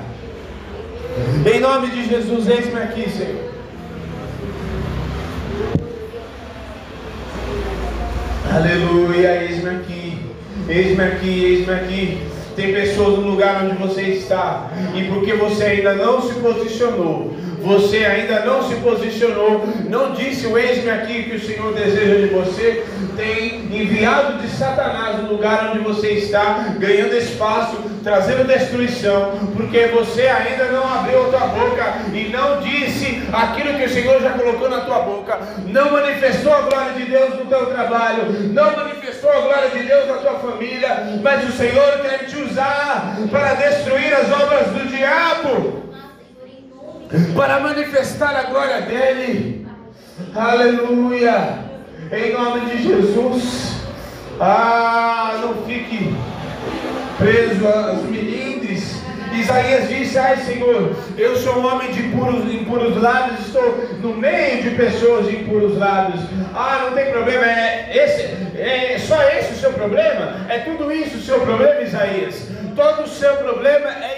Em 1.46 1.60
nome 1.60 1.88
de 1.90 2.08
Jesus, 2.08 2.48
eis-me 2.48 2.80
aqui, 2.80 3.10
Senhor. 3.10 3.50
Aleluia, 8.52 9.44
eis-me 9.44 9.70
aqui. 9.70 10.26
Eis-me 10.68 11.04
aqui, 11.04 11.44
eis-me 11.46 11.74
aqui. 11.74 12.22
Tem 12.56 12.74
pessoas 12.74 13.20
no 13.20 13.30
lugar 13.30 13.64
onde 13.64 13.76
você 13.76 14.02
está, 14.02 14.70
e 14.94 15.04
porque 15.06 15.34
você 15.34 15.64
ainda 15.64 15.94
não 15.94 16.22
se 16.22 16.34
posicionou, 16.40 17.34
você 17.62 18.06
ainda 18.06 18.42
não 18.42 18.68
se 18.68 18.76
posicionou, 18.76 19.68
não 19.90 20.14
disse 20.14 20.48
o 20.48 20.58
eis-me 20.58 20.90
aqui 20.90 21.24
que 21.24 21.36
o 21.36 21.40
Senhor 21.40 21.74
deseja 21.74 22.16
de 22.16 22.34
você, 22.34 22.86
tem 23.16 23.66
enviado 23.72 24.38
de 24.38 24.48
Satanás 24.48 25.22
no 25.22 25.34
lugar 25.34 25.72
onde 25.72 25.80
você 25.80 26.12
está, 26.12 26.74
ganhando 26.78 27.16
espaço, 27.16 27.78
trazendo 28.04 28.48
destruição, 28.48 29.34
porque 29.56 29.88
você 29.88 30.28
ainda 30.28 30.66
não 30.66 30.84
abriu 30.84 31.26
a 31.26 31.30
tua 31.30 31.48
boca 31.48 31.96
e 32.14 32.30
não 32.30 32.62
disse 32.62 33.22
aquilo 33.34 33.78
que 33.78 33.86
o 33.86 33.90
Senhor 33.90 34.22
já 34.22 34.32
colocou 34.32 34.70
na 34.70 34.82
tua 34.82 35.00
boca, 35.00 35.40
não 35.68 35.92
manifestou 35.92 36.54
a 36.54 36.62
glória 36.62 36.94
de 36.94 37.06
Deus 37.06 37.36
no 37.36 37.46
teu 37.46 37.66
trabalho, 37.66 38.24
não 38.54 38.76
manifestou 38.76 39.30
a 39.30 39.42
glória 39.42 39.70
de 39.70 39.84
Deus 39.84 40.08
na 40.08 40.14
tua 40.14 40.40
família, 40.40 41.20
mas 41.22 41.50
o 41.50 41.52
Senhor 41.52 42.00
quer 42.02 42.26
te 42.26 42.38
usar 42.38 43.18
para 43.30 43.56
destruir 43.56 44.14
as 44.14 44.32
obras 44.32 44.68
do 44.68 44.88
diabo 44.88 45.89
para 47.36 47.60
manifestar 47.60 48.36
a 48.36 48.44
glória 48.44 48.82
dele. 48.82 49.68
Aleluia. 50.36 51.60
Em 52.12 52.34
nome 52.34 52.70
de 52.70 52.84
Jesus. 52.84 53.76
Ah, 54.40 55.40
não 55.42 55.66
fique 55.66 56.16
preso 57.18 57.68
às 57.68 58.04
melindres. 58.04 59.00
Isaías 59.34 59.90
disse: 59.90 60.18
Ai 60.18 60.38
Senhor, 60.38 60.96
eu 61.18 61.36
sou 61.38 61.60
um 61.60 61.66
homem 61.66 61.92
de 61.92 62.04
puros, 62.04 62.52
impuros 62.54 63.02
lábios, 63.02 63.40
estou 63.48 63.78
no 64.02 64.16
meio 64.16 64.64
de 64.64 64.72
pessoas 64.72 65.28
de 65.28 65.38
impuros 65.38 65.78
lábios. 65.78 66.22
Ah, 66.54 66.86
não 66.86 66.96
tem 66.96 67.12
problema, 67.12 67.46
é, 67.46 67.92
esse, 67.96 68.24
é 68.60 68.98
só 69.00 69.22
esse 69.30 69.54
o 69.54 69.58
seu 69.58 69.74
problema? 69.74 70.46
É 70.50 70.60
tudo 70.60 70.92
isso 70.92 71.18
o 71.18 71.22
seu 71.22 71.40
problema, 71.42 71.82
Isaías? 71.82 72.48
Todo 72.76 73.04
o 73.04 73.08
seu 73.08 73.36
problema 73.38 73.90
é. 73.90 74.09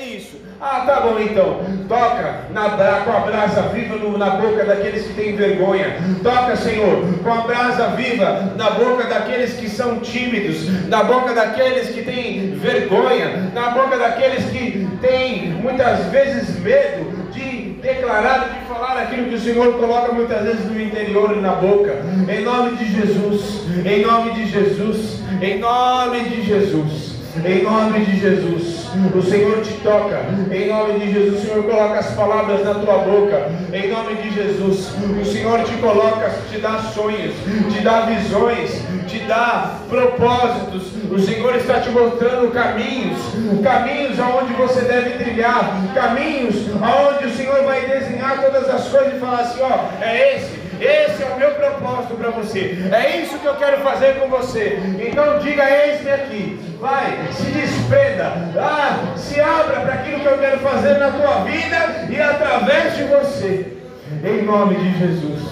Ah, 0.63 0.83
tá 0.85 0.99
bom 1.01 1.19
então. 1.19 1.59
Toca 1.87 2.41
na, 2.51 2.69
com 3.03 3.11
a 3.11 3.19
brasa 3.21 3.63
viva 3.69 3.95
no, 3.95 4.15
na 4.15 4.29
boca 4.29 4.63
daqueles 4.63 5.07
que 5.07 5.13
têm 5.15 5.35
vergonha. 5.35 5.95
Toca, 6.21 6.55
Senhor, 6.55 7.03
com 7.23 7.33
a 7.33 7.41
brasa 7.41 7.87
viva 7.87 8.53
na 8.55 8.69
boca 8.69 9.05
daqueles 9.05 9.53
que 9.55 9.67
são 9.67 9.99
tímidos, 10.01 10.87
na 10.87 11.03
boca 11.03 11.33
daqueles 11.33 11.89
que 11.89 12.03
têm 12.03 12.51
vergonha, 12.51 13.51
na 13.55 13.71
boca 13.71 13.97
daqueles 13.97 14.45
que 14.51 14.87
têm 15.01 15.47
muitas 15.63 16.05
vezes 16.11 16.59
medo 16.59 17.31
de 17.31 17.71
declarar, 17.81 18.49
de 18.49 18.67
falar 18.67 19.01
aquilo 19.01 19.29
que 19.29 19.35
o 19.35 19.39
Senhor 19.41 19.73
coloca 19.79 20.11
muitas 20.11 20.43
vezes 20.43 20.65
no 20.65 20.79
interior 20.79 21.35
e 21.35 21.41
na 21.41 21.53
boca. 21.53 22.03
Em 22.29 22.43
nome 22.43 22.77
de 22.77 22.85
Jesus, 22.85 23.63
em 23.83 24.05
nome 24.05 24.33
de 24.33 24.45
Jesus, 24.45 25.23
em 25.41 25.57
nome 25.57 26.19
de 26.19 26.43
Jesus. 26.43 27.11
Em 27.45 27.63
nome 27.63 28.03
de 28.03 28.19
Jesus, 28.19 28.80
o 29.13 29.21
Senhor 29.21 29.61
te 29.61 29.73
toca. 29.81 30.21
Em 30.51 30.67
nome 30.67 30.99
de 30.99 31.13
Jesus, 31.13 31.39
o 31.39 31.45
Senhor 31.45 31.63
coloca 31.63 31.99
as 31.99 32.11
palavras 32.11 32.63
na 32.63 32.73
tua 32.75 32.97
boca. 32.99 33.49
Em 33.71 33.89
nome 33.89 34.15
de 34.15 34.33
Jesus, 34.33 34.89
o 35.21 35.25
Senhor 35.25 35.63
te 35.63 35.73
coloca, 35.77 36.31
te 36.49 36.57
dá 36.59 36.79
sonhos, 36.79 37.33
te 37.71 37.81
dá 37.81 38.01
visões, 38.01 38.81
te 39.07 39.19
dá 39.19 39.77
propósitos. 39.89 40.83
O 41.09 41.19
Senhor 41.19 41.55
está 41.55 41.79
te 41.79 41.89
mostrando 41.89 42.51
caminhos, 42.51 43.19
caminhos 43.63 44.19
aonde 44.19 44.53
você 44.53 44.81
deve 44.81 45.23
trilhar, 45.23 45.71
caminhos 45.93 46.55
aonde 46.81 47.25
o 47.25 47.35
Senhor 47.35 47.63
vai 47.63 47.81
desenhar 47.85 48.41
todas 48.41 48.69
as 48.69 48.87
coisas 48.87 49.15
e 49.15 49.19
falar 49.19 49.41
assim: 49.41 49.61
ó, 49.61 50.03
é 50.03 50.35
esse 50.37 50.60
esse 50.83 51.21
é 51.21 51.27
o 51.27 51.37
meu 51.37 51.51
propósito 51.51 52.15
para 52.15 52.31
você. 52.31 52.75
É 52.91 53.21
isso 53.21 53.37
que 53.37 53.45
eu 53.45 53.53
quero 53.55 53.81
fazer 53.81 54.19
com 54.19 54.27
você. 54.29 54.79
Então 54.99 55.37
diga: 55.37 55.63
Eis-me 55.69 56.09
aqui. 56.11 56.59
Vai, 56.79 57.27
se 57.31 57.45
desprenda. 57.51 58.33
Ah, 58.57 59.13
se 59.15 59.39
abra 59.39 59.81
para 59.81 59.93
aquilo 59.93 60.21
que 60.21 60.25
eu 60.25 60.39
quero 60.39 60.59
fazer 60.61 60.97
na 60.97 61.11
tua 61.11 61.43
vida 61.43 62.07
e 62.09 62.19
através 62.19 62.97
de 62.97 63.03
você. 63.03 63.77
Em 64.23 64.41
nome 64.43 64.75
de 64.75 64.97
Jesus. 64.97 65.43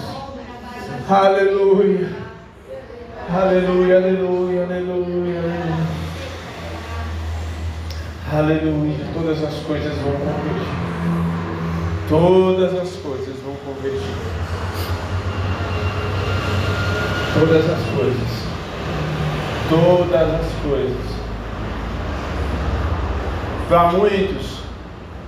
Aleluia. 1.08 2.08
Aleluia, 3.32 3.96
aleluia, 3.98 4.64
aleluia. 4.64 5.40
Aleluia. 8.32 9.04
Todas 9.14 9.44
as 9.44 9.54
coisas 9.60 9.94
vão 9.98 10.12
convergir. 10.12 10.90
Todas 12.08 12.74
as 12.80 12.96
coisas 12.96 13.36
vão 13.44 13.54
convergir 13.64 14.29
todas 17.34 17.70
as 17.70 17.84
coisas. 17.96 18.50
Todas 19.68 20.34
as 20.34 20.52
coisas. 20.62 21.20
Para 23.68 23.92
muitos, 23.92 24.62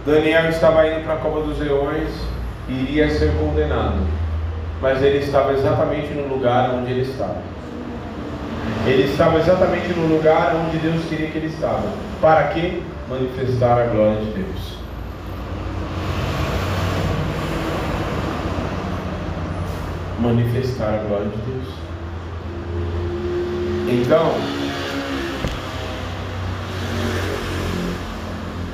Daniel 0.05 0.49
estava 0.49 0.87
indo 0.89 1.05
para 1.05 1.15
a 1.15 1.19
cova 1.19 1.43
dos 1.43 1.59
leões 1.59 2.09
e 2.69 2.73
iria 2.73 3.09
ser 3.09 3.33
condenado. 3.39 4.01
Mas 4.81 5.01
ele 5.01 5.19
estava 5.19 5.53
exatamente 5.53 6.13
no 6.13 6.27
lugar 6.27 6.71
onde 6.71 6.91
ele 6.91 7.03
estava. 7.03 7.41
Ele 8.85 9.05
estava 9.05 9.39
exatamente 9.39 9.93
no 9.93 10.09
lugar 10.09 10.57
onde 10.57 10.79
Deus 10.79 11.05
queria 11.05 11.31
que 11.31 11.39
ele 11.39 11.47
estava. 11.47 11.89
Para 12.21 12.49
que? 12.49 12.83
Manifestar 13.09 13.79
a 13.81 13.87
glória 13.87 14.17
de 14.17 14.31
Deus. 14.33 14.77
Manifestar 20.19 20.95
a 20.95 21.09
glória 21.09 21.29
de 21.29 21.37
Deus. 21.37 21.92
Então, 23.89 24.33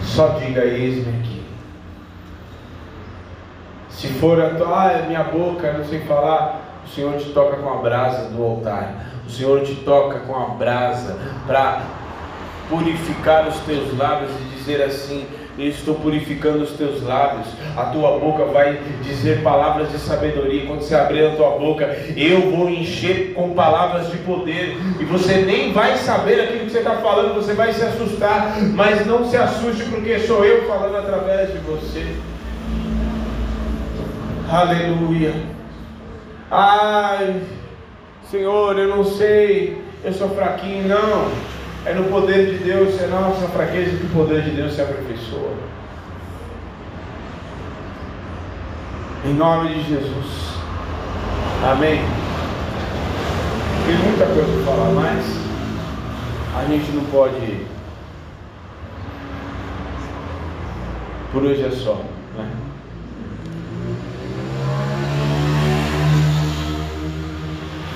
só 0.03 0.29
diga 0.41 0.65
eis-me 0.65 1.19
aqui. 1.19 1.43
Se 3.89 4.09
for 4.09 4.41
a 4.41 4.51
tua, 4.51 4.91
ah, 4.91 5.03
minha 5.07 5.25
boca, 5.25 5.73
não 5.73 5.85
sei 5.85 6.01
falar, 6.01 6.83
o 6.85 6.89
Senhor 6.89 7.17
te 7.19 7.31
toca 7.31 7.57
com 7.57 7.73
a 7.73 7.77
brasa 7.77 8.29
do 8.29 8.43
altar. 8.43 9.07
O 9.27 9.31
Senhor 9.31 9.63
te 9.63 9.75
toca 9.77 10.21
com 10.21 10.37
a 10.37 10.47
brasa 10.51 11.19
para 11.47 11.83
purificar 12.69 13.49
os 13.49 13.57
teus 13.61 13.97
lábios 13.97 14.31
e 14.31 14.57
dizer 14.57 14.83
assim: 14.83 15.27
eu 15.59 15.69
estou 15.69 15.97
purificando 15.97 16.63
os 16.63 16.71
teus 16.71 17.03
lábios, 17.03 17.49
a 17.77 17.87
tua 17.87 18.19
boca 18.19 18.45
vai 18.45 18.79
dizer 19.03 19.43
palavras 19.43 19.91
de 19.91 19.99
sabedoria. 19.99 20.67
Quando 20.67 20.83
você 20.83 20.95
abrir 20.95 21.27
a 21.27 21.35
tua 21.35 21.51
boca, 21.59 21.85
eu 22.17 22.53
vou 22.53 22.71
encher 22.71 23.35
com 23.35 23.55
palavras 23.55 24.11
de 24.11 24.19
poder, 24.19 24.77
e 25.01 25.05
você 25.05 25.39
nem 25.39 25.73
vai 25.73 25.97
saber 25.97 26.41
aquilo 26.41 26.67
que 26.67 26.71
você 26.71 26.79
está 26.79 26.97
falando, 26.97 27.35
você 27.35 27.55
vai 27.55 27.73
se 27.73 27.83
assustar, 27.83 28.57
mas 28.75 29.05
não 29.05 29.29
se 29.29 29.37
assuste, 29.37 29.85
porque 29.85 30.21
sou 30.21 30.45
eu 30.45 30.67
falando 30.69 30.97
através 30.97 31.53
de 31.53 31.59
você. 31.59 32.07
Aleluia. 34.49 35.35
Ai, 36.51 37.43
Senhor, 38.31 38.79
eu 38.79 38.89
não 38.89 39.05
sei, 39.05 39.77
eu 40.05 40.13
sou 40.13 40.29
fraquinho, 40.31 40.89
não. 40.89 41.58
É 41.85 41.95
no 41.95 42.05
poder 42.05 42.47
de 42.47 42.65
Deus, 42.65 43.01
é 43.01 43.07
na 43.07 43.21
nossa 43.21 43.49
fraqueza 43.49 43.97
que 43.97 44.07
o 44.07 44.11
poder 44.11 44.43
de 44.43 44.51
Deus 44.51 44.75
se 44.75 44.83
aperfeiçoa. 44.83 45.53
Em 49.25 49.35
nome 49.35 49.75
de 49.75 49.89
Jesus. 49.89 50.49
Amém. 51.65 52.01
Tem 53.87 53.97
muita 53.97 54.27
coisa 54.27 54.53
para 54.53 54.77
falar, 54.77 54.91
mas 54.91 55.25
a 56.57 56.65
gente 56.67 56.93
não 56.93 57.05
pode. 57.05 57.67
Por 61.33 61.43
hoje 61.43 61.65
é 61.65 61.71
só. 61.71 62.03
Né? 62.37 62.51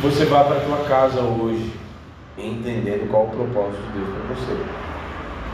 Você 0.02 0.24
vá 0.24 0.44
para 0.44 0.60
tua 0.60 0.84
casa 0.88 1.20
hoje 1.20 1.72
entendendo 2.38 3.10
qual 3.10 3.26
o 3.26 3.30
propósito 3.30 3.82
de 3.82 3.98
Deus 3.98 4.08
para 4.08 4.34
você. 4.34 4.82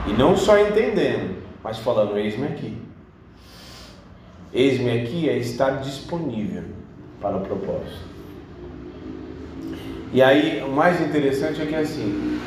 E 0.08 0.12
não 0.12 0.36
só 0.36 0.58
entendendo, 0.58 1.36
mas 1.62 1.78
falando: 1.78 2.16
eis-me 2.16 2.46
aqui. 2.46 2.76
Eis-me 4.52 4.90
aqui 4.90 5.28
é 5.28 5.36
estar 5.36 5.80
disponível 5.80 6.64
para 7.20 7.36
o 7.36 7.40
propósito. 7.40 8.08
E 10.12 10.22
aí, 10.22 10.62
o 10.62 10.70
mais 10.70 11.00
interessante 11.02 11.60
é 11.60 11.66
que 11.66 11.74
assim, 11.74 12.40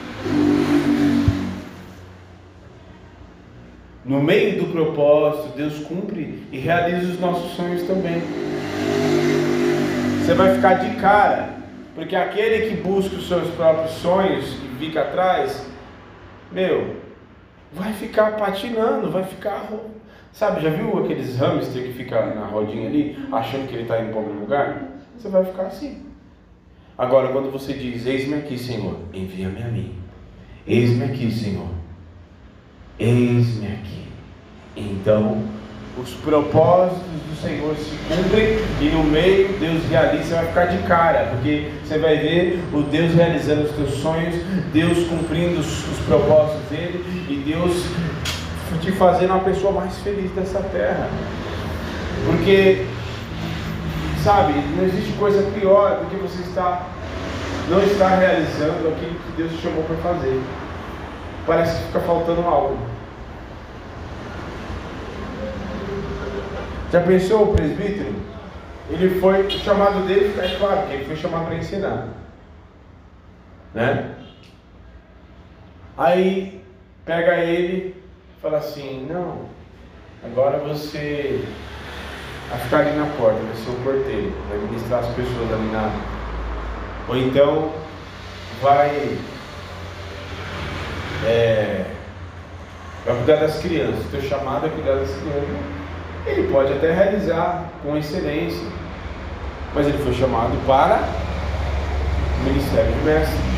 no 4.03 4.23
meio 4.23 4.59
do 4.59 4.71
propósito, 4.71 5.55
Deus 5.55 5.77
cumpre 5.79 6.41
e 6.51 6.57
realiza 6.57 7.11
os 7.11 7.19
nossos 7.19 7.51
sonhos 7.51 7.83
também. 7.83 8.21
Você 10.19 10.33
vai 10.33 10.55
ficar 10.55 10.73
de 10.75 10.95
cara 10.95 11.60
porque 11.93 12.15
aquele 12.15 12.69
que 12.69 12.81
busca 12.81 13.15
os 13.15 13.27
seus 13.27 13.49
próprios 13.55 13.91
sonhos 13.91 14.45
e 14.63 14.75
fica 14.79 15.01
atrás, 15.01 15.65
meu, 16.51 16.95
vai 17.73 17.93
ficar 17.93 18.37
patinando, 18.37 19.11
vai 19.11 19.23
ficar. 19.23 19.67
Sabe, 20.31 20.61
já 20.61 20.69
viu 20.69 21.03
aqueles 21.03 21.35
hamster 21.37 21.83
que 21.83 21.93
fica 21.93 22.25
na 22.33 22.45
rodinha 22.45 22.87
ali, 22.87 23.17
achando 23.31 23.67
que 23.67 23.73
ele 23.73 23.83
está 23.83 23.99
indo 23.99 24.11
para 24.11 24.19
algum 24.19 24.39
lugar? 24.39 24.83
Você 25.17 25.27
vai 25.27 25.43
ficar 25.43 25.63
assim. 25.63 26.05
Agora, 26.97 27.29
quando 27.29 27.51
você 27.51 27.73
diz: 27.73 28.05
Eis-me 28.05 28.35
aqui, 28.35 28.57
Senhor, 28.57 28.97
envia-me 29.13 29.61
a 29.61 29.67
mim. 29.67 29.95
Eis-me 30.65 31.03
aqui, 31.03 31.31
Senhor. 31.31 31.67
Eis-me 32.97 33.67
aqui. 33.67 34.07
Então, 34.75 35.43
os 35.97 36.09
propósitos 36.15 37.01
do 37.01 37.41
Senhor 37.41 37.75
se 37.75 37.97
cumprem 38.07 38.59
e 38.79 38.89
no 38.93 39.03
meio 39.03 39.49
Deus 39.59 39.83
realiza, 39.89 40.23
você 40.23 40.35
vai 40.35 40.45
ficar 40.47 40.65
de 40.65 40.77
cara, 40.83 41.27
porque 41.31 41.69
você 41.83 41.97
vai 41.97 42.17
ver 42.17 42.63
o 42.73 42.81
Deus 42.83 43.13
realizando 43.13 43.63
os 43.63 43.71
teus 43.71 43.93
sonhos, 43.95 44.35
Deus 44.73 45.07
cumprindo 45.07 45.59
os, 45.59 45.87
os 45.87 45.99
propósitos 46.05 46.61
dele 46.69 47.03
e 47.29 47.43
Deus 47.45 47.85
te 48.79 48.91
fazendo 48.93 49.31
uma 49.31 49.43
pessoa 49.43 49.73
mais 49.73 49.97
feliz 49.99 50.31
dessa 50.31 50.59
terra. 50.59 51.09
Porque, 52.25 52.85
sabe, 54.23 54.53
não 54.75 54.85
existe 54.85 55.11
coisa 55.13 55.43
pior 55.51 55.99
do 55.99 56.09
que 56.09 56.15
você 56.15 56.41
estar, 56.43 56.87
não 57.69 57.83
estar 57.83 58.15
realizando 58.15 58.87
aquilo 58.87 59.15
que 59.15 59.31
Deus 59.37 59.51
te 59.51 59.61
chamou 59.61 59.83
para 59.83 59.97
fazer. 59.97 60.39
Parece 61.45 61.77
que 61.77 61.87
fica 61.87 61.99
faltando 62.01 62.41
algo. 62.41 62.90
Já 66.91 67.01
pensou 67.01 67.43
o 67.43 67.53
presbítero? 67.53 68.13
Ele 68.89 69.19
foi, 69.21 69.49
chamado 69.49 70.05
dele, 70.05 70.37
é 70.37 70.57
claro 70.57 70.87
que 70.87 70.93
ele 70.93 71.05
foi 71.05 71.15
chamado 71.15 71.45
para 71.45 71.55
ensinar. 71.55 72.09
Né? 73.73 74.15
Aí 75.97 76.61
pega 77.05 77.37
ele 77.37 77.95
e 78.37 78.41
fala 78.41 78.57
assim, 78.57 79.07
não, 79.09 79.45
agora 80.25 80.57
você 80.57 81.45
vai 82.49 82.59
ficar 82.59 82.77
ali 82.79 82.97
na 82.97 83.05
porta, 83.17 83.39
vai 83.39 83.55
ser 83.55 83.69
o 83.69 83.83
porteiro, 83.83 84.33
vai 84.49 84.57
ministrar 84.57 84.99
as 84.99 85.15
pessoas 85.15 85.53
ali 85.53 85.71
na. 85.71 85.93
Ou 87.07 87.15
então 87.15 87.71
vai. 88.61 89.17
É, 91.25 91.85
vai 93.05 93.15
cuidar 93.15 93.35
das 93.37 93.59
crianças. 93.59 94.05
O 94.05 94.09
teu 94.09 94.21
chamado 94.23 94.65
é 94.65 94.69
cuidar 94.69 94.95
das 94.95 95.11
crianças. 95.11 95.80
Ele 96.25 96.51
pode 96.51 96.71
até 96.73 96.93
realizar 96.93 97.65
com 97.81 97.97
excelência, 97.97 98.67
mas 99.73 99.87
ele 99.87 99.97
foi 99.97 100.13
chamado 100.13 100.55
para 100.67 100.99
o 102.39 102.43
ministério 102.43 102.91
de 102.91 102.99
mestre. 103.03 103.51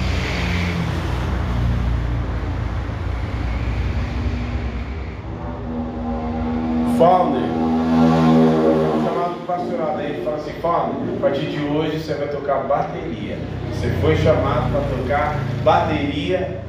Founder, 6.97 7.41
chamado 9.03 9.45
pastoral, 9.45 9.97
daí 9.97 10.11
ele 10.11 10.24
fala 10.24 10.38
assim, 10.38 10.53
Founder, 10.61 11.18
a 11.18 11.22
partir 11.22 11.47
de 11.47 11.59
hoje 11.66 11.99
você 11.99 12.14
vai 12.14 12.28
tocar 12.30 12.64
bateria. 12.64 13.38
Você 13.72 13.89
foi 13.99 14.16
chamado 14.16 14.72
para 14.72 14.97
tocar 14.97 15.39
bateria, 15.64 16.61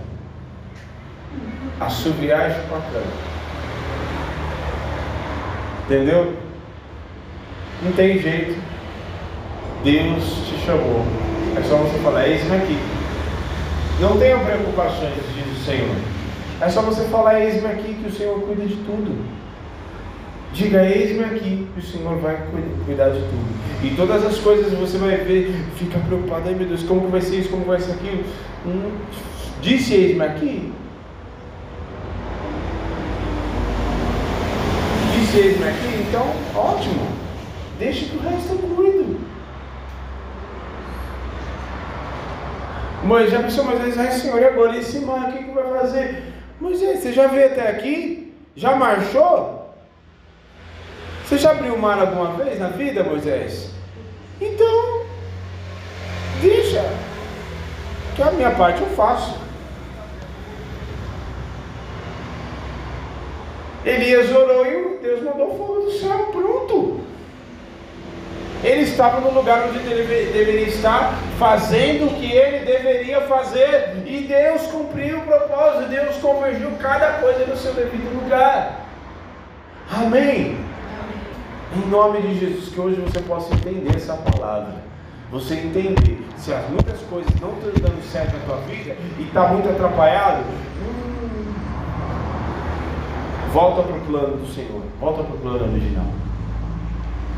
assobiar 1.79 2.51
e 2.51 2.55
chupacão. 2.55 3.34
Entendeu? 5.85 6.33
Não 7.83 7.93
tem 7.93 8.19
jeito. 8.19 8.59
Deus 9.85 10.25
te 10.49 10.65
chamou. 10.65 11.05
É 11.57 11.63
só 11.63 11.77
você 11.77 11.99
falar, 11.99 12.27
eis-me 12.27 12.57
aqui. 12.57 12.79
Não 14.01 14.17
tenha 14.19 14.39
preocupações, 14.39 15.13
diz 15.35 15.59
o 15.59 15.65
Senhor. 15.65 15.97
É 16.61 16.69
só 16.69 16.83
você 16.83 17.05
falar, 17.05 17.41
eis-me 17.41 17.67
aqui, 17.67 17.95
que 17.95 18.09
o 18.09 18.13
Senhor 18.13 18.41
cuida 18.41 18.65
de 18.65 18.77
tudo. 18.77 19.25
Diga, 20.55 20.85
eis-me 20.85 21.25
aqui, 21.25 21.69
que 21.75 21.81
o 21.81 21.83
Senhor 21.83 22.17
vai 22.19 22.39
cuidar 22.87 23.11
de 23.11 23.19
tudo. 23.19 23.85
E 23.85 23.91
todas 23.95 24.25
as 24.25 24.39
coisas 24.39 24.73
você 24.73 24.97
vai 24.97 25.17
ver, 25.17 25.55
fica 25.77 25.99
preocupado, 25.99 26.49
ai 26.49 26.55
meu 26.55 26.67
Deus, 26.67 26.83
como 26.85 27.09
vai 27.09 27.21
ser 27.21 27.41
isso, 27.41 27.51
como 27.51 27.67
vai 27.67 27.81
ser 27.81 27.93
aquilo. 27.93 28.25
Hum, 28.67 28.93
disse, 29.61 29.95
eis-me 29.95 30.25
aqui, 30.25 30.73
mesmo 35.35 35.65
aqui, 35.65 36.07
então 36.09 36.27
ótimo. 36.55 37.09
Deixa 37.79 38.07
que 38.07 38.17
o 38.17 38.21
resto 38.21 38.53
eu 38.53 38.77
cuido. 38.77 39.21
Moisés 43.03 43.33
já 43.33 43.43
pensou, 43.43 43.65
Moisés, 43.65 43.99
ai 43.99 44.13
Senhor, 44.13 44.41
e 44.41 44.45
agora 44.45 44.77
esse 44.79 45.01
mar, 45.01 45.29
o 45.29 45.33
que, 45.33 45.45
que 45.45 45.51
vai 45.51 45.81
fazer? 45.81 46.23
Moisés, 46.61 47.01
você 47.01 47.13
já 47.13 47.27
veio 47.27 47.47
até 47.47 47.69
aqui? 47.69 48.33
Já 48.57 48.77
marchou? 48.77 49.75
Você 51.25 51.37
já 51.37 51.51
abriu 51.51 51.75
o 51.75 51.81
mar 51.81 51.99
alguma 51.99 52.33
vez 52.33 52.59
na 52.59 52.69
vida, 52.69 53.03
Moisés? 53.03 53.71
Então, 54.41 55.05
deixa, 56.41 56.85
que 58.15 58.23
a 58.23 58.31
minha 58.31 58.53
parte 58.53 58.81
eu 58.81 58.89
faço. 58.91 59.39
Elias 63.85 64.31
orou 64.31 64.67
e 64.67 64.84
Deus 65.05 65.23
mandou 65.23 65.55
fogo 65.59 65.81
do 65.83 65.91
céu, 65.93 66.31
pronto. 66.33 67.01
Ele 68.63 68.81
estava 68.81 69.21
no 69.21 69.35
lugar 69.35 69.69
onde 69.69 69.77
ele 69.77 70.33
deveria 70.33 70.67
estar, 70.69 71.13
fazendo 71.39 72.07
o 72.07 72.15
que 72.15 72.33
ele 72.33 72.65
deveria 72.65 73.21
fazer, 73.21 74.03
e 74.07 74.23
Deus 74.23 74.63
cumpriu 74.63 75.19
o 75.19 75.27
propósito, 75.27 75.91
Deus 75.91 76.17
convergiu 76.17 76.71
cada 76.81 77.19
coisa 77.19 77.45
no 77.45 77.55
seu 77.55 77.75
devido 77.75 78.19
lugar. 78.19 78.87
Amém. 79.93 80.57
Em 81.77 81.91
nome 81.91 82.23
de 82.23 82.41
Jesus, 82.41 82.73
que 82.73 82.81
hoje 82.81 82.99
você 83.03 83.21
possa 83.21 83.53
entender 83.53 83.95
essa 83.95 84.15
palavra. 84.15 84.73
Você 85.31 85.57
entender 85.57 86.25
se 86.39 86.55
as 86.55 86.67
muitas 86.71 86.99
coisas 87.11 87.31
não 87.43 87.51
estão 87.59 87.91
dando 87.91 88.03
certo 88.11 88.33
na 88.39 88.45
tua 88.47 88.57
vida 88.63 88.97
e 89.19 89.25
está 89.25 89.49
muito 89.49 89.69
atrapalhado, 89.69 90.45
Volta 93.55 93.85
para 93.85 93.97
o 93.97 94.01
plano 94.01 94.37
do 94.39 94.53
Senhor. 94.53 94.83
Volta 94.99 95.23
para 95.23 95.37
o 95.37 95.39
plano 95.39 95.73
original. 95.73 96.07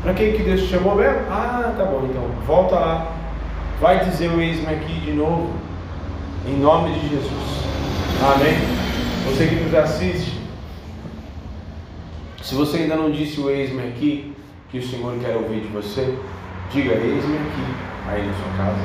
Para 0.01 0.15
quem 0.15 0.33
que 0.33 0.41
Deus 0.41 0.61
te 0.61 0.69
chamou 0.69 0.95
mesmo? 0.95 1.19
Ah, 1.29 1.75
tá 1.77 1.85
bom, 1.85 2.07
então. 2.09 2.23
Volta 2.47 2.73
lá. 2.73 3.11
Vai 3.79 4.03
dizer 4.03 4.31
o 4.31 4.41
eis-me 4.41 4.65
aqui 4.65 4.99
de 4.99 5.11
novo. 5.11 5.53
Em 6.47 6.59
nome 6.59 6.91
de 6.93 7.09
Jesus. 7.09 7.61
Amém. 8.33 8.55
Você 9.25 9.45
que 9.45 9.55
nos 9.63 9.75
assiste. 9.75 10.41
Se 12.41 12.55
você 12.55 12.77
ainda 12.77 12.95
não 12.95 13.11
disse 13.11 13.39
o 13.39 13.51
eis-me 13.51 13.83
aqui, 13.87 14.35
que 14.71 14.79
o 14.79 14.87
Senhor 14.87 15.15
quer 15.19 15.35
ouvir 15.35 15.61
de 15.61 15.67
você, 15.67 16.17
diga 16.71 16.93
eis-me 16.93 17.37
aqui, 17.37 18.09
aí 18.09 18.25
na 18.25 18.33
sua 18.33 18.65
casa. 18.65 18.79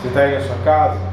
Você 0.00 0.08
está 0.08 0.20
aí 0.20 0.34
na 0.34 0.40
sua 0.40 0.56
casa? 0.64 1.09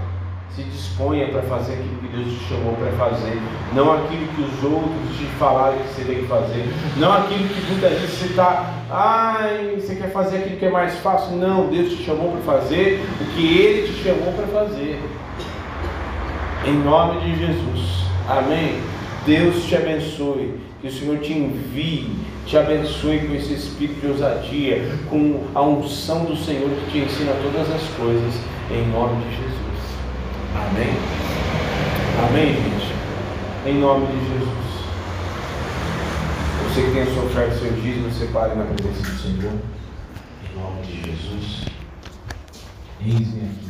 Se 0.57 0.63
disponha 0.63 1.27
para 1.27 1.43
fazer 1.43 1.73
aquilo 1.73 1.97
que 1.97 2.07
Deus 2.07 2.39
te 2.39 2.45
chamou 2.49 2.73
para 2.73 2.91
fazer, 2.93 3.39
não 3.75 3.93
aquilo 3.93 4.25
que 4.29 4.41
os 4.41 4.63
outros 4.63 5.15
te 5.15 5.25
falaram 5.37 5.77
que 5.77 5.93
você 5.93 6.03
tem 6.03 6.15
que 6.15 6.25
fazer, 6.25 6.65
não 6.97 7.13
aquilo 7.13 7.47
que 7.47 7.71
muitas 7.71 7.91
vezes 7.91 8.09
você 8.09 8.25
está, 8.25 8.73
ai, 8.89 9.77
você 9.79 9.93
quer 9.93 10.11
fazer 10.11 10.37
aquilo 10.37 10.57
que 10.57 10.65
é 10.65 10.71
mais 10.71 10.95
fácil, 10.95 11.37
não, 11.37 11.67
Deus 11.67 11.93
te 11.93 12.03
chamou 12.03 12.31
para 12.31 12.59
fazer 12.59 13.05
o 13.21 13.25
que 13.35 13.55
Ele 13.55 13.87
te 13.87 14.03
chamou 14.03 14.33
para 14.33 14.47
fazer, 14.47 14.99
em 16.65 16.73
nome 16.73 17.21
de 17.21 17.37
Jesus, 17.37 18.05
amém? 18.27 18.81
Deus 19.27 19.63
te 19.65 19.75
abençoe, 19.75 20.55
que 20.81 20.87
o 20.87 20.91
Senhor 20.91 21.19
te 21.19 21.33
envie, 21.33 22.09
te 22.47 22.57
abençoe 22.57 23.19
com 23.19 23.35
esse 23.35 23.53
espírito 23.53 24.01
de 24.01 24.07
ousadia, 24.07 24.89
com 25.07 25.43
a 25.53 25.61
unção 25.61 26.25
do 26.25 26.35
Senhor 26.35 26.67
que 26.69 26.91
te 26.91 26.97
ensina 27.05 27.33
todas 27.43 27.69
as 27.69 27.83
coisas, 27.95 28.33
em 28.71 28.87
nome 28.91 29.23
de 29.23 29.35
Jesus. 29.35 29.56
Amém? 30.55 30.93
Amém, 32.27 32.53
gente? 32.53 32.93
Em 33.65 33.79
nome 33.79 34.07
de 34.07 34.19
Jesus. 34.27 34.67
Você 36.63 36.81
que 36.81 36.91
tem 36.91 37.01
a 37.01 37.05
sua 37.05 37.23
oferta, 37.23 37.57
seu 37.57 37.71
dízimo, 37.73 38.11
separe 38.11 38.55
na 38.55 38.65
presença 38.65 39.01
do 39.01 39.17
Senhor. 39.17 39.53
Em 40.43 40.59
nome 40.59 40.81
de 40.83 41.01
Jesus. 41.03 41.65
Eis-me 43.01 43.41
aqui. 43.41 43.67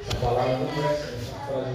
Essa 0.00 0.16
palavra 0.16 0.58
não 0.58 0.66
é 0.66 0.92
essa 0.92 1.34
frase. 1.46 1.72